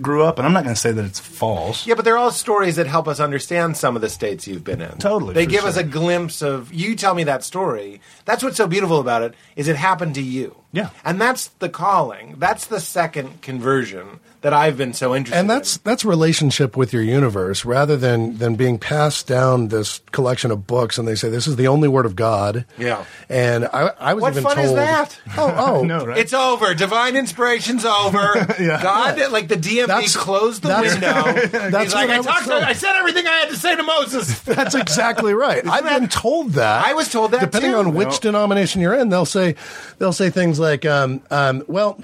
[0.00, 1.84] grew up, and I'm not going to say that it's false.
[1.86, 4.80] Yeah, but they're all stories that help us understand some of the states you've been
[4.80, 4.96] in.
[4.98, 8.00] Totally, They give us a glimpse of you tell me that story.
[8.24, 10.56] That's what's so beautiful about it is it happened to you.
[10.72, 10.90] Yeah.
[11.04, 12.34] And that's the calling.
[12.38, 15.82] That's the second conversion that I've been so interested and that's in.
[15.82, 20.96] that's relationship with your universe rather than than being passed down this collection of books
[20.96, 22.64] and they say this is the only word of God.
[22.78, 23.04] Yeah.
[23.28, 25.20] And I, I was What even fun told is that?
[25.36, 26.18] Oh, oh, No, right?
[26.18, 26.72] It's over.
[26.74, 28.46] Divine inspiration's over.
[28.60, 28.80] Yeah.
[28.82, 31.58] God, like the DMV That's- closed the that's- window.
[31.70, 32.44] that's He's like, what I I, was talked.
[32.44, 32.62] To, told.
[32.62, 34.40] I said everything I had to say to Moses.
[34.42, 35.66] That's exactly right.
[35.66, 36.84] I've been told that.
[36.86, 37.78] I was told that Depending too.
[37.78, 38.18] on which No.
[38.30, 39.54] denomination you're in, they'll say
[39.98, 42.00] they'll say things like, um, um, "Well,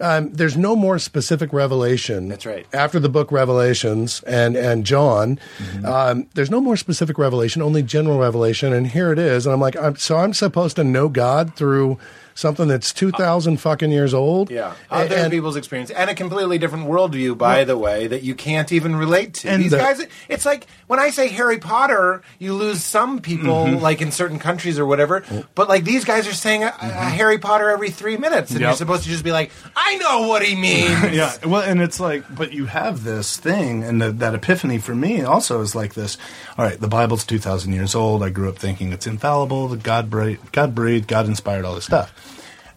[0.00, 2.66] um, there's no more specific revelation." That's right.
[2.72, 5.86] After the book Revelations and and John, Mm-hmm.
[5.86, 9.46] um, there's no more specific revelation, only general revelation, and here it is.
[9.46, 11.98] And I'm like, I'm, so I'm supposed to know God through
[12.34, 14.50] something that's two thousand fucking years old.
[14.50, 18.34] Yeah, other and- people's experience and a completely different worldview, by the way, that you
[18.34, 19.48] can't even relate to.
[19.50, 23.42] And These the- guys, it's like when I say Harry Potter, you lose some people,
[23.66, 23.82] Mm-hmm.
[23.82, 25.24] like in certain countries or whatever.
[25.54, 26.70] But like these guys are saying a, a
[27.10, 30.42] Harry Potter every three minutes, and you're supposed to just be like, I know what
[30.42, 30.90] he means.
[31.12, 34.94] yeah well and it's like but you have this thing and the, that epiphany for
[34.94, 36.16] me also is like this
[36.56, 40.08] all right the bible's 2000 years old i grew up thinking it's infallible that god
[40.10, 42.31] breathed god breathed god inspired all this stuff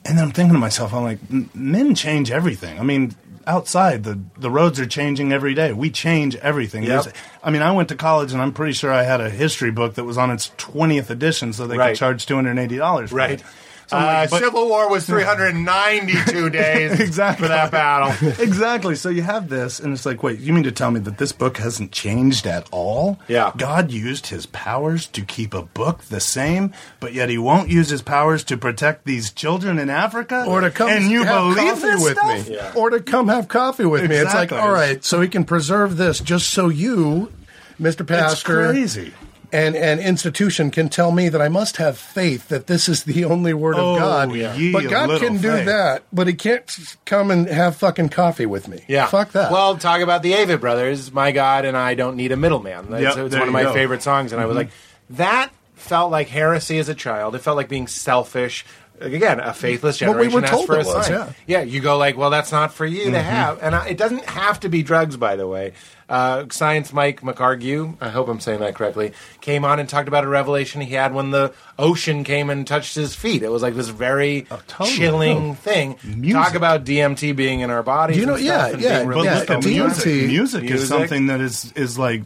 [0.05, 1.19] and then i'm thinking to myself i'm like
[1.55, 3.15] men change everything i mean
[3.47, 7.07] outside the the roads are changing every day we change everything Yep.
[7.43, 9.95] I mean i went to college and i'm pretty sure i had a history book
[9.95, 11.89] that was on its 20th edition so they Right.
[11.89, 13.31] could charge $280 for Right.
[13.39, 13.43] it.
[13.87, 17.43] So like, Uh, Civil War was 392 days Exactly.
[17.43, 18.13] for that battle.
[18.43, 18.95] exactly.
[18.95, 21.31] So you have this, and it's like, wait, you mean to tell me that this
[21.31, 23.19] book hasn't changed at all?
[23.27, 23.51] Yeah.
[23.57, 27.89] God used his powers to keep a book the same, but yet he won't use
[27.89, 30.45] his powers to protect these children in Africa?
[30.47, 32.47] or to come and you have believe coffee this with stuff?
[32.49, 32.71] me, Yeah.
[32.75, 34.15] or to come have coffee with me.
[34.15, 37.31] It's like, all right, so he can preserve this just so you,
[37.77, 39.13] Mister Pastor, It's crazy.
[39.55, 43.23] And and institution can tell me that I must have faith that this is the
[43.25, 44.33] only word Oh, of God.
[44.35, 45.65] ye But God can do faith.
[45.65, 46.63] that, but He can't
[47.05, 48.83] come and have fucking coffee with me.
[48.87, 49.05] Yeah.
[49.07, 49.51] fuck that.
[49.51, 51.11] Well, talk about the Avett brothers.
[51.11, 52.93] My God, and I don't need a middleman.
[52.93, 53.69] It's, Yep, it's there one of my go.
[53.69, 53.75] Mm-hmm.
[53.77, 54.69] favorite songs, and I was like,
[55.11, 57.35] that felt like heresy as a child.
[57.35, 58.65] It felt like being selfish.
[58.99, 61.35] Like, Again, a faithless Well, we generation asked told for a was, sign.
[61.47, 61.61] yeah.
[61.61, 63.15] you go like, well, that's not for you to Mm-hmm.
[63.29, 65.73] have, and I, it doesn't have to be drugs, by the way.
[66.07, 70.23] Uh, Science Mike McHargue, I hope I'm saying that correctly, came on and talked about
[70.23, 73.41] a revelation he had when the ocean came and touched his feet.
[73.43, 74.95] It was like this very Oh, totally.
[74.97, 75.53] chilling Oh.
[75.55, 75.95] thing.
[76.03, 76.33] Music.
[76.41, 78.17] Talk about DMT being in our bodies.
[78.17, 80.03] You know- yeah, yeah, yeah, at the music.
[80.03, 80.87] DMT Music is Music.
[80.87, 82.21] something that is is like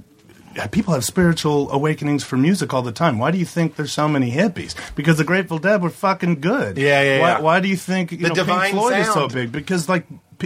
[0.60, 3.18] Uh, people have spiritual awakenings for music all the time.
[3.18, 4.76] Why do you think there's so many hippies?
[4.96, 6.78] Because the Grateful Dead were fucking good.
[6.78, 7.40] Yeah, yeah, Why, yeah.
[7.42, 9.52] why do you think you The know, Pink Floyd is so big?
[9.52, 10.06] Because like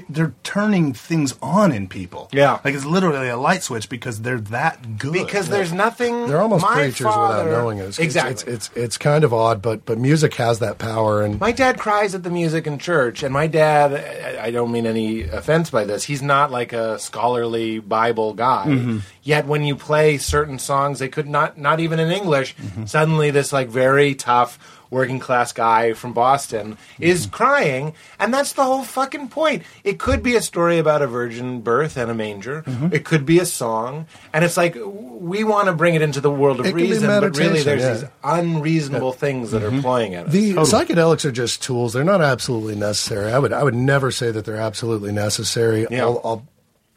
[0.10, 2.30] they're turning things on in people.
[2.32, 2.60] Yeah.
[2.66, 5.14] like it's literally a light switch because they're that good.
[5.14, 6.28] because there's nothing.
[6.28, 7.84] They're almost my preachers father, without knowing it.
[7.86, 8.32] It's, exactly.
[8.54, 11.78] It's, it's it's kind of odd, but but music has that power, and My dad
[11.80, 15.70] cries at the music in church, and my dad, I- I don't mean any offense
[15.70, 18.66] by this, he's not like a scholarly Bible guy.
[18.68, 18.98] Mm-hmm.
[19.24, 22.86] Yet when you play certain songs, they could not, not even in English, Mm-hmm.
[22.86, 24.60] suddenly this like very tough
[24.94, 27.36] working class guy from Boston is Mm-hmm.
[27.36, 29.64] crying, and that's the whole fucking point.
[29.84, 32.62] It could be a story about a virgin birth and a manger.
[32.62, 32.94] Mm-hmm.
[32.94, 36.32] It could be a song, and it's like we want to bring it into the
[36.32, 37.94] world of reason, but really there's yeah.
[37.94, 39.80] these unreasonable things that Mm-hmm.
[39.80, 40.32] are playing at us.
[40.34, 41.94] The psychedelics are just tools.
[41.94, 43.32] They're not absolutely necessary.
[43.32, 45.88] I would I would never say that they're absolutely necessary.
[45.90, 46.04] Yeah.
[46.04, 46.48] I'll, I'll,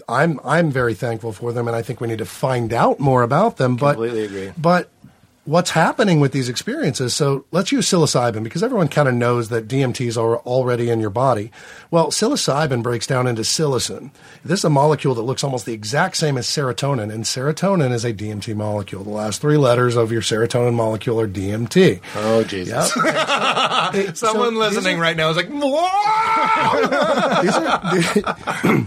[0.09, 3.23] I'm I'm very thankful for them, and I think we need to find out more
[3.23, 3.77] about them.
[3.77, 4.53] But Completely agree.
[4.57, 4.91] But
[5.47, 7.15] what's happening with these experiences?
[7.15, 11.11] So let's use psilocybin because everyone kind of knows that DMTs are already in your
[11.11, 11.51] body.
[11.91, 14.11] Well, psilocybin breaks down into psilocin.
[14.45, 18.05] This is a molecule that looks almost the exact same as serotonin, and serotonin is
[18.05, 19.05] a DMT molecule.
[19.05, 22.01] The last three letters of your serotonin molecule are DMT.
[22.17, 22.93] Oh Jesus!
[22.97, 24.17] Yep.
[24.17, 25.49] Someone So listening right now is like,
[27.43, 28.87] these are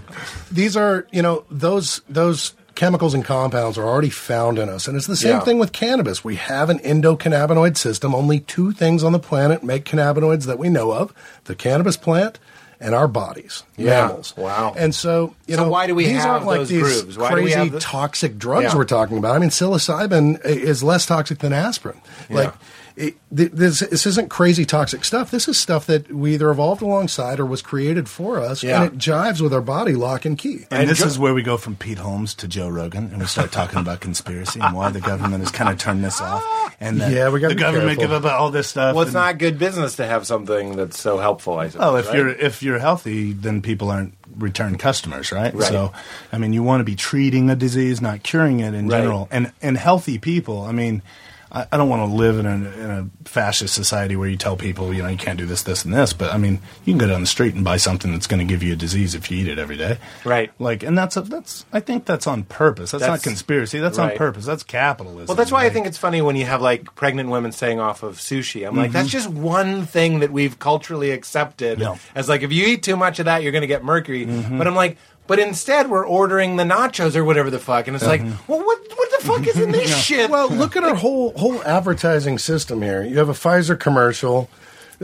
[0.52, 4.96] these are you know those those chemicals and compounds are already found in us and
[4.96, 5.40] it's the same Yeah.
[5.42, 9.84] thing with cannabis we have an endocannabinoid system only two things on the planet make
[9.84, 12.40] cannabinoids that we know of the cannabis plant
[12.80, 14.08] and our bodies Yeah.
[14.08, 14.74] mammals Wow.
[14.78, 17.18] and so you So know why do we these have aren't like those these grooves?
[17.18, 18.76] Why do we crazy toxic drugs Yeah.
[18.78, 22.00] we're talking about i mean psilocybin is less toxic than aspirin
[22.30, 22.54] like
[23.00, 25.32] it, this, this isn't crazy toxic stuff.
[25.32, 28.84] This is stuff that we either evolved alongside or was created for us, Yeah.
[28.84, 30.66] and it jives with our body lock and key.
[30.70, 33.20] And, And this Jo- is where we go from Pete Holmes to Joe Rogan, and
[33.20, 36.44] we start talking about conspiracy and why the government has kind of turned this off,
[36.82, 38.18] and that Yeah, we gotta the be government careful.
[38.20, 38.94] give up all this stuff.
[38.94, 41.58] well, it's and- not good business to have something that's so helpful.
[41.58, 41.80] I suppose.
[41.86, 42.18] Well, if right?
[42.18, 45.54] you're if you're healthy, then people aren't return customers, right?
[45.54, 45.68] Right.
[45.70, 45.92] So,
[46.32, 48.98] I mean, you want to be treating a disease, not curing it in Right.
[49.00, 49.28] general.
[49.32, 51.02] And and healthy people, I mean,
[51.52, 54.56] I, I don't want to live in a, in a fascist society where you tell
[54.56, 56.14] people, you know, you can't do this, this, and this.
[56.14, 58.52] But I mean, you can go down the street and buy something that's going to
[58.52, 60.52] give you a disease if you eat it every day, Right.
[60.60, 62.92] Like, and that's a, that's I think that's on purpose.
[62.92, 63.80] That's, That's- not conspiracy.
[63.80, 64.46] That's on purpose.
[64.46, 65.28] That's capitalism.
[65.28, 68.04] Well, that's why I think it's funny when you have like pregnant women saying off
[68.04, 68.68] of sushi.
[68.68, 68.94] I'm like, Mm-hmm.
[68.94, 71.82] that's just one thing that we've culturally accepted
[72.16, 74.26] as like, if you eat too much of that, you're going to get mercury.
[74.26, 74.58] Mm-hmm.
[74.58, 74.98] But I'm like,
[75.30, 78.80] but instead we're ordering the nachos or whatever the fuck, and it's like, well, what
[78.96, 80.30] what the fuck is in this shit?
[80.32, 83.04] Well, look at our whole whole advertising system here.
[83.04, 84.50] You have a Pfizer commercial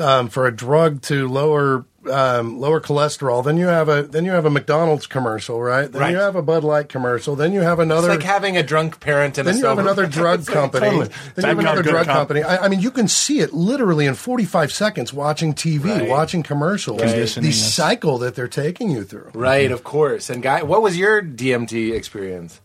[0.02, 3.44] um, for a drug to lower um, lower cholesterol.
[3.44, 5.92] Then you have a then you have a McDonald's commercial, right?
[5.92, 6.12] Then Right.
[6.12, 7.36] you have a Bud Light commercial.
[7.36, 8.10] Then you have another.
[8.12, 10.86] it's like having a drunk parent and then a you have another drug company.
[10.86, 11.10] totally.
[11.36, 12.16] Then you have another drug cop.
[12.16, 12.44] company.
[12.44, 16.10] I, I mean, you can see it literally in 45 seconds watching TV, Right.
[16.10, 17.02] watching commercials.
[17.02, 19.32] Conditioning The cycle that they're taking you through.
[19.34, 20.30] Right, of course.
[20.30, 22.60] And guy, what was your DMT experience?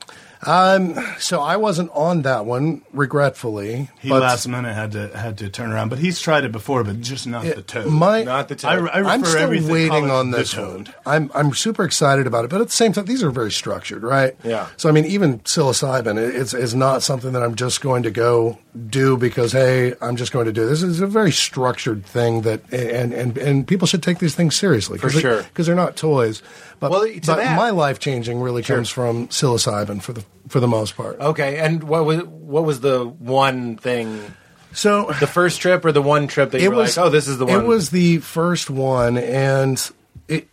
[0.46, 3.90] Um, so I wasn't on that one, regretfully.
[4.00, 6.82] he but last minute had to had to turn around, but he's tried it before,
[6.82, 7.88] but just not the toad.
[7.88, 8.88] my Not the I, toad.
[8.90, 10.88] I refer I'm still waiting it on the this toad.
[10.88, 10.94] one.
[11.04, 14.02] I'm I'm super excited about it, but at the same time, these are very structured,
[14.02, 14.34] right?
[14.42, 14.68] Yeah.
[14.78, 18.10] So I mean, even psilocybin it- it's is not something that I'm just going to
[18.10, 18.58] go
[18.88, 20.82] do because hey, I'm just going to do this.
[20.82, 24.98] It's a very structured thing that and and and people should take these things seriously
[24.98, 25.42] For sure.
[25.42, 26.42] because they're not toys.
[26.78, 30.68] But, Well, but that- my life changing really comes from psilocybin for the for the
[30.68, 31.18] most part.
[31.20, 34.34] Okay, and what was what was the one thing?
[34.72, 37.10] So The first trip or the one trip that you it were was like, oh,
[37.10, 37.60] this is the one?
[37.60, 39.90] It was the first one, and
[40.28, 40.46] it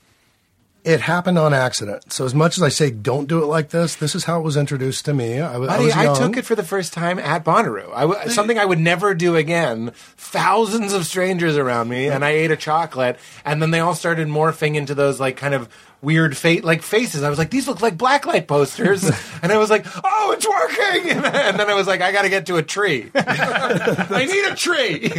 [0.84, 2.12] it happened on accident.
[2.14, 3.96] So as much as I say, don't do it like this.
[3.96, 5.40] This is how it was introduced to me.
[5.40, 7.92] I, was- I Buddy, was I, took it for the first time at Bonnaroo.
[7.94, 9.92] I something I would never do again.
[10.16, 14.28] Thousands of strangers around me, and I ate a chocolate, and then they all started
[14.28, 15.70] morphing into those like kind of
[16.02, 17.24] weird fa- like faces.
[17.24, 19.04] I was like, these look like blacklight posters,
[19.42, 21.24] and I was like, oh, it's working.
[21.48, 23.10] And then I was like, I got to get to a tree.
[23.16, 25.10] I need a tree.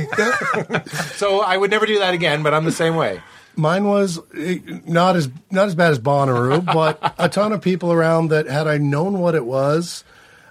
[1.15, 3.21] so I would never do that again, but I'm the same way.
[3.57, 7.93] Mine was eh, not as not as bad as Bonnaroo, but a ton of people
[7.93, 10.05] around that had I known what it was,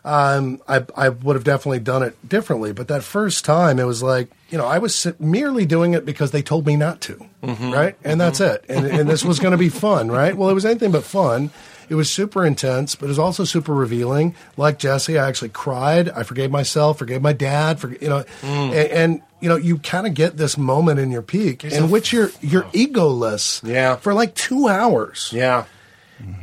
[0.04, 2.74] um, I I would have definitely done it differently.
[2.74, 6.32] But that first time, it was like you know I was merely doing it because
[6.32, 7.96] they told me not to, right?
[8.04, 8.66] And that's it.
[8.70, 10.36] And and this was going to be fun, right?
[10.36, 11.52] Well, it was anything but fun.
[11.90, 14.36] It was super intense, but it was also super revealing.
[14.58, 16.10] Like Jesse, I actually cried.
[16.10, 18.68] I forgave myself, forgave my dad, for you know, mm.
[18.68, 22.12] and, and you know, you kind of get this moment in your peak in which
[22.12, 22.72] you're you're oh.
[22.72, 23.96] egoless, Yeah.
[23.96, 25.66] for like two hours, Yeah.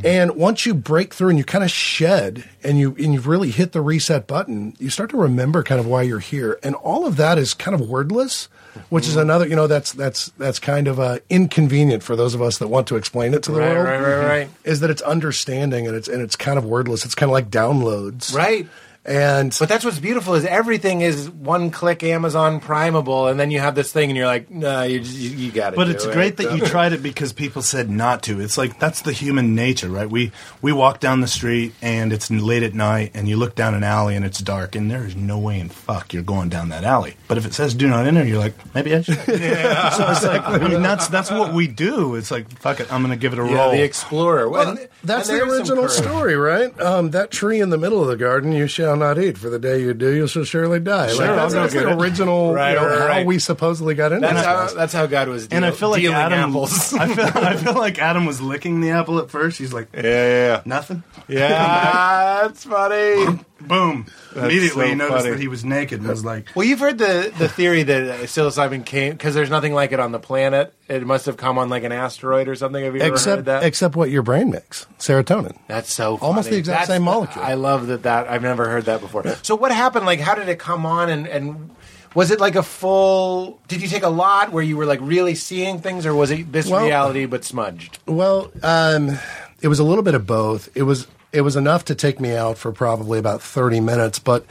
[0.05, 3.51] And once you break through and you kind of shed and you and you've really
[3.51, 6.59] hit the reset button, you start to remember kind of why you're here.
[6.63, 8.49] And all of that is kind of wordless,
[8.91, 9.11] which Mm-hmm.
[9.11, 12.59] is another, you know, that's that's that's kind of uh, inconvenient for those of us
[12.59, 13.85] that want to explain it to the Right, world.
[13.87, 14.49] right, right, right.
[14.65, 17.05] Is that it's understanding and it's and it's kind of wordless.
[17.05, 18.35] It's kind of like downloads.
[18.35, 18.69] Right.
[19.07, 23.61] And But that's what's beautiful is everything is one click Amazon Primeable, and then you
[23.61, 25.77] have this thing, and you're like, no, you you, you got it.
[25.77, 28.41] But it's great that you tried it because people said not to.
[28.41, 30.09] It's like that's the human nature, right?
[30.09, 30.33] We
[30.63, 33.85] we walk down the street and it's late at night, and you look down an
[33.85, 36.85] alley and it's dark, and there is no way in fuck you're going down that
[36.85, 37.15] alley.
[37.29, 39.19] But if it says "do not enter," you're like, maybe I should.
[39.29, 39.91] yeah.
[39.95, 42.15] So it's like I mean that's that's what we do.
[42.15, 43.53] It's like fuck it, I'm going to give it a roll.
[43.53, 43.73] Yeah, roll.
[43.73, 44.49] the explorer.
[44.49, 46.81] Well, And- that's and the there is some original story, right?
[46.81, 49.59] Um, that tree in the middle of the garden you shall not eat, for the
[49.59, 51.09] day you do, you shall surely die.
[51.13, 52.01] Sure, like, I'll that's go that's get the it.
[52.03, 54.45] original, Right, you know, right, how we supposedly got into That's this.
[54.47, 56.51] how, that's how God was deal, and I feel like dealing Adam.
[56.51, 56.93] apples.
[56.99, 59.59] I feel I feel like Adam was licking the apple at first.
[59.59, 61.03] He's like, yeah, yeah, nothing.
[61.29, 61.39] yeah.
[61.49, 63.41] yeah, that's funny.
[63.67, 64.07] Boom.
[64.35, 65.31] That's Immediately so he noticed funny.
[65.31, 68.15] that he was naked and was like, Well, you've heard the, the theory that uh,
[68.25, 70.75] psilocybin came because there's nothing like it on the planet.
[70.89, 72.85] It must have come on like an asteroid or something.
[72.85, 73.63] Have you ever heard Except, that?
[73.65, 75.57] except what your brain makes, serotonin.
[75.69, 77.45] That's so Almost the exact That's same molecule.
[77.45, 78.03] I love that.
[78.03, 79.25] That I've never heard that before.
[79.43, 80.05] So what happened?
[80.07, 81.09] Like, how did it come on?
[81.09, 81.71] And and
[82.15, 83.61] was it like a full?
[83.69, 86.53] Did you take a lot where you were like really seeing things, or was it
[86.53, 87.99] this Well- reality but smudged?
[88.07, 89.19] Well, um,
[89.63, 90.69] it was a little bit of both.
[90.75, 94.47] It was it was enough to take me out for probably about thirty minutes, but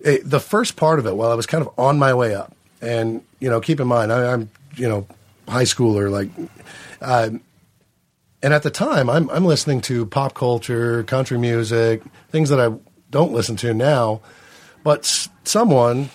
[0.00, 2.54] it, the first part of it, while I was kind of on my way up,
[2.80, 5.06] and you know, keep in mind, I, I'm you know,
[5.48, 6.28] high schooler, like,
[7.00, 7.40] um,
[8.42, 12.74] and at the time, I'm I'm listening to pop culture, country music, things that I
[13.10, 14.20] don't listen to now,
[14.84, 16.10] but s- someone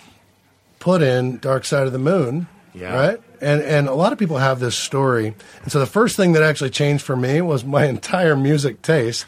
[0.79, 2.95] put in Dark Side of the Moon, Yeah.
[2.95, 3.21] right?
[3.41, 5.35] And and a lot of people have this story.
[5.63, 9.25] And so the first thing that actually changed for me was my entire music taste.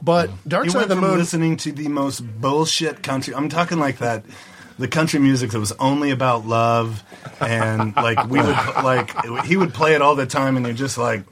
[0.00, 3.34] But Dark You Side of went the from Moon listening to the most bullshit country.
[3.34, 4.24] I'm talking like that,
[4.78, 7.02] the country music that was only about love,
[7.40, 8.48] and like we would
[8.82, 11.22] like he would play it all the time, and you're just like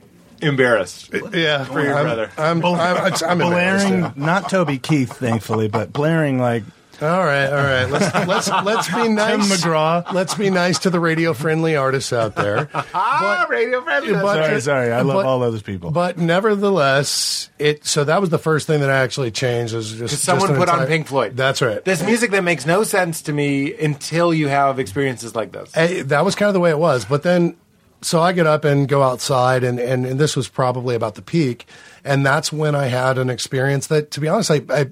[0.43, 1.11] Embarrassed.
[1.33, 2.31] yeah, for your I'm, brother.
[2.37, 4.13] I'm, I'm, I'm, I'm embarrassed, blaring, yeah.
[4.17, 6.63] not Toby Keith, thankfully, but blaring like
[7.03, 7.85] All right, all right.
[7.91, 9.31] Let's let's let's be nice.
[9.49, 10.13] Tim McGraw.
[10.13, 12.69] Let's be nice to the radio friendly artists out there.
[12.95, 14.13] Ah, radio friendly.
[14.15, 15.91] but- sorry, sorry, I love but- all those people.
[15.91, 17.85] But nevertheless, it.
[17.87, 19.75] So that was the first thing that I actually changed.
[19.75, 21.37] Was just someone just an put on Pink Floyd.
[21.37, 21.85] That's right.
[21.85, 25.75] This music that makes no sense to me until you have experiences like this.
[25.75, 27.05] Hey, that was kind of the way it was.
[27.05, 27.57] But then,
[28.03, 31.23] so I get up and go outside, and, and, and this was probably about the
[31.23, 31.67] peak.
[32.05, 34.87] And that's when I had an experience that, to be honest, I, I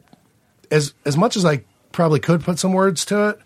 [0.71, 1.63] as as much as I
[1.95, 3.39] probably could put some words to it,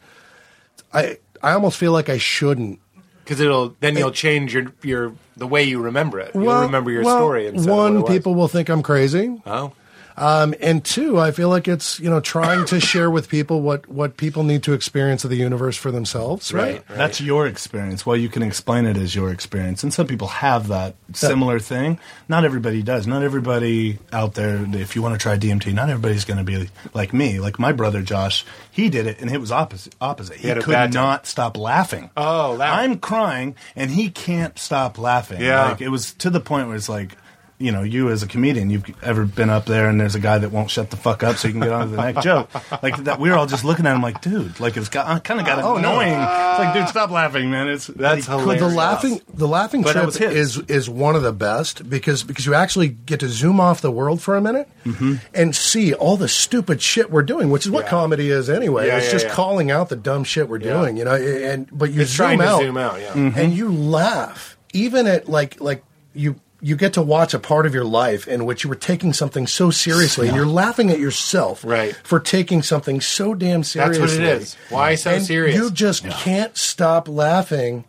[0.92, 2.80] I I almost feel like I shouldn't.
[3.22, 6.32] Because it'll then you'll change your your the way you remember it.
[6.34, 7.44] You'll Well- remember your well, story.
[7.50, 8.10] One, of what it was.
[8.10, 9.40] people will think I'm crazy.
[9.46, 9.72] Oh,
[10.18, 13.88] Um, and two, I feel like it's you know trying to share with people what
[13.88, 16.82] what people need to experience of the universe for themselves, right?
[16.88, 16.98] right.
[16.98, 18.04] That's your experience.
[18.04, 22.00] Well, you can explain it as your experience, and some people have that similar thing.
[22.28, 23.06] Not everybody does.
[23.06, 24.66] Not everybody out there.
[24.74, 27.38] If you want to try DMT, not everybody's going to be like me.
[27.38, 29.94] Like my brother Josh, he did it, and it was opposite.
[30.00, 30.38] Opposite.
[30.38, 31.02] He, had a could bad time.
[31.02, 32.10] not stop laughing.
[32.16, 32.90] Oh, laughing.
[32.90, 35.40] I'm crying, and he can't stop laughing.
[35.40, 35.70] Yeah.
[35.70, 37.16] like it was to the point where it's like.
[37.60, 40.38] You know, you as a comedian, you've ever been up there and there's a guy
[40.38, 42.48] that won't shut the fuck up so you can get on to the next joke.
[42.84, 45.40] Like that, we were all just looking at him like, dude, like it's got, kind
[45.40, 45.98] of got Oh, no.
[45.98, 46.12] annoying.
[46.12, 47.66] It's like, dude, stop laughing, man.
[47.66, 48.62] It's That's he hilarious.
[48.62, 52.54] The laughing, the laughing But trip is is one of the best because because you
[52.54, 55.16] actually get to zoom off the world for a minute Mm-hmm.
[55.34, 57.90] and see all the stupid shit we're doing, which is what Yeah.
[57.90, 58.86] comedy is anyway.
[58.86, 59.32] Yeah, it's yeah, just yeah.
[59.34, 60.74] calling out the dumb shit we're Yeah.
[60.80, 61.14] doing, you know.
[61.16, 63.12] And but you It's zoom trying to out, zoom out, yeah.
[63.14, 63.38] Mm-hmm.
[63.38, 65.82] and you laugh even at like like
[66.14, 66.36] you.
[66.60, 69.46] You get to watch a part of your life in which you were taking something
[69.46, 71.94] so seriously, and you're laughing at yourself Right.
[72.02, 74.00] for taking something so damn seriously.
[74.00, 74.56] That's what it is.
[74.68, 75.54] Why so And serious?
[75.56, 77.84] You just can't stop laughing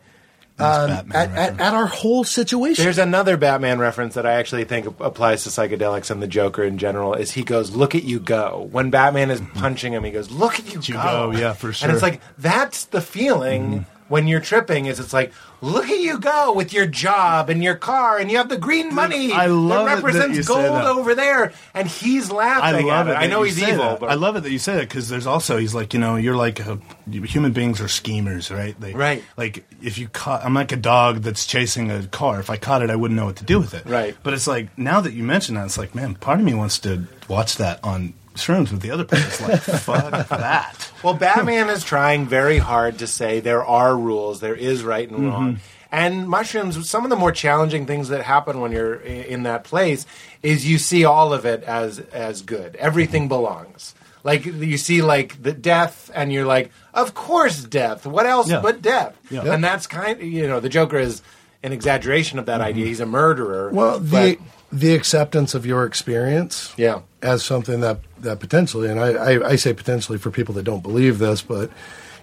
[0.59, 2.83] um, at, at, at our whole situation.
[2.83, 6.77] There's another Batman reference that I actually think applies to psychedelics and the Joker in
[6.77, 7.13] general.
[7.13, 10.59] Is he goes, "Look at you go." When Batman is punching him, he goes, "Look
[10.59, 11.87] at you, you go." go, yeah, for sure.
[11.87, 14.85] And it's like that's the feeling when you're tripping.
[14.87, 15.31] Is it's like,
[15.61, 18.93] "Look at you go with your job and your car, and you have the green
[18.93, 20.85] money I love that that represents say gold that.
[20.85, 22.63] over there," and he's laughing.
[22.63, 23.11] I love it.
[23.11, 23.15] it.
[23.15, 23.99] I know he's evil, that.
[24.01, 26.15] but I love it that you say that because there's also he's like you know
[26.17, 28.79] you're like a, human beings are schemers, right?
[28.79, 29.23] They, Right.
[29.37, 32.39] Like if you caught, I'm like a dog that's chasing a car.
[32.39, 33.85] If I caught it, I wouldn't know what to do with it.
[33.85, 34.15] Right.
[34.23, 36.79] But it's like now that you mention that, it's like man, part of me wants
[36.79, 39.27] to watch that on shrooms with the other person.
[39.27, 40.91] It's like fuck that.
[41.03, 45.27] Well, Batman is trying very hard to say there are rules, there is right and
[45.27, 45.53] wrong.
[45.53, 45.61] Mm-hmm.
[45.91, 50.05] And mushrooms, some of the more challenging things that happen when you're in that place
[50.43, 52.75] is you see all of it as as good.
[52.75, 53.95] Everything belongs.
[54.23, 58.05] Like you see like the death and you're like, of course death.
[58.05, 58.59] What else Yeah.
[58.61, 59.17] but death?
[59.31, 59.51] Yeah.
[59.51, 61.23] And that's kind you know, the Joker is
[61.63, 62.85] an exaggeration of that idea.
[62.85, 63.71] He's a murderer.
[63.71, 67.01] Well, the but- the acceptance of your experience, Yeah.
[67.21, 70.83] as something that that potentially, and I, I, I say potentially for people that don't
[70.83, 71.71] believe this, but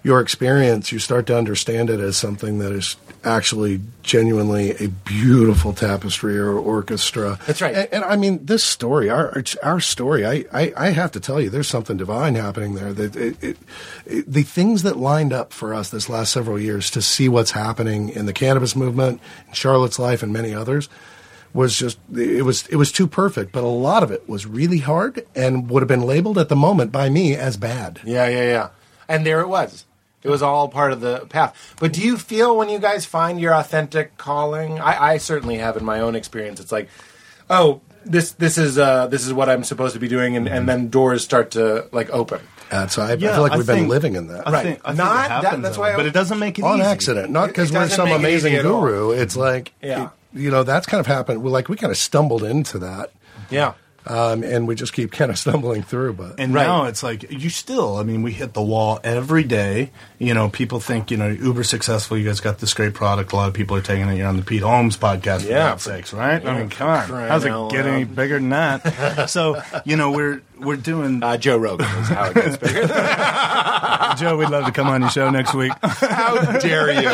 [0.03, 5.73] your experience, you start to understand it as something that is actually genuinely a beautiful
[5.73, 7.39] tapestry or orchestra.
[7.47, 7.73] That's right.
[7.75, 11.41] And, and I mean, this story, our our story, I, I, I have to tell
[11.41, 12.93] you, there's something divine happening there.
[12.93, 13.57] That it, it,
[14.05, 17.51] it, the things that lined up for us this last several years to see what's
[17.51, 20.87] happening in the cannabis movement, in Charlotte's life, and many others
[21.53, 24.79] was just it was it was too perfect but a lot of it was really
[24.79, 28.43] hard and would have been labeled at the moment by me as bad Yeah, yeah,
[28.43, 28.69] yeah.
[29.09, 29.85] And there it was.
[30.23, 31.75] It was all part of the path.
[31.79, 34.79] But do you feel when you guys find your authentic calling?
[34.79, 36.59] I, I certainly have in my own experience.
[36.59, 36.89] It's like,
[37.49, 40.67] oh, this this is uh, this is what I'm supposed to be doing, and, and
[40.67, 42.41] then doors start to like open.
[42.69, 44.63] that's I, I Yeah, feel like I we've been living in that I Right.
[44.63, 46.59] think, I think Not- it that- happens, that's though, why I- but it doesn't make
[46.59, 46.87] it on easy.
[46.87, 48.81] accident not because we're some make it amazing easy at all.
[48.81, 50.05] guru it's like Yeah.
[50.05, 53.11] it- you know that's kind of happened We're like we kind of stumbled into that
[53.49, 53.73] Yeah.
[54.07, 56.65] Um, and we just keep kind of stumbling through but And Right.
[56.67, 57.97] now it's like you still.
[57.97, 59.91] I mean, we hit the wall every day.
[60.19, 62.17] You know, people think you know uber successful.
[62.17, 63.31] You guys got this great product.
[63.33, 64.15] A lot of people are taking it.
[64.17, 65.41] You're on the Pete Holmes podcast.
[65.41, 65.69] For Yeah.
[65.69, 66.41] God's sakes, right?
[66.43, 66.51] Yeah.
[66.51, 67.05] I mean, come on.
[67.07, 69.29] Crying How's it get any bigger than that?
[69.29, 71.21] so you know, we're we're doing.
[71.21, 72.87] Uh, Joe Rogan is how it gets bigger.
[74.17, 75.71] Joe, we'd love to come on your show next week.
[75.83, 77.09] how dare you?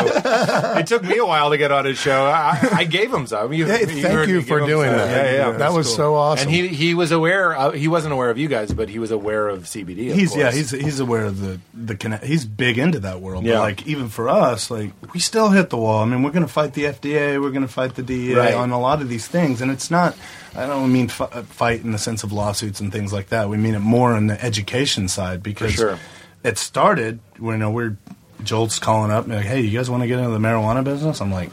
[0.79, 2.25] It took me a while to get on his show.
[2.25, 3.51] I, I gave him some.
[3.51, 4.97] You, hey, you thank you for doing some.
[4.97, 5.49] that Yeah, yeah.
[5.51, 5.95] that that's was cool.
[5.95, 7.53] so awesome And he he was aware.
[7.55, 10.09] Of, he wasn't aware of you guys, but he was aware of CBD.
[10.11, 10.39] Of he's course.
[10.39, 12.23] yeah he's he's aware of the the connect.
[12.23, 13.43] He's big into that world.
[13.45, 13.53] Yeah.
[13.53, 16.01] But like even for us, like we still hit the wall.
[16.01, 17.39] I mean, we're going to fight the FDA.
[17.39, 18.53] We're going to fight the DEA Right.
[18.55, 20.17] on a lot of these things, and it's not.
[20.55, 23.49] I don't mean fi- uh, fight in the sense of lawsuits and things like that.
[23.49, 25.99] We mean it more on the education side because sure.
[26.43, 27.19] it started.
[27.39, 27.97] When you know, we're
[28.43, 31.21] Jolt's calling up and like, "Hey, you guys want to get into the marijuana business?"
[31.21, 31.51] I'm like.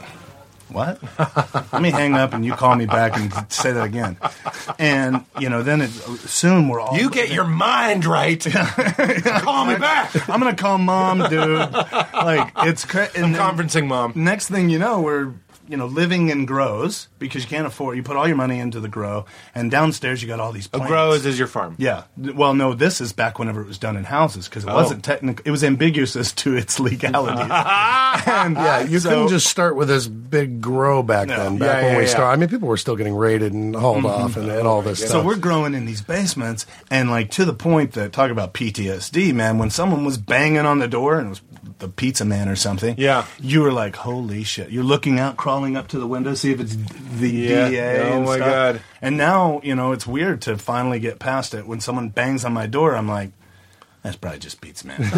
[0.71, 0.99] What?
[1.73, 4.17] Let me hang up and you call me back and say that again.
[4.79, 8.39] And you know, then it, soon we're all You get your mind right.
[8.43, 10.29] Call me back.
[10.29, 11.71] I'm gonna call mom, dude.
[11.73, 14.13] Like it's cra- and I'm then conferencing mom.
[14.15, 15.33] Next thing you know, we're
[15.71, 17.95] you know living in grows because you can't afford.
[17.95, 19.25] You put all your money into the grow,
[19.55, 20.67] and downstairs you got all these.
[20.67, 20.87] A Plants.
[20.87, 21.75] grows is your farm.
[21.79, 22.03] Yeah.
[22.17, 24.75] Well, no, this is back whenever it was done in houses because it Oh.
[24.75, 25.41] wasn't technical.
[25.45, 27.41] It was ambiguous as to its legality.
[27.51, 31.37] and yeah, you so- couldn't just start with this big grow back No.
[31.37, 31.57] then.
[31.57, 32.09] Back Yeah, when yeah, we yeah.
[32.09, 34.07] started, I mean, people were still getting raided and hauled mm-hmm.
[34.07, 35.21] off and, and all this So stuff.
[35.21, 39.33] So we're growing in these basements, and like to the point that talk about PTSD,
[39.33, 39.57] man.
[39.57, 41.41] When someone was banging on the door and was
[41.79, 43.25] the pizza man or something, Yeah.
[43.39, 46.59] you were like, "Holy shit!" You're looking out, crawling up to the window, see if
[46.59, 47.69] it's the Yeah.
[47.69, 47.99] DEA.
[48.13, 48.47] Oh my stuff.
[48.49, 48.81] God.
[49.01, 51.67] And now you know it's weird to finally get past it.
[51.67, 53.31] When someone bangs on my door, I'm like.
[54.03, 54.97] That's probably just pizza man.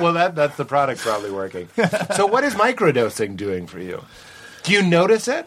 [0.00, 1.68] Well, that that's the product probably working.
[2.16, 4.02] so, what is microdosing doing for you?
[4.62, 5.46] Do you notice it?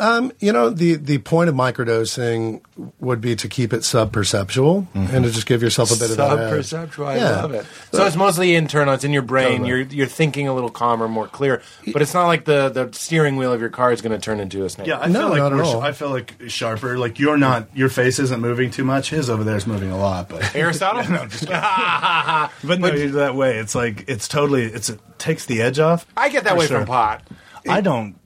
[0.00, 2.62] Um, you know, the, the point of microdosing
[3.00, 6.38] would be to keep it sub-perceptual and to just give yourself a bit of that
[6.38, 6.64] edge.
[6.64, 7.06] Sub-perceptual.
[7.06, 7.42] I Yeah.
[7.42, 7.66] love it.
[7.92, 8.94] So it's mostly internal.
[8.94, 9.58] It's in your brain.
[9.58, 9.68] Totally.
[9.68, 11.60] You're you're thinking a little calmer, more clear.
[11.92, 14.40] But it's not like the, the steering wheel of your car is going to turn
[14.40, 14.86] into a snake.
[14.86, 15.80] Yeah, I No, feel like not at we're, all.
[15.82, 16.96] I feel like sharper.
[16.98, 19.10] Like you're not, your face isn't moving too much.
[19.10, 21.02] His over there is moving a lot, but Aristotle.
[21.12, 23.58] no, just but no, you're that way.
[23.58, 26.06] It's like it's totally it's it takes the edge off.
[26.16, 26.78] I get that way sure.
[26.78, 27.22] from pot.
[27.68, 28.16] I don't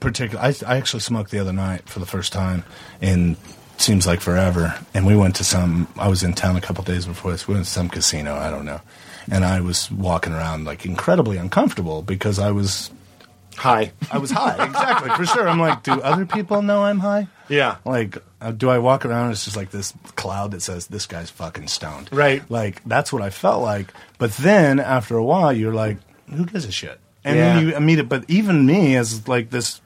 [0.00, 0.54] particularly.
[0.62, 2.64] I, I actually smoked the other night for the first time
[3.00, 3.36] in
[3.78, 4.74] seems like forever.
[4.94, 5.88] And we went to some.
[5.96, 7.46] I was in town a couple days before this.
[7.48, 8.34] We went to some casino.
[8.34, 8.80] I don't know.
[9.30, 12.90] And I was walking around like incredibly uncomfortable because I was
[13.56, 13.92] high.
[14.10, 14.64] I was high.
[14.64, 15.48] exactly for sure.
[15.48, 17.28] I'm like, do other people know I'm high?
[17.48, 17.76] Yeah.
[17.84, 19.24] Like, uh, do I walk around?
[19.26, 22.08] and It's just like this cloud that says this guy's fucking stoned.
[22.12, 22.42] Right.
[22.50, 23.92] Like that's what I felt like.
[24.18, 25.98] But then after a while, you're like,
[26.28, 26.98] who gives a shit?
[27.24, 27.54] And Yeah.
[27.54, 28.08] then you meet it.
[28.08, 29.80] But even me, as like this,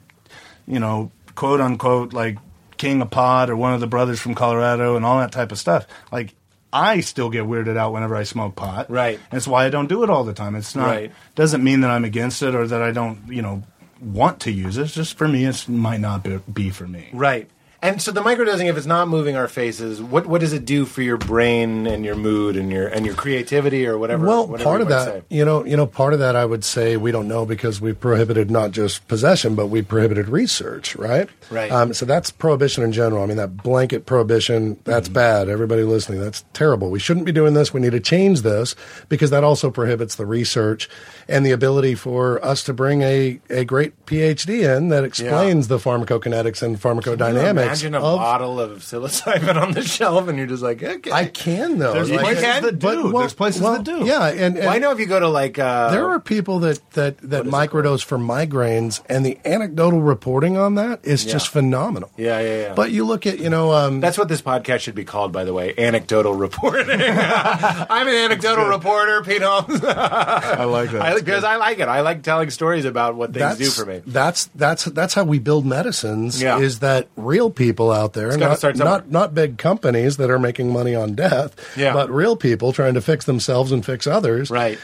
[0.66, 2.38] you know, quote unquote, like
[2.76, 5.58] king of pod or one of the brothers from Colorado and all that type of
[5.58, 5.86] stuff.
[6.12, 6.34] Like.
[6.72, 8.90] I still get weirded out whenever I smoke pot.
[8.90, 9.18] Right.
[9.30, 10.54] And it's why I don't do it all the time.
[10.56, 11.12] It's not Right.
[11.34, 13.62] doesn't mean that I'm against it or that I don't, you know,
[14.02, 14.82] want to use it.
[14.82, 17.08] It's just for me, it might not be, be for me.
[17.14, 17.48] Right.
[17.86, 20.86] And so the microdosing, if it's not moving our faces, what what does it do
[20.86, 24.26] for your brain and your mood and your and your creativity or whatever?
[24.26, 25.22] Well, whatever part of that, say?
[25.28, 27.92] you know, you know, part of that, I would say we don't know because we
[27.92, 31.28] prohibited not just possession, but we prohibited research, right?
[31.48, 31.70] Right.
[31.70, 33.22] Um, so that's prohibition in general.
[33.22, 35.48] I mean, that blanket prohibition, that's bad.
[35.48, 36.90] Everybody listening, that's terrible.
[36.90, 37.72] We shouldn't be doing this.
[37.72, 38.74] We need to change this
[39.08, 40.88] because that also prohibits the research
[41.28, 45.78] and the ability for us to bring a, a great PhD in that explains the
[45.78, 48.18] pharmacokinetics and pharmacodynamics imagine a of.
[48.18, 51.10] bottle of psilocybin on the shelf, and you're just like, okay.
[51.10, 51.92] I can though.
[51.92, 52.62] There's You places can?
[52.62, 53.02] that but- do.
[53.10, 54.04] well- There's places well, that do.
[54.04, 56.60] Yeah, and, and well, I know if you go to like uh, There are people
[56.60, 62.10] that that that microdose for migraines, and the anecdotal reporting on that is just phenomenal.
[62.16, 62.74] Yeah, yeah, yeah.
[62.74, 65.44] But you look at you know, um, That's what this podcast should be called, by
[65.44, 65.74] the way.
[65.76, 66.88] Anecdotal reporting.
[67.00, 69.82] I'm an anecdotal reporter, Pete Holmes.
[69.84, 71.02] I like that.
[71.02, 71.88] I, because I like it.
[71.88, 74.02] I like telling stories about what things that's do for me.
[74.06, 76.40] that's that's that's how we build medicines.
[76.40, 76.58] Yeah.
[76.58, 80.94] Is that real people out there, not not not big companies that are making money
[80.94, 81.92] on death, Yeah.
[81.92, 84.50] but real people trying to fix themselves and fix others.
[84.50, 84.78] Right.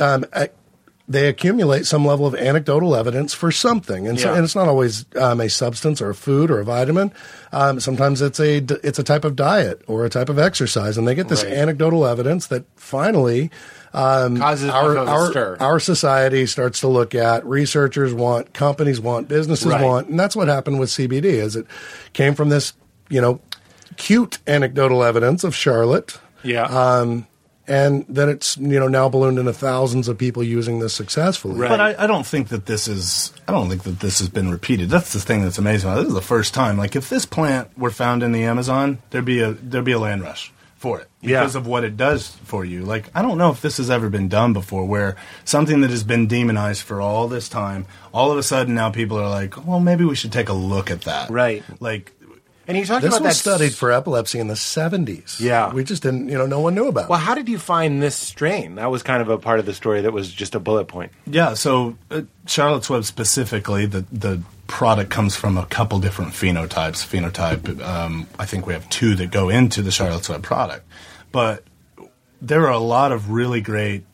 [0.00, 0.50] um, I-
[1.06, 4.36] they accumulate some level of anecdotal evidence for something, and, so, Yeah.
[4.36, 7.12] and it's not always um, a substance or a food or a vitamin.
[7.52, 11.06] Um, sometimes it's a it's a type of diet or a type of exercise, and
[11.06, 11.52] they get this Right.
[11.52, 13.50] anecdotal evidence that finally
[13.94, 15.56] um, Causes our enough a our, stir.
[15.60, 17.46] our society starts to look at.
[17.46, 19.82] Researchers want, companies want, businesses Right.
[19.82, 21.24] want, and that's what happened with CBD.
[21.24, 21.66] Is it
[22.12, 22.72] came from this
[23.08, 23.40] you know
[23.96, 26.64] cute anecdotal evidence of Charlotte Yeah.
[26.64, 27.26] um,
[27.66, 31.54] and then it's you know now ballooned into thousands of people using this successfully.
[31.60, 31.68] Right.
[31.70, 33.32] But I, I don't think that this is.
[33.48, 34.90] I don't think that this has been repeated.
[34.90, 35.94] That's the thing that's amazing.
[35.94, 36.76] This is the first time.
[36.76, 39.98] Like if this plant were found in the Amazon, there'd be a there'd be a
[39.98, 40.52] land rush
[40.84, 41.40] for it Yeah.
[41.40, 42.84] because of what it does for you.
[42.84, 46.04] Like I don't know if this has ever been done before, where something that has
[46.04, 49.80] been demonized for all this time, all of a sudden now people are like, well,
[49.80, 51.30] maybe we should take a look at that.
[51.30, 51.64] Right.
[51.80, 52.12] Like
[52.66, 55.38] and you talked This about was that studied for epilepsy in the 70s.
[55.40, 55.70] Yeah.
[55.72, 57.22] We just didn't, you know, no one knew about Well, it.
[57.22, 58.76] how did you find this strain?
[58.76, 61.12] That was kind of a part of the story that was just a bullet point.
[61.26, 67.04] Yeah, so uh, Charlotte's Web specifically, the the product comes from a couple different phenotypes.
[67.04, 70.86] Phenotype, um, I think we have two that go into the Charlotte's Web product,
[71.32, 71.64] but
[72.40, 74.04] there are a lot of really great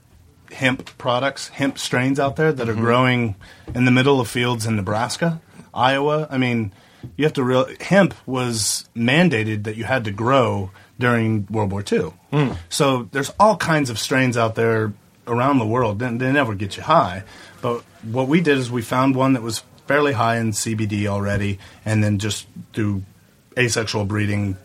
[0.52, 3.36] hemp products, hemp strains out there that are growing
[3.74, 5.40] in the middle of fields in Nebraska,
[5.72, 6.26] Iowa.
[6.30, 6.72] I mean,
[7.16, 11.82] you have to real hemp was mandated that you had to grow during World War
[11.90, 12.12] II.
[12.68, 14.92] So there's all kinds of strains out there
[15.26, 15.98] around the world.
[15.98, 17.24] They, they never get you high,
[17.62, 21.58] but what we did is we found one that was fairly high in CBD already,
[21.84, 23.02] and then just through
[23.58, 24.56] asexual breeding.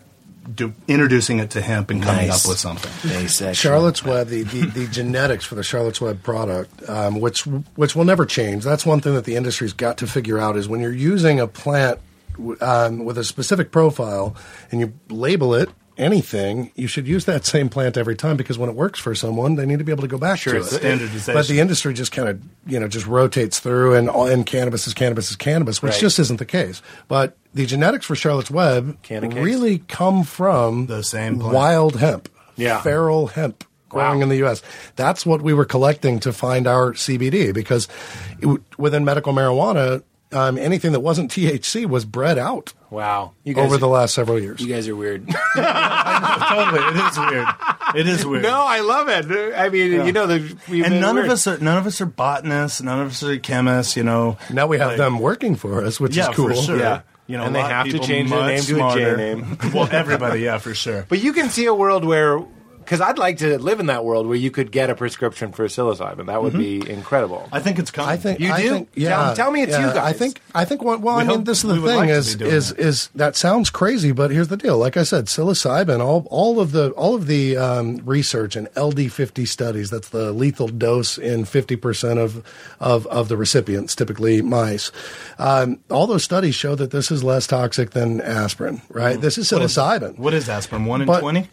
[0.54, 2.44] Do, introducing it to hemp and coming Nice.
[2.44, 2.92] up with something.
[3.10, 3.52] Asexual.
[3.54, 7.40] Charlotte's Web, the, the, the genetics for the Charlotte's Web product, um, which
[7.74, 8.62] which will never change.
[8.62, 11.48] That's one thing that the industry's got to figure out is when you're using a
[11.48, 11.98] plant
[12.60, 14.36] um, with a specific profile
[14.70, 15.68] and you label it
[15.98, 19.56] anything, you should use that same plant every time because when it works for someone,
[19.56, 20.64] they need to be able to go back Sure, to it.
[20.64, 21.34] standardization.
[21.34, 24.86] But the industry just kind of you know just rotates through, and all, and cannabis
[24.86, 26.00] is cannabis is cannabis, which Right.
[26.00, 26.82] just isn't the case.
[27.08, 31.54] But the genetics for Charlotte's Web really come from The same plant.
[31.54, 32.80] wild hemp, Yeah.
[32.82, 34.22] feral hemp growing Wow.
[34.24, 34.62] in the U.S.
[34.96, 37.88] That's what we were collecting to find our CBD because
[38.40, 43.32] it, within medical marijuana, um, anything that wasn't THC was bred out Wow.
[43.44, 44.60] You guys, over the last several years.
[44.60, 45.26] you guys are weird.
[45.56, 47.48] totally, it is weird.
[47.94, 48.42] It is weird.
[48.42, 49.54] no, I love it.
[49.54, 51.26] I mean, you know, the, and none weird.
[51.26, 52.82] of us are none of us are botanists.
[52.82, 53.96] None of us are chemists.
[53.96, 54.36] You know.
[54.52, 56.48] now we have Like- them working for us, which yeah, is cool.
[56.48, 56.78] for sure.
[56.78, 57.02] Yeah.
[57.26, 59.58] You know, And they have to change their much name to a J name.
[59.74, 61.06] well, everybody, yeah, for sure.
[61.08, 62.38] But you can see a world where,
[62.86, 65.66] because I'd like to live in that world where you could get a prescription for
[65.66, 66.26] psilocybin.
[66.26, 67.48] That would be incredible.
[67.50, 68.10] I think it's coming.
[68.10, 68.70] I think You I do?
[68.70, 69.96] Think, Tell- yeah, tell me it's yeah, you guys.
[69.96, 72.40] I think I think what, well, We I mean, this is the thing like is
[72.40, 72.78] is that.
[72.78, 74.78] is that sounds crazy, but here's the deal.
[74.78, 79.48] Like I said, psilocybin, all all of the all of the um, research and LD50
[79.48, 79.90] studies.
[79.90, 82.44] That's the lethal dose in 50 percent of,
[82.78, 84.92] of of the recipients, typically mice.
[85.38, 88.80] Um, all those studies show that this is less toxic than aspirin.
[88.90, 89.20] Right?
[89.20, 90.18] This is psilocybin.
[90.18, 90.84] What is aspirin?
[90.84, 91.48] One in twenty.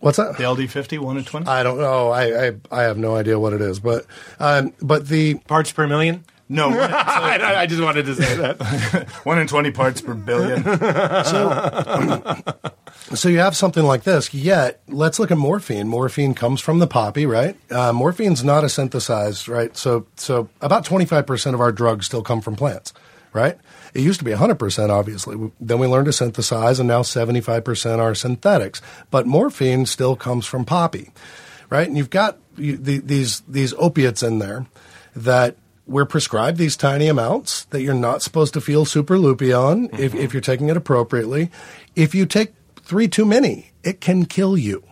[0.00, 0.36] What's that?
[0.36, 1.46] The LD fifty one One in twenty.
[1.46, 2.10] I don't know.
[2.10, 4.06] I, I I have no idea what it is, but
[4.38, 6.24] um, but the Parts per million?
[6.48, 9.08] no, one, I, I just wanted to say that.
[9.24, 10.62] one in twenty parts per billion.
[13.14, 15.88] So you have something like this, yet let's look at morphine.
[15.88, 17.56] Morphine comes from the poppy, right?
[17.70, 19.74] Uh, morphine's not a synthesized, right?
[19.76, 22.92] So, so about 25% of our drugs still come from plants,
[23.32, 23.56] right?
[23.94, 25.50] It used to be 100%, obviously.
[25.60, 28.82] Then we learned to synthesize, and now 75% are synthetics.
[29.10, 31.10] But morphine still comes from poppy,
[31.70, 31.88] right?
[31.88, 34.66] And you've got you, the, these, these opiates in there
[35.16, 35.56] that
[35.86, 40.18] we're prescribed these tiny amounts that you're not supposed to feel super loopy on Mm-hmm.
[40.18, 41.50] if you're taking it appropriately.
[41.96, 42.52] If you take
[42.82, 44.82] three too many, it can kill you.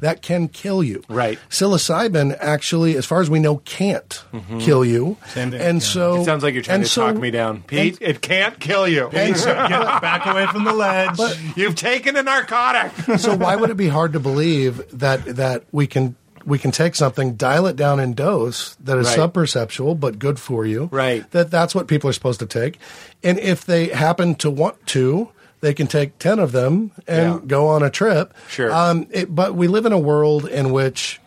[0.00, 1.00] That can kill you.
[1.00, 1.14] Mm-hmm.
[1.14, 1.38] Right.
[1.48, 4.22] Psilocybin actually, as far as we know, can't
[4.58, 5.16] kill you.
[5.28, 5.86] Same thing, and yeah.
[5.88, 6.22] so Mm-hmm.
[6.22, 7.98] It sounds like you're trying and to so- talk me down, Pete.
[8.00, 9.08] it can't kill you.
[9.12, 9.70] And so, Get
[10.02, 11.18] back away from the ledge.
[11.56, 12.92] You've taken a narcotic.
[13.18, 16.16] so why would it be hard to believe that that we can
[16.46, 19.18] we can take something, dial it down in dose that is Right.
[19.18, 20.88] subperceptual but good for you.
[20.90, 21.30] Right.
[21.32, 22.78] That that's what people are supposed to take,
[23.22, 25.28] and if they happen to want to.
[25.60, 27.40] They can take ten of them and Yeah.
[27.46, 28.32] go on a trip.
[28.48, 28.72] Sure.
[28.72, 31.20] Um, it, but we live in a world in which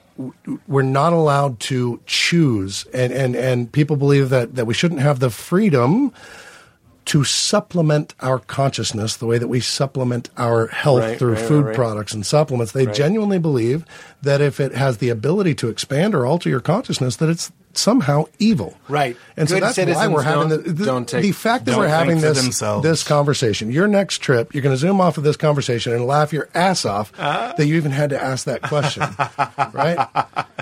[0.68, 5.20] we're not allowed to choose, and, and, and people believe that, that we shouldn't have
[5.20, 6.14] the freedom
[7.06, 11.66] to supplement our consciousness the way that we supplement our health Right, through right, food
[11.66, 11.76] right.
[11.76, 12.72] products and supplements.
[12.72, 13.86] They genuinely believe
[14.22, 18.26] that if it has the ability to expand or alter your consciousness, that it's somehow
[18.40, 18.78] evil.
[18.88, 19.18] Right.
[19.38, 21.88] And so Good that's why we're having the, don't- the, take- the fact that we're
[21.88, 23.72] having this this conversation.
[23.72, 26.86] Your next trip, you're going to zoom off of this conversation and laugh your ass
[26.86, 27.54] off Uh-huh.
[27.58, 29.04] that you even had to ask that question.
[29.74, 30.08] right?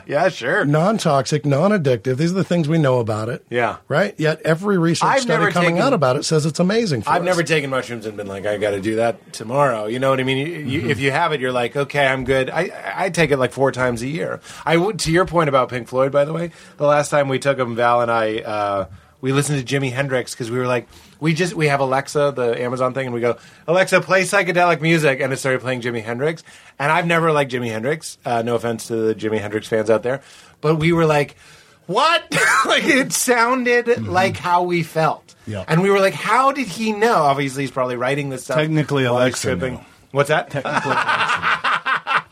[0.06, 0.66] yeah, sure.
[0.66, 2.18] Non-toxic, non-addictive.
[2.18, 3.46] These are the things we know about it.
[3.50, 3.78] Yeah.
[3.88, 4.14] Right.
[4.18, 7.02] Yet every research I've study coming taken- out about it says it's amazing.
[7.04, 7.26] For I've us.
[7.26, 9.86] never taken mushrooms and been like, I got to do that tomorrow.
[9.88, 10.38] You know what I mean?
[10.38, 10.46] You,
[10.82, 12.50] you, if you have it, you're like, okay, I'm good.
[12.50, 14.40] I, I take it like four times a year.
[14.66, 17.40] I would, to your point about Pink Floyd, by the way, the last time we
[17.40, 18.86] took them, Val and I, uh,
[19.22, 20.88] we listened to Jimi Hendrix because we were like,
[21.20, 23.38] we just we have Alexa, the Amazon thing, and we go,
[23.68, 26.44] Alexa, play psychedelic music, and it started playing Jimi Hendrix.
[26.80, 28.18] And I've never liked Jimi Hendrix.
[28.26, 30.22] Uh, no offense to the Jimi Hendrix fans out there,
[30.60, 31.36] but we were like,
[31.86, 32.24] what?
[32.66, 35.36] like it sounded like how we felt.
[35.46, 35.66] Yeah.
[35.68, 37.16] And we were like, how did he know?
[37.16, 38.58] Obviously, he's probably writing this stuff.
[38.58, 40.50] Technically, Alexa What's that?
[40.50, 40.92] Technically.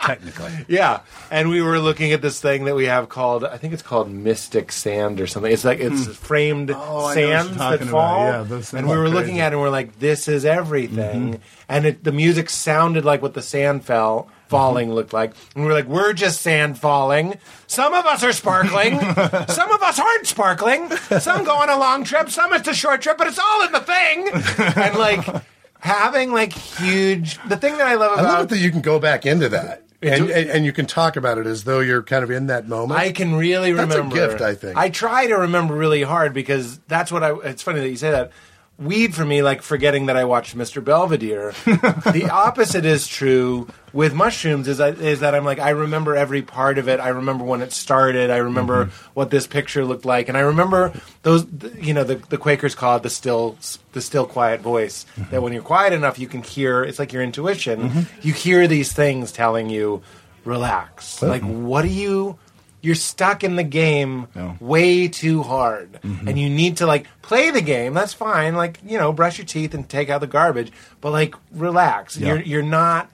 [0.10, 0.52] Technically.
[0.68, 1.02] yeah.
[1.30, 4.10] And we were looking at this thing that we have called, I think it's called
[4.10, 5.52] Mystic Sand or something.
[5.52, 6.12] It's like it's hmm.
[6.14, 8.26] framed Oh, I know what sands that talking fall.
[8.26, 9.16] Yeah, those and we were crazy.
[9.16, 11.34] looking at it and we're like, this is everything.
[11.34, 11.42] Mm-hmm.
[11.70, 14.24] And it, the music sounded like what the sand fell.
[14.24, 14.34] Mm-hmm.
[14.50, 17.38] Falling looked like, and we were like, "We're just sand falling.
[17.68, 19.00] Some of us are sparkling,
[19.48, 20.90] some of us aren't sparkling.
[21.20, 23.72] Some go on a long trip, some it's a short trip, but it's all in
[23.72, 24.28] the thing."
[24.76, 25.44] And like
[25.80, 27.40] having like huge.
[27.48, 29.50] The thing that I love I about love it that you can go back into
[29.50, 29.84] that.
[30.02, 32.68] And, and, and you can talk about it as though you're kind of in that
[32.68, 33.00] moment.
[33.00, 34.16] I can really That's a remember.
[34.16, 34.78] gift, I think.
[34.78, 37.36] I try to remember really hard because that's what I.
[37.40, 38.32] It's funny that you say that.
[38.80, 40.82] Weed for me, like forgetting that I watched Mr.
[40.82, 41.52] Belvedere.
[41.66, 44.70] the opposite is true with mushrooms.
[44.70, 47.02] Is that is that I'm like I remember every part of it.
[47.02, 48.30] I remember when it started.
[48.30, 49.10] I remember Mm-hmm.
[49.16, 50.94] what this picture looked like, and I remember
[51.24, 51.46] those.
[51.78, 53.58] You know, the, the Quakers call it the still
[53.92, 55.06] the still quiet voice.
[55.18, 55.32] Mm-hmm.
[55.32, 56.82] That when you're quiet enough, you can hear.
[56.82, 58.08] It's like your intuition.
[58.22, 60.04] You hear these things telling you,
[60.46, 61.22] relax.
[61.22, 62.38] Like what do you?
[62.82, 64.56] You're stuck in the game Yeah.
[64.60, 66.28] way too hard mm-hmm.
[66.28, 69.46] and you need to like play the game that's fine like you know brush your
[69.46, 72.28] teeth and take out the garbage but like relax Yeah.
[72.28, 73.10] you're you're not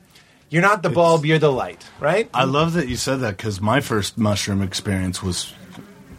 [0.50, 3.60] you're not the bulb you're the light right I love that you said that because
[3.60, 5.54] my first mushroom experience was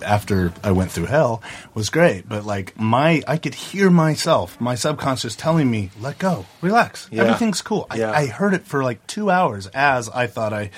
[0.05, 1.43] after I went through hell
[1.73, 6.44] was great, but like my I could hear myself, my subconscious telling me, "Let go,
[6.60, 7.23] relax, Yeah.
[7.23, 8.10] everything's cool." Yeah.
[8.10, 10.70] I, I heard it for like two hours as I thought I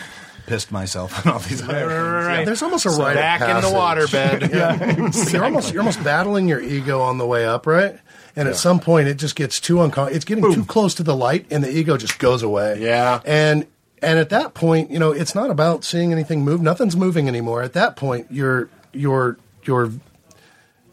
[0.48, 2.26] pissed myself and all these other right, things.
[2.26, 2.44] right.
[2.46, 4.10] There's almost a rite of back in the passage.
[4.10, 7.98] waterbed You're almost you're almost battling your ego on the way up, right?
[8.34, 11.14] And at some point, it just gets too uncom- It's getting too close to the
[11.16, 12.78] light, and the ego just goes away.
[12.80, 13.20] Yeah.
[13.24, 13.66] And
[14.00, 16.60] and at that point, you know, it's not about seeing anything move.
[16.62, 17.62] Nothing's moving anymore.
[17.62, 19.90] At that point, your your your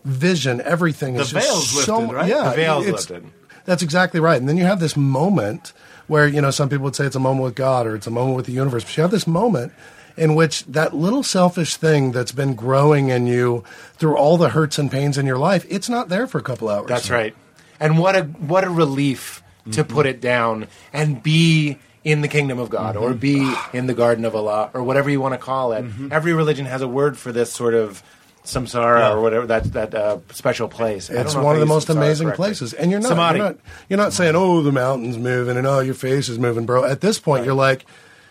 [0.03, 2.29] vision, everything is The just veil's so lifted, right?
[2.29, 3.31] Yeah, The veil's it's- lifted.
[3.65, 4.37] That's exactly right.
[4.37, 5.73] And then you have this moment
[6.07, 8.11] where you know some people would say it's a moment with God or it's a
[8.11, 9.73] moment with the universe, but you have this moment
[10.17, 13.63] in which that little selfish thing that's been growing in you
[13.95, 16.69] through all the hurts and pains in your life, it's not there for a couple
[16.69, 16.87] hours.
[16.87, 17.35] that's right
[17.79, 19.93] and what a what a relief to mm-hmm.
[19.93, 23.19] put it down and be in the kingdom of God or mm-hmm.
[23.19, 25.83] be in the garden of Allah or whatever you want to call it.
[25.83, 26.09] Mm-hmm.
[26.11, 28.03] Every religion has a word for this sort of
[28.45, 31.09] samsara or whatever that that uh, special place.
[31.09, 32.45] It's one of the most samsara amazing correctly.
[32.45, 33.57] places, and you're not, you're not
[33.89, 37.01] you're not saying, "Oh, the mountain's moving," and "Oh, your face is moving, bro." At
[37.01, 37.85] this point, you're like,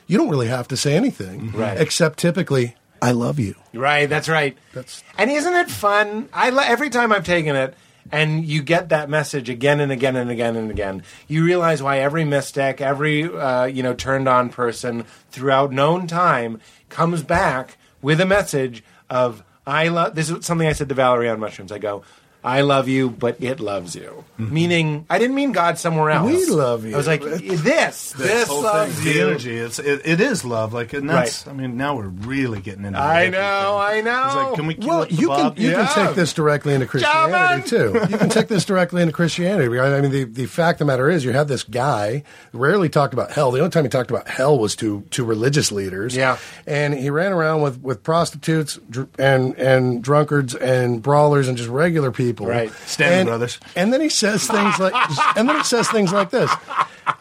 [0.07, 1.81] you don't really have to say anything, Right.
[1.81, 4.57] Except typically, "I love you." Right, that's right.
[4.73, 6.29] That's- and isn't it fun?
[6.33, 7.75] I lo- every time I've taken it,
[8.13, 11.03] and you get that message again and again and again and again.
[11.27, 16.61] You realize why every mystic, every uh, you know turned on person throughout known time
[16.89, 20.15] comes back with a message of I love.
[20.15, 21.73] This is something I said to Valerie on mushrooms.
[21.73, 22.03] I go.
[22.45, 24.25] I love you, but it loves you.
[24.37, 26.27] Meaning, I didn't mean God somewhere else.
[26.31, 26.95] We love you.
[26.95, 29.27] I was like, this, this whole loves thing, the you.
[29.29, 29.57] energy.
[29.57, 30.73] It's it, it is love.
[30.73, 31.47] Like, and that's.
[31.47, 31.53] Right.
[31.55, 32.99] I mean, now we're really getting into.
[32.99, 34.05] the I hippie know, I thing.
[34.07, 34.25] know.
[34.27, 35.59] It's like, can we kill Well, it to you can Bob?
[35.59, 35.87] you Yeah.
[35.87, 37.93] can take this directly into Christianity too.
[38.11, 39.79] You can take this directly into Christianity.
[39.79, 43.15] I mean, the, the fact of the matter is, you have this guy rarely talked
[43.15, 43.53] about hell.
[43.53, 46.15] The only time he talked about hell was to to religious leaders.
[46.17, 46.39] Yeah.
[46.67, 51.71] and he ran around with with prostitutes dr- and and drunkards and brawlers and just
[51.71, 52.34] regular people.
[52.41, 52.71] Right.
[52.87, 53.61] Stanley and, Brothers.
[53.77, 54.95] And then he says things like,
[55.37, 56.51] and then he says things like this: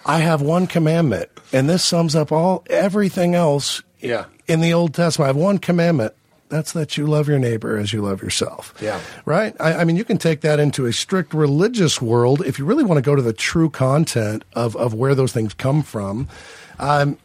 [0.05, 4.25] "I have one commandment, and this sums up all everything else." Yeah.
[4.49, 6.13] in the Old Testament, I have one commandment.
[6.49, 8.75] That's that you love your neighbor as you love yourself.
[8.81, 8.99] Yeah.
[9.25, 9.55] Right?
[9.59, 12.83] I, I mean, you can take that into a strict religious world if you really
[12.83, 16.27] want to go to the true content of, of where those things come from.
[16.79, 17.17] Um,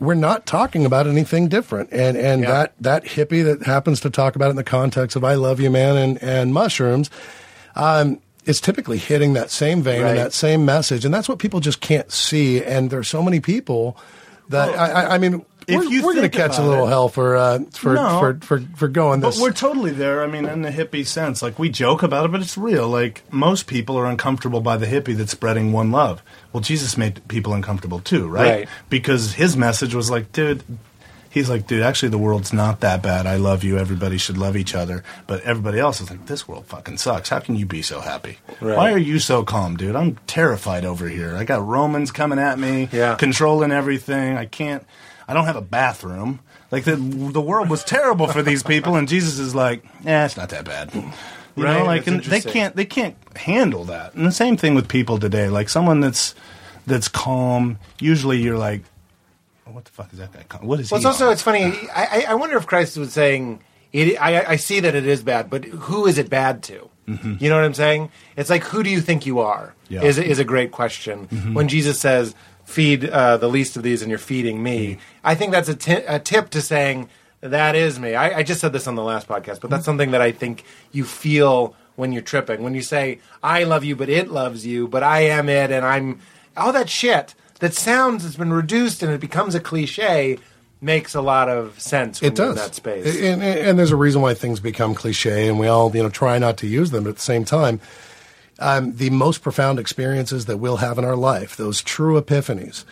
[0.00, 1.90] we're not talking about anything different.
[1.92, 2.50] And, and Yeah.
[2.50, 5.60] that, that hippie that happens to talk about it in the context of I love
[5.60, 7.10] you, man, and, and mushrooms,
[7.76, 10.10] um, is typically hitting that same vein Right.
[10.10, 11.04] and that same message.
[11.04, 12.62] And that's what people just can't see.
[12.62, 13.96] And there's so many people
[14.50, 16.90] that, I, I, I mean, if we're, you we're going to catch a little it-
[16.90, 18.18] hell for, uh, for, No.
[18.18, 20.22] for, for, for going this, But we're totally there.
[20.22, 22.88] I mean, in the hippie sense, like we joke about it, but it's real.
[22.88, 26.22] Like most people are uncomfortable by the hippie that's spreading one love.
[26.52, 28.50] Well, Jesus made people uncomfortable too, right?
[28.60, 28.68] Right.
[28.90, 30.62] Because his message was like, dude.
[31.30, 33.26] He's like, dude, actually, the world's not that bad.
[33.26, 33.76] I love you.
[33.76, 35.02] Everybody should love each other.
[35.26, 37.28] But everybody else is like, this world fucking sucks.
[37.28, 38.38] How can you be so happy?
[38.60, 38.76] Right.
[38.76, 39.96] Why are you so calm, dude?
[39.96, 41.34] I'm terrified over here.
[41.36, 43.16] I got Romans coming at me, Yeah.
[43.16, 44.36] controlling everything.
[44.36, 44.86] I can't.
[45.26, 46.40] I don't have a bathroom.
[46.70, 50.36] Like the the world was terrible for these people, and Jesus is like, yeah, it's
[50.36, 50.92] not that bad.
[50.94, 51.12] You
[51.56, 54.14] Right, know, like and they can't they can't handle that.
[54.14, 55.48] And the same thing with people today.
[55.48, 56.34] Like someone that's
[56.86, 57.78] that's calm.
[58.00, 58.82] Usually, you're like,
[59.66, 60.42] oh, what the fuck is that guy?
[60.48, 60.66] Calm?
[60.66, 61.02] What is Well, he?
[61.02, 61.32] it's also on?
[61.32, 61.64] it's funny.
[61.94, 63.60] I, I- I wonder if Christ was saying,
[63.92, 66.90] it, I, I see that it is bad, but who is it bad to?
[67.06, 67.34] Mm-hmm.
[67.38, 68.10] You know what I'm saying?
[68.36, 69.74] It's like, who do you think you are?
[69.88, 70.02] Yeah.
[70.02, 71.28] Is is a great question.
[71.28, 71.54] Mm-hmm.
[71.54, 72.34] When Jesus says,
[72.64, 76.18] "Feed uh, the least of these, and you're feeding me," I think that's a a
[76.18, 77.08] tip to saying
[77.40, 78.14] that is me.
[78.14, 80.64] I, I just said this on the last podcast, but that's something that I think
[80.92, 82.62] you feel when you're tripping.
[82.62, 85.84] When you say, "I love you, but it loves you," but I am it, and
[85.84, 86.20] I'm
[86.56, 90.38] all that shit that sounds has been reduced and it becomes a cliche
[90.80, 92.56] makes a lot of sense when It you're does.
[92.56, 93.16] in that space.
[93.16, 96.10] And, and, and there's a reason why things become cliche, and we all, you know,
[96.10, 97.04] try not to use them.
[97.04, 97.80] But at the same time,
[98.58, 102.84] um, the most profound experiences that we'll have in our life, those true epiphanies,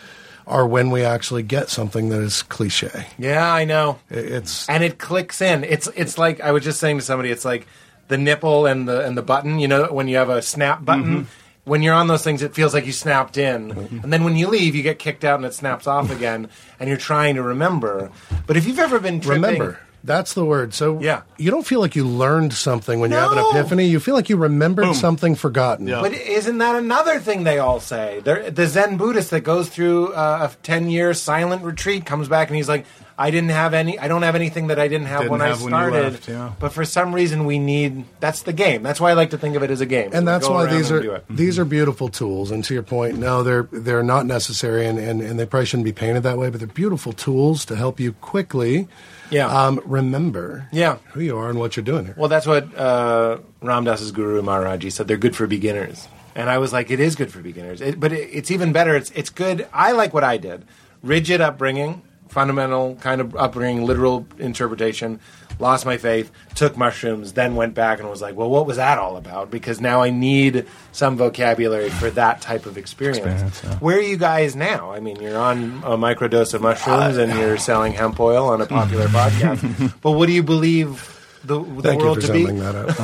[0.45, 3.07] are when we actually get something that is cliche.
[3.17, 3.99] yeah, I know.
[4.09, 5.63] It- It's and it clicks in.
[5.63, 7.31] It's it's like I was just saying to somebody.
[7.31, 7.65] It's like
[8.09, 9.59] the nipple and the and the button.
[9.59, 11.03] You know, when you have a snap button.
[11.05, 11.23] Mm-hmm.
[11.65, 13.71] When you're on those things, it feels like you snapped in,
[14.03, 16.89] and then when you leave, you get kicked out and it snaps off again, and
[16.89, 18.11] you're trying to remember.
[18.45, 19.79] But if you've ever been tripping, remember.
[20.05, 20.73] That's the word.
[20.73, 21.21] So Yeah.
[21.37, 23.49] you don't feel like you learned something when you have No.
[23.51, 23.85] an epiphany.
[23.85, 25.87] You feel like you remembered something forgotten.
[25.87, 26.01] Yeah.
[26.01, 28.19] But isn't that another thing they all say?
[28.23, 32.57] There, the Zen Buddhist that goes through uh, a ten-year silent retreat comes back and
[32.57, 32.85] he's like,
[33.17, 33.97] "I didn't have any.
[33.97, 36.03] I don't have anything that I didn't have Didn't when have I when you started."
[36.13, 36.49] left, yeah.
[36.59, 38.03] But for some reason, we need.
[38.19, 38.83] That's the game.
[38.83, 40.09] That's why I like to think of it as a game.
[40.11, 41.23] and We that's go why around these and are do it.
[41.29, 42.51] these are beautiful tools.
[42.51, 45.85] And to your point, no, they're they're not necessary, and, and, and they probably shouldn't
[45.85, 46.49] be painted that way.
[46.49, 48.89] But they're beautiful tools to help you quickly,
[49.29, 49.47] Yeah.
[49.47, 50.97] um, remember, Yeah.
[51.13, 52.15] who you are and what you're doing here.
[52.17, 55.07] Well, that's what uh, Ram Dass's Guru Maharaji said.
[55.07, 57.81] They're good for beginners, and I was like, it is good for beginners.
[57.81, 58.95] It, but it, it's even better.
[58.95, 59.67] It's it's good.
[59.73, 60.65] I like what I did.
[61.01, 65.19] Rigid upbringing, fundamental kind of upbringing, literal interpretation.
[65.59, 68.97] Lost my faith, took mushrooms, then went back and was like, well, what was that
[68.97, 69.51] all about?
[69.51, 73.19] Because now I need some vocabulary for that type of experience.
[73.19, 73.77] Experience, yeah.
[73.77, 74.91] Where are you guys now?
[74.91, 78.61] I mean, you're on a microdose of mushrooms uh, and you're selling hemp oil on
[78.61, 79.15] a popular mm-hmm.
[79.15, 79.93] podcast.
[80.01, 81.13] But what do you believe
[81.43, 82.45] the, the Thank you world for to be?
[82.45, 82.95] that up.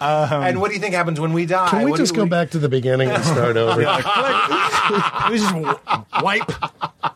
[0.00, 1.68] Uh, and what do you think happens when we die?
[1.68, 3.76] can we What just go back to the beginning and start over?
[5.30, 5.54] we just
[6.22, 6.50] wipe.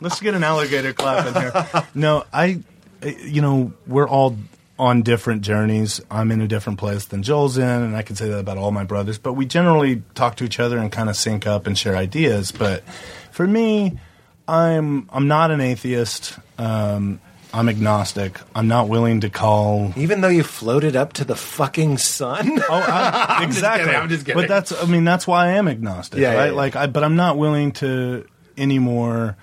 [0.01, 1.87] Let's get an alligator clap in here.
[1.95, 2.63] No, I,
[3.03, 4.37] you know, we're all
[4.79, 6.01] on different journeys.
[6.11, 8.71] I'm in a different place than Joel's in, and I can say that about all
[8.73, 9.19] my brothers.
[9.19, 12.53] But we generally talk to each other and kind of sync up and share ideas.
[12.53, 12.85] But
[13.31, 13.99] for me,
[14.47, 16.39] I'm I'm not an atheist.
[16.59, 17.21] Um,
[17.55, 18.39] I'm agnostic.
[18.55, 22.59] I'm not willing to call Even though you floated up to the fucking sun?
[22.69, 23.87] Oh, I, just exactly.
[23.87, 24.43] kidding, I'm just kidding.
[24.43, 26.47] But that's, I mean, that's why I am agnostic, Yeah, yeah, right?
[26.49, 26.53] yeah.
[26.53, 28.27] Like, I, but I'm not willing to
[28.59, 29.37] anymore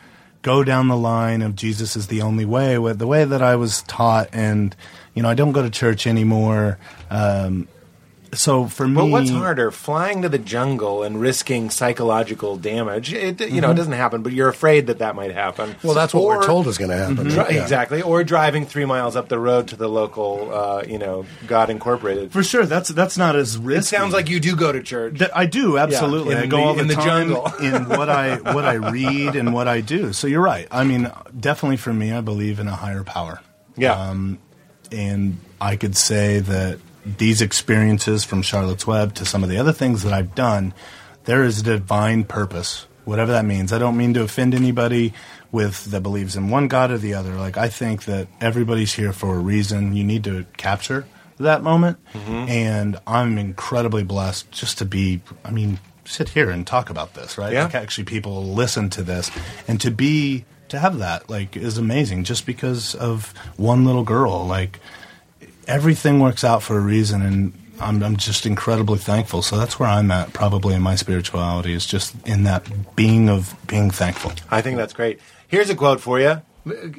[0.44, 3.82] go down the line of Jesus is the only way, the way that I was
[3.84, 4.76] taught, and
[5.16, 6.78] you know, I don't go to church anymore.
[7.10, 7.68] Um,
[8.36, 13.14] so for me, But what's harder, flying to the jungle and risking psychological damage?
[13.14, 15.76] It, you know, it doesn't happen, but you're afraid that that might happen.
[15.84, 17.16] Well, that's what Or- we're told is going to happen.
[17.28, 17.62] Dri- Yeah.
[17.64, 21.70] Exactly, or driving three miles up the road to the local, uh, you know, God
[21.70, 22.32] Incorporated.
[22.32, 23.96] For sure, that's that's not as risky.
[23.96, 25.20] It sounds like you do go to church.
[25.20, 26.34] That I do absolutely.
[26.36, 27.52] in I go the- all the in the time jungle.
[27.62, 30.14] in what I what I read and what I do.
[30.14, 30.68] So you're right.
[30.72, 33.42] I mean, definitely for me, I believe in a higher power.
[33.76, 33.94] Yeah.
[33.94, 34.38] Um,
[34.92, 39.74] and I could say that these experiences from Charlotte's Web to some of the other
[39.74, 40.74] things that I've done,
[41.26, 43.72] there is a divine purpose, whatever that means.
[43.74, 45.14] I don't mean to offend anybody
[45.52, 47.36] with that believes in one God or the other.
[47.36, 49.96] Like I think that everybody's here for a reason.
[49.96, 51.06] You need to capture
[51.40, 52.50] that moment, Mm-hmm.
[52.50, 55.22] and I'm incredibly blessed just to be.
[55.44, 57.52] I mean, sit here and talk about this, right?
[57.54, 57.64] Yeah.
[57.66, 59.30] Like actually, people listen to this,
[59.68, 62.24] and to be to have that like is amazing.
[62.24, 64.80] Just because of one little girl, like
[65.68, 69.42] everything works out for a reason, and I'm, I'm just incredibly thankful.
[69.42, 73.56] So that's where I'm at, probably in my spirituality, is just in that being of
[73.68, 74.34] being thankful.
[74.50, 75.20] I think that's great.
[75.48, 76.42] Here's a quote for you.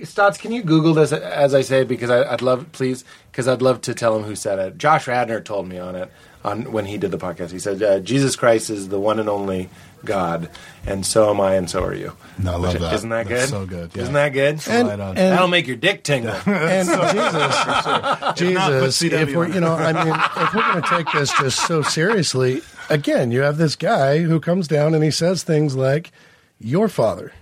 [0.02, 3.62] Stotts, can you Google this as I say because I, I'd love, please, because I'd
[3.62, 4.76] love to tell him who said it.
[4.76, 6.10] Josh Radnor told me on it
[6.44, 7.50] on when he did the podcast.
[7.50, 9.70] He said, uh, "Jesus Christ is the one and only
[10.04, 10.48] God,
[10.86, 12.94] and so am I, and so are you." No, I love Which- that.
[12.94, 13.48] Isn't that That's good?
[13.50, 14.02] so good, yeah.
[14.02, 14.60] Isn't that good?
[14.68, 16.34] And- Right and- That'll make your dick tingle.
[16.46, 16.88] And
[18.36, 21.32] Jesus, Jesus, put if we're you know, I mean, if we're going to take this
[21.38, 25.74] just so seriously, again, you have this guy who comes down and he says things
[25.76, 26.10] like,
[26.58, 27.32] "Your father."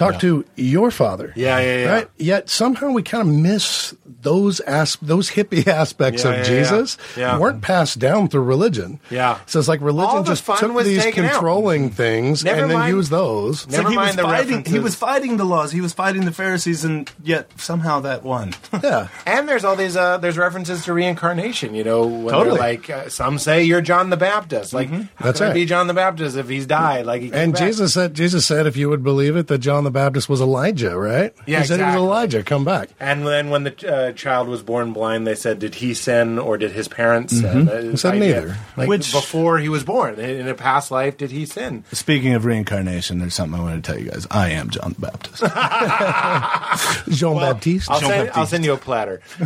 [0.00, 0.18] Talk Yeah.
[0.20, 1.30] to your father.
[1.36, 1.92] Yeah, yeah, yeah.
[1.92, 2.08] Right?
[2.16, 6.96] Yet somehow we kind of miss those as- those hippie aspects Yeah, of yeah, Jesus
[7.18, 7.32] yeah.
[7.34, 7.38] Yeah.
[7.38, 8.98] weren't passed down through religion.
[9.10, 9.38] Yeah.
[9.44, 11.32] So it's like religion just fun took these taken out.
[11.32, 13.68] controlling things Never and then mind- used those.
[13.68, 14.64] Never he mind was the fighting.
[14.64, 15.70] He was fighting the laws.
[15.70, 18.54] He was fighting the Pharisees, and yet somehow that won.
[18.82, 19.08] Yeah.
[19.26, 21.74] And there's all these uh, there's references to reincarnation.
[21.74, 22.58] You know, Totally.
[22.58, 24.72] like uh, some say you're John the Baptist.
[24.72, 25.54] Like, how That's can I right.
[25.54, 27.04] be John the Baptist if he's died?
[27.04, 27.62] Like, he came And back?
[27.62, 30.96] Jesus said, Jesus said, if you would believe it, that John the Baptist was Elijah,
[30.96, 31.34] right?
[31.46, 32.00] Yeah, he said he exactly.
[32.00, 32.42] was Elijah.
[32.42, 32.88] Come back.
[32.98, 36.56] And then when the uh, child was born blind, they said, "Did he sin or
[36.58, 38.56] did his parents sin?" Uh, He said neither.
[38.76, 41.84] Like Which- before he was born, in a past life, did he sin?
[41.92, 44.26] Speaking of reincarnation, there's something I want to tell you guys.
[44.30, 45.42] I am John the Baptist.
[47.18, 47.90] Jean Baptiste.
[47.90, 49.20] I'll Jean send, I'll send you a platter.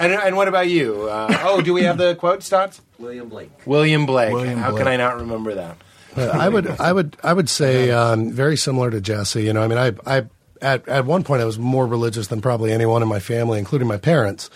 [0.00, 1.08] and, and what about you?
[1.08, 2.80] Uh, oh, do we have the quote, Stotts?
[2.98, 3.50] William Blake.
[3.66, 4.32] William Blake.
[4.32, 5.76] William How can I not remember that?
[6.16, 9.44] Uh, I would, I would, I would say um, very similar to Jesse.
[9.44, 10.24] You know, I mean, I, I
[10.62, 13.88] at at one point I was more religious than probably anyone in my family, including
[13.88, 14.50] my parents.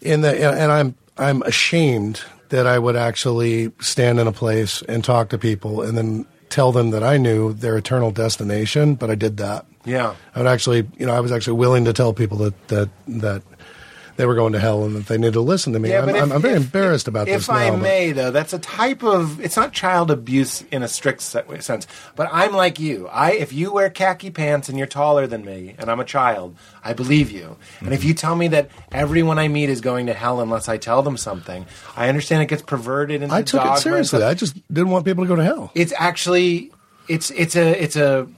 [0.00, 5.02] In the, and I'm I'm ashamed that I would actually stand in a place and
[5.02, 9.14] talk to people and then tell them that I knew their eternal destination, but I
[9.14, 9.64] did that.
[9.86, 10.14] Yeah.
[10.34, 13.42] I would actually, you know, I was actually willing to tell people that that that
[14.16, 15.94] they were going to hell and that they needed to listen to me.
[15.94, 17.76] I'm, but I'm, if- I'm very if- embarrassed about if this I now.
[17.76, 19.40] but- may, though, that's a type of.
[19.40, 21.86] It's not child abuse in a strict sense,
[22.16, 23.08] but I'm like you.
[23.08, 26.56] I if you wear khaki pants and you're taller than me, and I'm a child,
[26.84, 27.56] I believe you.
[27.80, 27.92] And Mm-hmm.
[27.92, 31.02] if you tell me that everyone I meet is going to hell unless I tell
[31.02, 31.66] them something,
[31.96, 34.22] I understand it gets perverted into I took it and seriously.
[34.22, 35.70] I just didn't want people to go to hell.
[35.74, 36.70] it's actually
[37.08, 38.28] it's it's a it's a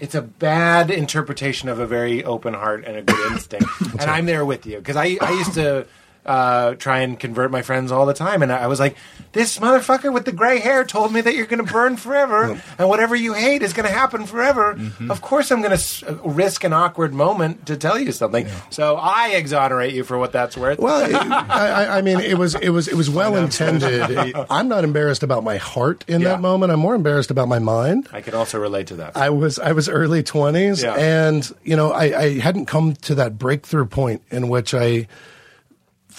[0.00, 3.68] it's a bad interpretation of a very open heart and a good instinct.
[4.00, 5.86] And i'm there with you because i i used to
[6.26, 8.96] uh, try and convert my friends all the time, and I was like,
[9.32, 12.88] "This motherfucker with the gray hair told me that you're going to burn forever, and
[12.88, 14.78] whatever you hate is going to happen forever.
[15.08, 18.46] Of course, I'm going to s- risk an awkward moment to tell you something.
[18.70, 20.78] So I exonerate you for what that's worth.
[20.78, 21.14] Well, it,
[21.50, 24.34] I, I- I mean, it was it was it was well intended.
[24.50, 26.28] I'm not embarrassed about my heart in Yeah.
[26.30, 26.70] that moment.
[26.72, 28.08] I'm more embarrassed about my mind.
[28.12, 29.16] I can also relate to that.
[29.16, 30.94] I was I was early twenties, Yeah.
[30.94, 35.06] and you know I, I hadn't come to that breakthrough point in which I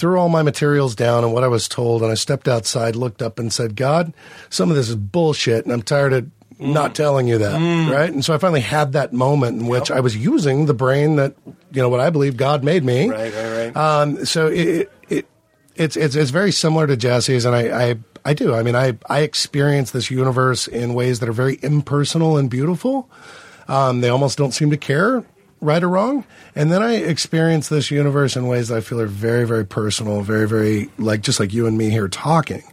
[0.01, 3.21] threw all my materials down and what I was told, and I stepped outside, looked
[3.21, 4.13] up, and said, "God,
[4.49, 6.23] some of this is bullshit, and I'm tired of."
[6.59, 6.73] Mm.
[6.73, 7.53] Not telling you that,
[7.91, 8.11] right?
[8.13, 11.33] And so I finally had that moment in which I was using the brain that
[11.71, 13.75] you know what I believe God made me, Right, right, right.
[13.75, 15.25] um, so it, it
[15.75, 17.95] it's it's it's very similar to Jesse's, and I, I
[18.25, 18.53] I do.
[18.53, 23.09] I mean, I I experience this universe in ways that are very impersonal and beautiful.
[23.67, 25.23] Um, they almost don't seem to care,
[25.61, 26.25] right or wrong.
[26.55, 30.21] And then I experience this universe in ways that I feel are very very personal,
[30.21, 32.63] very very like just like you and me here talking.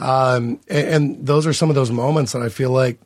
[0.00, 2.98] Um, and, and those are some of those moments that I feel like.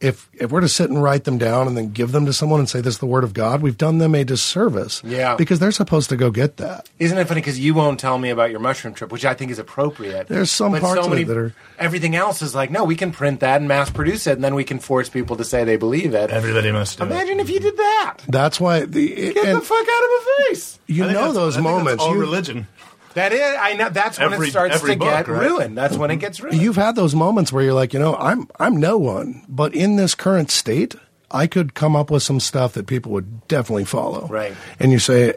[0.00, 2.58] If, if we're to sit and write them down and then give them to someone
[2.58, 5.02] and say this is the word of God, we've done them a disservice.
[5.04, 5.36] Yeah.
[5.36, 6.88] Because they're supposed to go get that.
[6.98, 9.50] Isn't it funny because you won't tell me about your mushroom trip, which I think
[9.50, 10.28] is appropriate.
[10.28, 12.84] There's some But parts so of many, it that are- Everything else is like, no,
[12.84, 15.44] we can print that and mass produce it, and then we can force people to
[15.44, 16.30] say they believe it.
[16.30, 17.06] Everybody must do it.
[17.08, 18.16] Imagine if you did that.
[18.26, 20.78] That's why the Get and the fuck out of my face.
[20.86, 22.02] you know those I think that's moments.
[22.02, 22.66] all you, religion.
[23.14, 23.88] That is, I know.
[23.88, 25.40] That's when Every- it starts to book, get right?
[25.48, 25.76] ruined.
[25.76, 26.60] That's when it gets ruined.
[26.60, 29.96] You've had those moments where you're like, you know, I'm I'm no one, but in
[29.96, 30.94] this current state,
[31.30, 34.26] I could come up with some stuff that people would definitely follow.
[34.28, 34.54] Right.
[34.78, 35.34] And you say,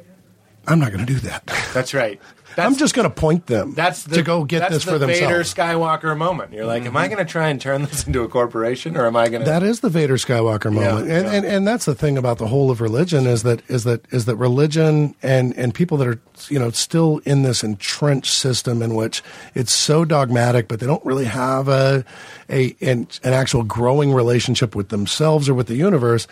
[0.68, 1.46] I'm not going to do that.
[1.74, 2.22] That's right.
[2.58, 5.20] I'm just going to point them That's the, to go get this the for themselves.
[5.22, 5.44] Vader.
[5.44, 6.54] Skywalker moment.
[6.54, 9.16] You're like, am I going to try and turn this into a corporation, or am
[9.16, 9.50] I going to?
[9.50, 11.34] That is the Vader Skywalker moment, Yeah, and, yeah.
[11.34, 14.26] and and that's the thing about the whole of religion is that is that is
[14.26, 16.20] that religion and and people that are
[16.50, 19.24] you know still in this entrenched system in which
[19.56, 22.04] it's so dogmatic, but they don't really have a
[22.50, 26.28] a an, an actual growing relationship with themselves or with the universe.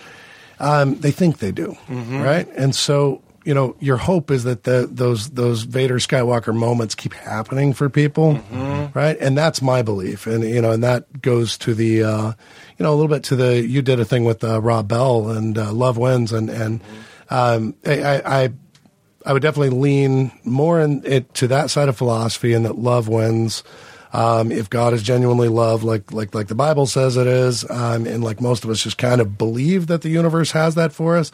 [0.59, 2.21] Um, they think they do, Mm-hmm.
[2.21, 2.47] right?
[2.55, 7.13] And so you know your hope is that the those those Vader Skywalker moments keep
[7.13, 8.97] happening for people, Mm-hmm.
[8.97, 9.17] right?
[9.19, 12.27] And that's my belief, and you know, and that goes to the uh,
[12.77, 15.29] you know a little bit to the you did a thing with uh, Rob Bell
[15.29, 16.81] and uh, Love Wins, and and
[17.29, 18.49] um, I, I I
[19.25, 23.07] I would definitely lean more in it to that side of philosophy, and that love
[23.07, 23.63] wins.
[24.13, 28.05] Um, if God is genuinely love, like like like the Bible says it is, um,
[28.05, 31.15] and like most of us just kind of believe that the universe has that for
[31.15, 31.31] us,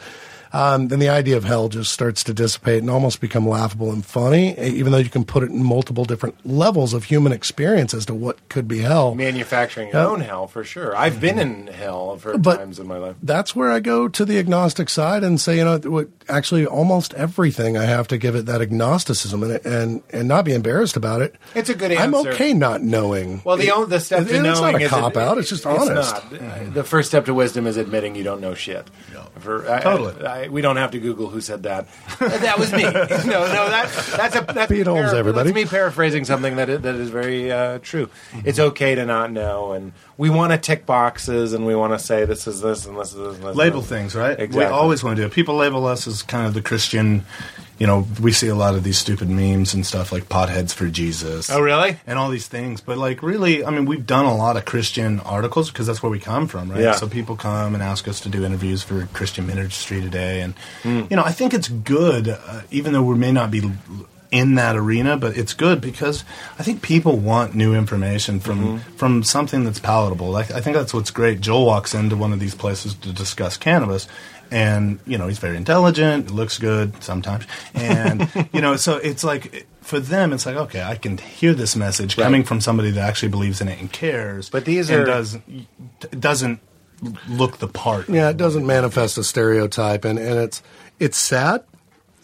[0.52, 4.04] um, then the idea of hell just starts to dissipate and almost become laughable and
[4.04, 4.58] funny.
[4.58, 8.14] Even though you can put it in multiple different levels of human experience as to
[8.14, 9.14] what could be hell.
[9.14, 10.06] manufacturing your Yeah.
[10.08, 10.96] own hell for sure.
[10.96, 13.16] I've been in hell for times in my life.
[13.22, 17.14] that's where I go to the agnostic side and say, you know, what, actually, almost
[17.14, 21.22] everything I have to give it that agnosticism and and and not be embarrassed about
[21.22, 21.34] it.
[21.54, 22.02] It's a good answer.
[22.02, 23.42] I'm okay not knowing.
[23.44, 25.38] Well, the It- the step it- to knowing it's not a is cop out.
[25.38, 26.14] It's just honest.
[26.14, 26.32] not.
[26.32, 28.86] Uh, The first step to wisdom is admitting you don't know shit.
[29.38, 30.24] For, Totally.
[30.24, 31.86] I, I, we don't have to Google who said that.
[32.18, 32.82] that was me.
[32.82, 35.50] no, no, that, that's a that's Pete Holmes, everybody.
[35.50, 38.08] That's me paraphrasing something that is, that is very uh, true.
[38.44, 41.98] It's okay to not know, and we want to tick boxes, and we want to
[41.98, 43.34] say this is this and this is this.
[43.36, 44.38] And this label and- things, right?
[44.38, 44.58] Exactly.
[44.58, 45.32] We always want to do it.
[45.32, 47.24] People label us as kind of the Christian.
[47.78, 50.88] You know, we see a lot of these stupid memes and stuff like potheads for
[50.88, 51.48] Jesus.
[51.48, 51.96] Oh, really?
[52.08, 55.20] And all these things, but like really, I mean, we've done a lot of Christian
[55.20, 56.80] articles because that's where we come from, right?
[56.80, 56.92] Yeah.
[56.96, 61.02] So people come and ask us to do interviews for Christian Ministry Today, and Hmm.
[61.08, 63.62] you know, I think it's good, uh, even though we may not be
[64.30, 66.22] in that arena, but it's good because
[66.58, 68.96] I think people want new information from Mm-hmm.
[68.96, 70.28] from something that's palatable.
[70.30, 71.40] Like, I think that's what's great.
[71.40, 74.06] Joel walks into one of these places to discuss cannabis,
[74.50, 77.44] and you know he's very intelligent, looks good sometimes,
[77.74, 81.74] and you know, so it's like for them, it's like okay, I can hear this
[81.76, 82.24] message Right.
[82.24, 84.50] coming from somebody that actually believes in it and cares.
[84.50, 85.38] But these and are- does
[86.18, 86.60] doesn't
[87.28, 88.08] look the part.
[88.08, 90.62] Yeah, it doesn't manifest a stereotype, and, and it's
[90.98, 91.62] it's sad,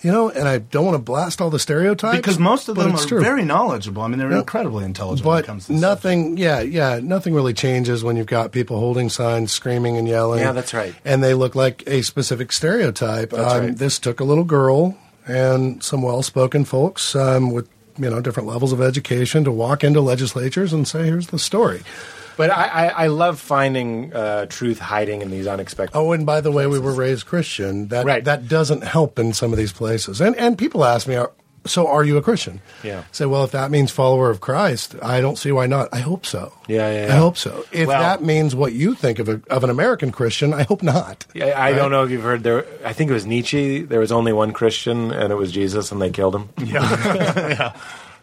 [0.04, 0.28] you know.
[0.30, 3.20] And I don't want to blast all the stereotypes because most of them are true.
[3.20, 4.02] very knowledgeable.
[4.02, 4.38] I mean, they're Yeah.
[4.40, 8.16] incredibly intelligent when it But comes to this nothing, yeah, yeah, nothing really changes when
[8.16, 10.40] you've got people holding signs, screaming and yelling.
[10.40, 10.94] Yeah, that's right.
[11.04, 13.30] And they look like a specific stereotype.
[13.30, 13.76] That's um, right.
[13.76, 17.66] This took a little girl and some well-spoken folks um, with
[17.96, 21.80] you know different levels of education to walk into legislatures and say, "Here's the story."
[22.36, 25.96] But I, I, I love finding uh, truth hiding in these unexpected.
[25.96, 27.88] Oh, and by the way, we were raised Christian.
[27.88, 28.24] That Right.
[28.24, 30.20] that doesn't help in some of these places.
[30.20, 31.32] And and people ask me, "Are-
[31.66, 33.04] "So are you a Christian?" Yeah.
[33.12, 35.88] Say, well, if that means follower of Christ, I don't see why not.
[35.92, 36.52] I hope so.
[36.68, 37.64] Yeah, yeah, I hope so.
[37.72, 40.82] If Well- that means what you think of a, of an American Christian, I hope
[40.82, 41.24] not.
[41.34, 42.66] I, I don't know if you've heard there.
[42.84, 43.82] I think it was Nietzsche.
[43.82, 46.48] There was only one Christian, and it was Jesus, and they killed him.
[46.58, 46.82] Yeah.
[47.54, 47.72] Yeah.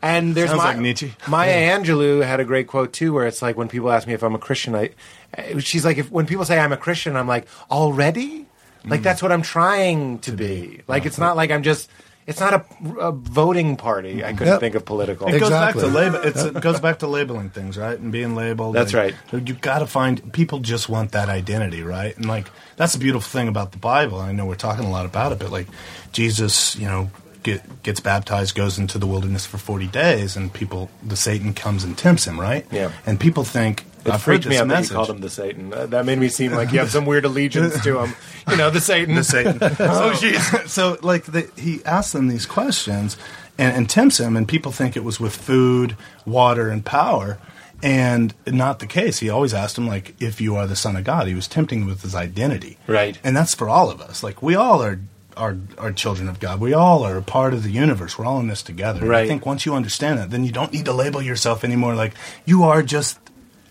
[0.01, 1.13] And there's Sounds Ma- like Nietzsche.
[1.27, 4.23] Maya Angelou had a great quote too, where it's like when people ask me if
[4.23, 4.89] I'm a Christian, I,
[5.37, 8.45] uh, she's like, if when people say I'm a Christian, I'm like, already,
[8.85, 10.81] like that's what I'm trying to be.
[10.87, 11.89] Like it's not like I'm just.
[12.27, 12.65] It's not a,
[12.99, 14.23] a voting party.
[14.23, 14.59] I couldn't Yep.
[14.59, 15.27] think of political.
[15.27, 16.17] It goes back to label.
[16.21, 17.97] It's, it goes back to labeling things, right?
[17.99, 18.75] And being labeled.
[18.75, 19.47] That's Like, right.
[19.47, 22.15] You got to find people just want that identity, right?
[22.15, 22.47] And like
[22.77, 24.19] that's the beautiful thing about the Bible.
[24.19, 25.67] I know we're talking a lot about it, but like
[26.11, 27.09] Jesus, you know,
[27.43, 31.83] get, gets baptized, goes into the wilderness for forty days, and people, the Satan comes
[31.83, 32.65] and tempts him, right?
[32.71, 32.91] Yeah.
[33.05, 34.95] And people think It I've freaked me out that you message.
[34.95, 35.73] called him the Satan.
[35.73, 38.15] Uh, that made me seem like you have some weird allegiance to him.
[38.49, 39.13] You know, the Satan.
[39.13, 39.59] the Satan.
[39.61, 40.67] oh, jeez.
[40.67, 43.15] So, like, the, he asks them these questions
[43.59, 45.95] and, and tempts him, and people think it was with food,
[46.25, 47.37] water, and power,
[47.83, 49.19] and not the case.
[49.19, 51.27] He always asked him, like, if you are the Son of God.
[51.27, 53.19] He was tempting him with his identity, Right.
[53.23, 54.23] And that's for all of us.
[54.23, 54.99] Like, we all are.
[55.37, 56.59] Are, are children of God.
[56.59, 58.17] We all are a part of the universe.
[58.17, 59.05] We're all in this together.
[59.05, 61.95] And I think once you understand that, then you don't need to label yourself anymore.
[61.95, 62.13] Like
[62.45, 63.17] you are just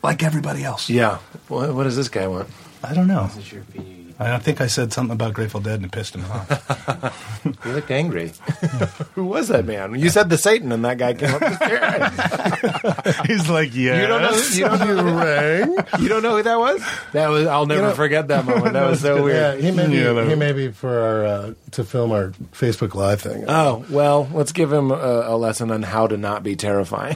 [0.03, 0.89] like everybody else.
[0.89, 1.19] Yeah.
[1.49, 2.49] What, what does this guy want?
[2.83, 3.25] I don't know.
[3.27, 4.00] This is your feed.
[4.21, 7.27] I think I said something about Grateful Dead and it pissed him off.
[7.65, 8.33] You looked angry.
[9.15, 9.95] Who was that man?
[9.99, 13.17] You said the Satan, and that guy came up the stairs.
[13.27, 13.99] He's like, yeah.
[14.03, 14.37] You don't know.
[14.53, 15.11] You don't know.
[15.11, 15.77] You rang.
[16.03, 16.83] You don't know who that was?
[17.13, 17.47] That was.
[17.47, 18.75] I'll never know- forget that moment.
[18.75, 19.65] That was so Yeah, weird.
[19.65, 19.97] he may be.
[19.97, 23.47] Yeah, that- he may be for our uh, to film our Facebook Live thing.
[23.49, 24.95] Oh well, let's give him a,
[25.29, 27.15] a lesson on how to not be terrifying.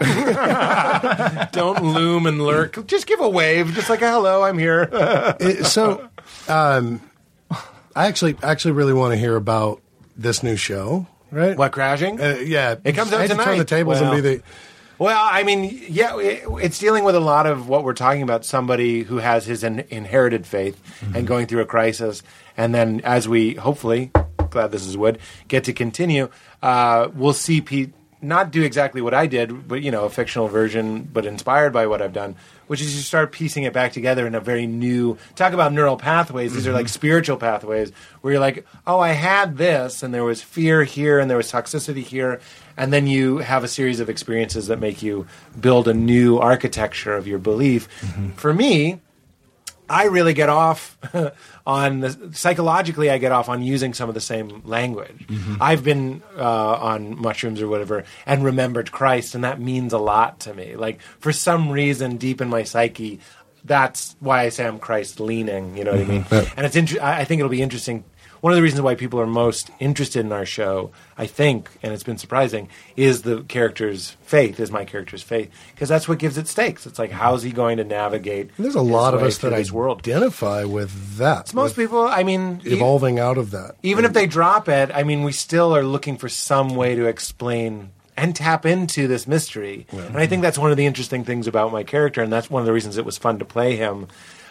[1.52, 2.86] don't loom and lurk.
[2.86, 4.88] Just give a wave, just like a hello, I'm here.
[5.40, 6.08] It- so,
[6.48, 7.00] um,
[7.96, 9.80] I actually actually really want to hear about
[10.16, 11.06] this new show.
[11.30, 11.56] Right?
[11.56, 12.20] what crashing?
[12.20, 13.44] Uh, yeah, It comes I out tonight.
[13.44, 14.12] to turn the tables Well.
[14.12, 14.42] and be the.
[14.96, 18.44] Well, I mean, yeah, it, it's dealing with a lot of what we're talking about.
[18.44, 20.80] Somebody who has his in, inherited faith
[21.12, 22.22] and going through a crisis,
[22.56, 24.12] and then as we hopefully,
[24.50, 25.18] glad this is wood,
[25.48, 26.28] get to continue,
[26.62, 27.92] uh, we'll see Pete
[28.24, 31.86] not do exactly what I did, but you know, a fictional version, but inspired by
[31.86, 32.36] what I've done,
[32.66, 35.18] which is you start piecing it back together in a very new.
[35.36, 36.54] Talk about neural pathways.
[36.54, 36.92] These are like mm-hmm.
[36.92, 41.30] spiritual pathways where you're like, oh, I had this, and there was fear here, and
[41.30, 42.40] there was toxicity here,
[42.76, 45.26] and then you have a series of experiences that make you
[45.60, 47.88] build a new architecture of your belief.
[48.00, 48.30] Mm-hmm.
[48.32, 49.00] For me,
[49.88, 50.96] I really get off
[51.66, 53.10] on the, psychologically.
[53.10, 55.26] I get off on using some of the same language.
[55.60, 56.42] I've been uh,
[56.74, 60.76] on mushrooms or whatever and remembered Christ, and that means a lot to me.
[60.76, 63.20] Like for some reason, deep in my psyche,
[63.64, 65.76] that's why I say I'm Christ leaning.
[65.76, 66.26] You know what I mean?
[66.56, 68.04] And it's inter- I think it'll be interesting.
[68.44, 71.94] One of the reasons why people are most interested in our show, I think, and
[71.94, 76.36] it's been surprising, is the character's faith, is my character's faith, because that's what gives
[76.36, 76.84] it stakes.
[76.84, 78.50] It's like, how's he going to navigate?
[78.58, 80.00] There's a lot of us that this world.
[80.00, 81.40] identify with that.
[81.46, 83.76] It's Most with people, I mean, e- evolving out of that.
[83.82, 87.06] even if they drop it, I mean, we still are looking for some way to
[87.06, 89.86] explain and tap into this mystery.
[89.90, 92.60] And I think that's one of the interesting things about my character, and that's one
[92.60, 94.06] of the reasons it was fun to play him.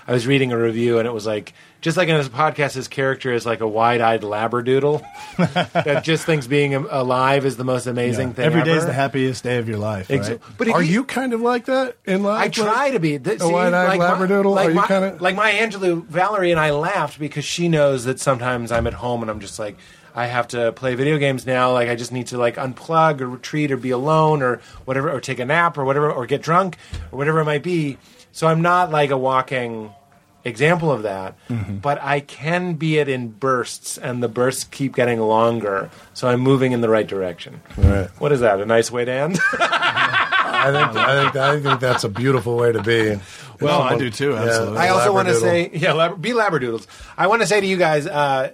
[0.07, 2.87] I was reading a review, and it was like, just like in his podcast, his
[2.87, 5.01] character is like a wide-eyed labradoodle
[5.73, 8.45] that just thinks being alive is the most amazing thing.
[8.45, 10.11] Every day is the happiest day of your life.
[10.11, 10.41] Ex- right?
[10.57, 12.41] But Are he- you kind of like that in life?
[12.41, 13.17] I try to be.
[13.19, 14.53] Th- a wide-eyed my- labradoodle?
[14.53, 18.05] Like Are you my, kinda- like my Angelou, Valerie, and I laughed because she knows
[18.05, 19.77] that sometimes I'm at home and I'm just like,
[20.15, 21.71] I have to play video games now.
[21.73, 25.19] Like I just need to like unplug or retreat or be alone or whatever, or
[25.19, 26.77] take a nap or whatever, or get drunk
[27.11, 27.97] or whatever it might be.
[28.33, 29.91] So I'm not like a walking
[30.43, 31.77] example of that, Mm-hmm.
[31.77, 35.89] but I can be it in bursts, and the bursts keep getting longer.
[36.13, 37.61] So I'm moving in the right direction.
[37.77, 38.09] Right.
[38.19, 38.59] What is that?
[38.59, 39.39] A nice way to end?
[39.53, 43.19] I think I think I think that's a beautiful way to be.
[43.61, 44.77] Well, I do too, absolutely.
[44.79, 46.87] I also want to say, yeah, lab- be labradoodles.
[47.17, 48.51] I want to say to you guys, uh,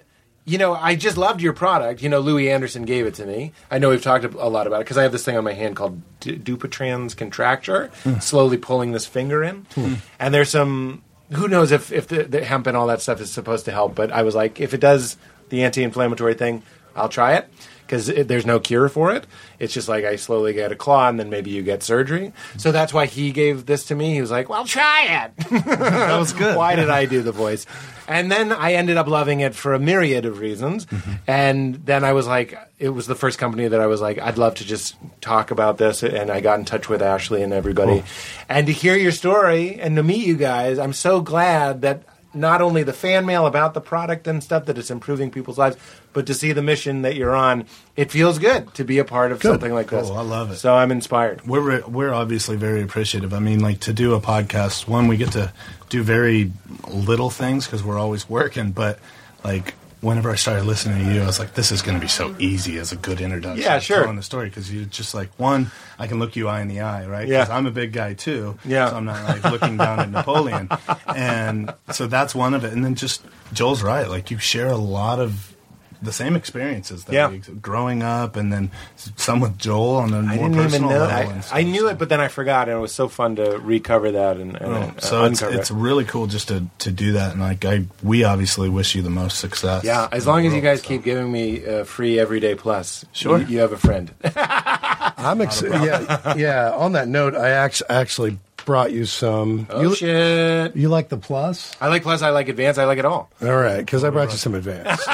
[0.49, 2.01] you know, I just loved your product.
[2.01, 3.53] You know, Louie Anderson gave it to me.
[3.69, 5.53] I know we've talked a lot about it because I have this thing on my
[5.53, 8.17] hand called D- Dupuytren's contracture, hmm.
[8.17, 9.67] slowly pulling this finger in.
[9.75, 9.93] Hmm.
[10.19, 13.31] And there's some, who knows if, if the, the hemp and all that stuff is
[13.31, 15.17] supposed to help, but I was like, if it does
[15.49, 16.63] the anti inflammatory thing,
[16.95, 17.47] I'll try it
[17.89, 19.25] because there's no cure for it.
[19.57, 22.33] It's just like I slowly get a claw and then maybe you get surgery.
[22.57, 24.13] So that's why he gave this to me.
[24.13, 25.37] He was like, well, try it.
[25.65, 26.55] that was good.
[26.55, 27.65] Why did I do the voice?
[28.07, 30.85] And then I ended up loving it for a myriad of reasons.
[30.85, 31.11] Mm-hmm.
[31.25, 34.37] And then I was like, it was the first company that I was like, I'd
[34.37, 36.03] love to just talk about this.
[36.03, 38.03] And I got in touch with Ashley and everybody.
[38.47, 42.03] And to hear your story and to meet you guys, I'm so glad that
[42.33, 45.77] not only the fan mail about the product and stuff that it's improving people's lives,
[46.13, 47.65] but to see the mission that you're on,
[47.95, 50.09] it feels good to be a part of something like this.
[50.09, 50.57] I love it.
[50.57, 51.45] So I'm inspired.
[51.45, 53.33] We're we're obviously very appreciative.
[53.33, 54.87] I mean, like to do a podcast.
[54.87, 55.51] One, we get to
[55.89, 56.51] do very
[56.87, 58.71] little things because we're always working.
[58.71, 58.99] But
[59.43, 62.07] like, whenever I started listening to you, I was like, this is going to be
[62.07, 63.61] so easy as a good introduction.
[63.61, 64.01] Yeah, sure.
[64.01, 66.81] Telling the story because you're just like one, I can look you eye in the
[66.81, 67.27] eye, right?
[67.27, 67.47] Yeah.
[67.49, 68.57] I'm a big guy too.
[68.65, 68.89] Yeah.
[68.89, 70.69] So I'm not like looking down at Napoleon,
[71.07, 72.73] and so that's one of it.
[72.73, 73.23] And then just
[73.53, 74.07] Joel's right.
[74.07, 75.55] Like you share a lot of.
[76.01, 77.29] The same experiences that Yeah.
[77.29, 78.71] we, growing up, and then
[79.17, 80.99] some with Joel on a more I didn't even personal know.
[80.99, 81.31] level.
[81.33, 81.87] I, stuff, I knew so.
[81.89, 84.65] it, but then I forgot, and it was so fun to recover that and, and
[84.73, 87.85] Oh, uh, so it's, it's really cool just to, to do that, and like I,
[88.01, 89.83] we obviously wish you the most success.
[89.83, 90.87] Yeah, as in the long as you guys so.
[90.87, 93.39] keep giving me uh, free everyday plus, Sure.
[93.39, 94.13] you, you have a friend.
[94.23, 95.83] I'm excited.
[95.83, 96.71] yeah, yeah.
[96.71, 99.67] On that note, I act- actually brought you some.
[99.69, 100.75] oh you, shit!
[100.75, 101.75] you like the plus?
[101.81, 102.21] I like plus.
[102.21, 102.77] I like advance.
[102.77, 103.29] I like it all.
[103.41, 105.01] All right, because I brought you some advance.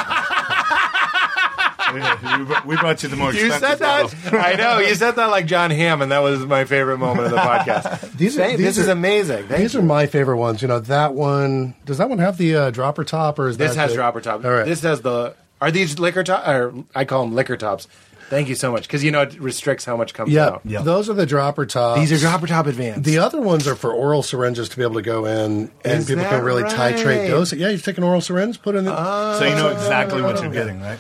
[2.02, 3.34] Yeah, we brought- we brought you the more.
[3.34, 3.80] You said that.
[3.80, 4.40] bottle.
[4.40, 4.80] I know.
[4.80, 8.12] You said that like Jon Hamm, and that was my favorite moment of the podcast.
[8.18, 9.48] These are- these this is amazing.
[9.48, 9.80] Thank These you.
[9.82, 10.62] are my favorite ones.
[10.62, 11.76] You know that one.
[11.86, 14.22] Does that one have the uh, dropper top, or is This that has the- dropper
[14.22, 14.44] top.
[14.46, 14.66] All right.
[14.66, 15.36] This has the.
[15.62, 16.48] Are these liquor top?
[16.48, 17.88] Or I call them liquor tops.
[18.28, 20.62] Thank you so much because you know it restricts how much comes Yeah, out.
[20.66, 20.82] Yeah.
[20.82, 22.00] those are the dropper tops.
[22.00, 23.04] These are dropper top advanced.
[23.04, 26.08] The other ones are for oral syringes to be able to go in, and Is
[26.08, 26.96] people can really right?
[26.96, 27.54] titrate dose.
[27.54, 28.86] Yeah, you take an oral syringe, put it in.
[28.86, 30.98] The, So you know exactly what you're getting, right?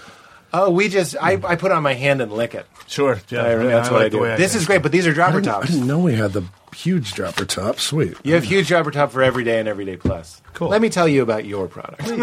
[0.57, 2.65] Oh, we just I, I put on my hand and lick it.
[2.87, 3.19] Sure.
[3.29, 3.43] Yeah.
[3.43, 4.21] I, mean, that's what like I the do.
[4.23, 4.67] way This do is it.
[4.67, 5.71] great, but these are I dropper didn't, I tops.
[5.71, 6.43] didn't know we had the
[6.75, 7.79] huge dropper top.
[7.79, 8.15] Sweet.
[8.23, 10.41] You have huge dropper top for everyday and everyday plus.
[10.53, 10.67] Cool.
[10.69, 12.01] Let me tell you about your product.
[12.03, 12.19] Thank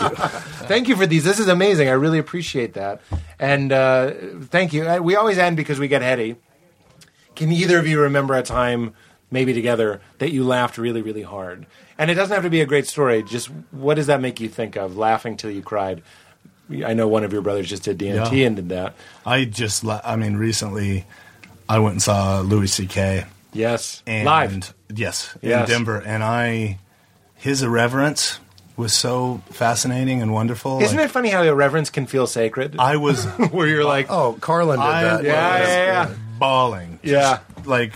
[0.00, 0.16] you.
[0.66, 1.24] thank you for these.
[1.24, 1.88] This is amazing.
[1.88, 3.00] I really appreciate that.
[3.38, 4.12] And uh,
[4.44, 4.86] thank you.
[4.88, 6.36] Uh, We always end because we get heady.
[7.36, 8.94] Can either of you remember a time,
[9.30, 11.66] maybe together, that you laughed really, really hard?
[11.98, 13.22] And it doesn't have to be a great story.
[13.22, 14.96] Just what does that make you think of?
[14.96, 16.02] Laughing till you cried.
[16.84, 18.46] I know one of your brothers just did DMT Yeah.
[18.46, 18.94] and did that.
[19.26, 21.04] I just, I mean, recently
[21.68, 23.24] I went and saw Louis C.K.
[23.52, 24.74] Yes, and live.
[24.94, 25.68] yes, Yes.
[25.68, 26.78] in Denver, and I
[27.36, 28.38] his irreverence
[28.76, 30.80] was so fascinating and wonderful.
[30.80, 32.76] Isn't Like, it funny how irreverence can feel sacred?
[32.78, 35.24] I was Where you're like, Oh, Carlin did I that.
[35.24, 36.14] Yeah, was yeah, yeah.
[36.38, 36.98] bawling.
[37.02, 37.40] Yeah.
[37.56, 37.92] Just, like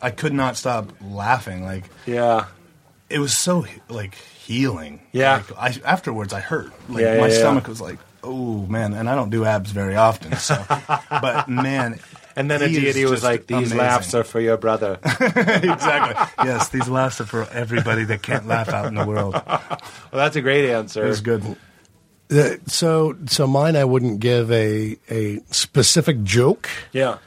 [0.00, 1.64] I could not stop laughing.
[1.64, 2.46] Like yeah,
[3.08, 5.00] it was so like healing.
[5.12, 5.42] Yeah.
[5.58, 6.72] Like, I afterwards I hurt.
[6.88, 7.38] Like Yeah, yeah, my yeah.
[7.38, 10.36] stomach was like, oh man, and I don't do abs very often.
[10.36, 10.62] So,
[11.10, 11.98] but man.
[12.36, 13.78] and then a he is deity was like, "These amazing.
[13.78, 16.44] laughs are for your brother." exactly.
[16.44, 19.34] Yes, these laughs are for everybody that can't laugh out in the world.
[19.34, 19.78] Well,
[20.12, 21.04] that's a great answer.
[21.06, 21.56] was good.
[22.66, 27.18] So, so mine, I wouldn't give a a specific joke, Yeah.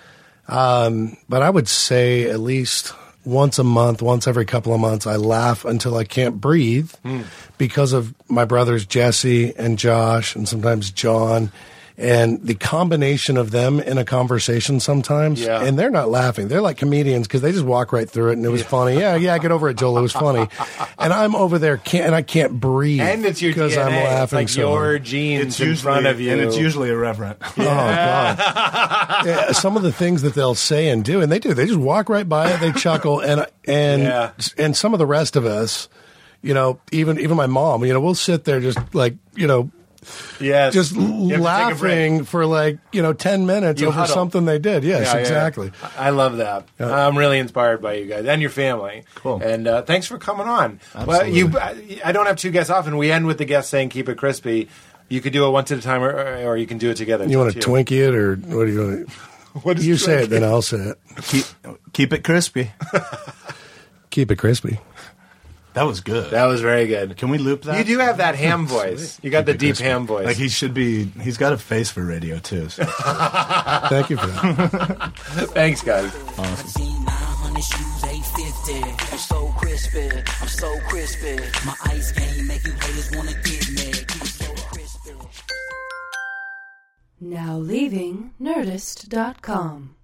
[0.48, 2.94] Um, but I would say at least
[3.26, 7.22] once a month, once every couple of months, I laugh until I can't breathe hmm.
[7.58, 11.52] because of my brothers Jesse and Josh, and sometimes John.
[11.96, 15.62] And the combination of them in a conversation sometimes, Yeah.
[15.64, 16.48] and they're not laughing.
[16.48, 18.98] They're like comedians because they just walk right through it, and it was funny.
[19.00, 20.00] Yeah, yeah, I get over it, Joel.
[20.00, 20.48] It was funny.
[20.98, 24.24] And I'm over there, can't, and I can't breathe And it's your because I'm laughing
[24.24, 25.04] it's like so your hard.
[25.04, 27.38] genes It's in usually front of you, and it's usually irreverent.
[27.58, 29.26] Oh God!
[29.26, 31.78] yeah, some of the things that they'll say and do, and they do, they just
[31.80, 32.60] walk right by it.
[32.60, 34.32] They chuckle, and and Yeah.
[34.58, 35.90] and some of the rest of us,
[36.42, 39.70] you know, even even my mom, you know, we'll sit there just like you know,
[40.40, 40.74] yes.
[40.74, 41.42] just You have to take a break.
[41.42, 44.14] laughing for like you know ten minutes You over huddle.
[44.14, 44.84] something they did.
[44.84, 45.20] Yes, Yeah, yeah.
[45.20, 45.72] exactly.
[45.98, 46.68] I love that.
[46.80, 49.04] I'm really inspired by you guys and your family.
[49.16, 49.42] Cool.
[49.42, 50.80] And uh, thanks for coming on.
[51.06, 52.98] Well, you, I I don't have two guests often.
[52.98, 54.70] We end with the guest saying, "Keep it crispy."
[55.10, 56.12] You could do it once at a time, or,
[56.48, 57.26] or you can do it together.
[57.26, 59.10] You want to up Twinkie it or what do you want?
[59.10, 59.14] to...
[59.62, 60.98] What is You say it, then I'll say it.
[61.24, 61.46] keep
[61.92, 62.72] keep it crispy.
[64.10, 64.80] Keep it crispy.
[65.74, 66.32] That was good.
[66.32, 67.18] That was very good.
[67.18, 67.78] Can we loop that?
[67.78, 69.20] You do have that ham voice.
[69.24, 69.84] You got the deep crispy.
[69.86, 70.26] ham voice.
[70.26, 71.06] Like he should be.
[71.22, 72.70] He's got a face for radio too.
[72.70, 72.84] So.
[73.90, 75.12] Thank you for that.
[75.54, 76.12] Thanks, guys.
[76.14, 78.84] Seen 900 shoes, 850.
[79.12, 80.10] I'm so crispy,
[80.42, 81.38] I'm so crispy.
[81.66, 83.92] My ice game make you haters wanna get me.
[83.92, 85.12] Keep it so crispy.
[87.20, 89.96] Now leaving Nerdist.com.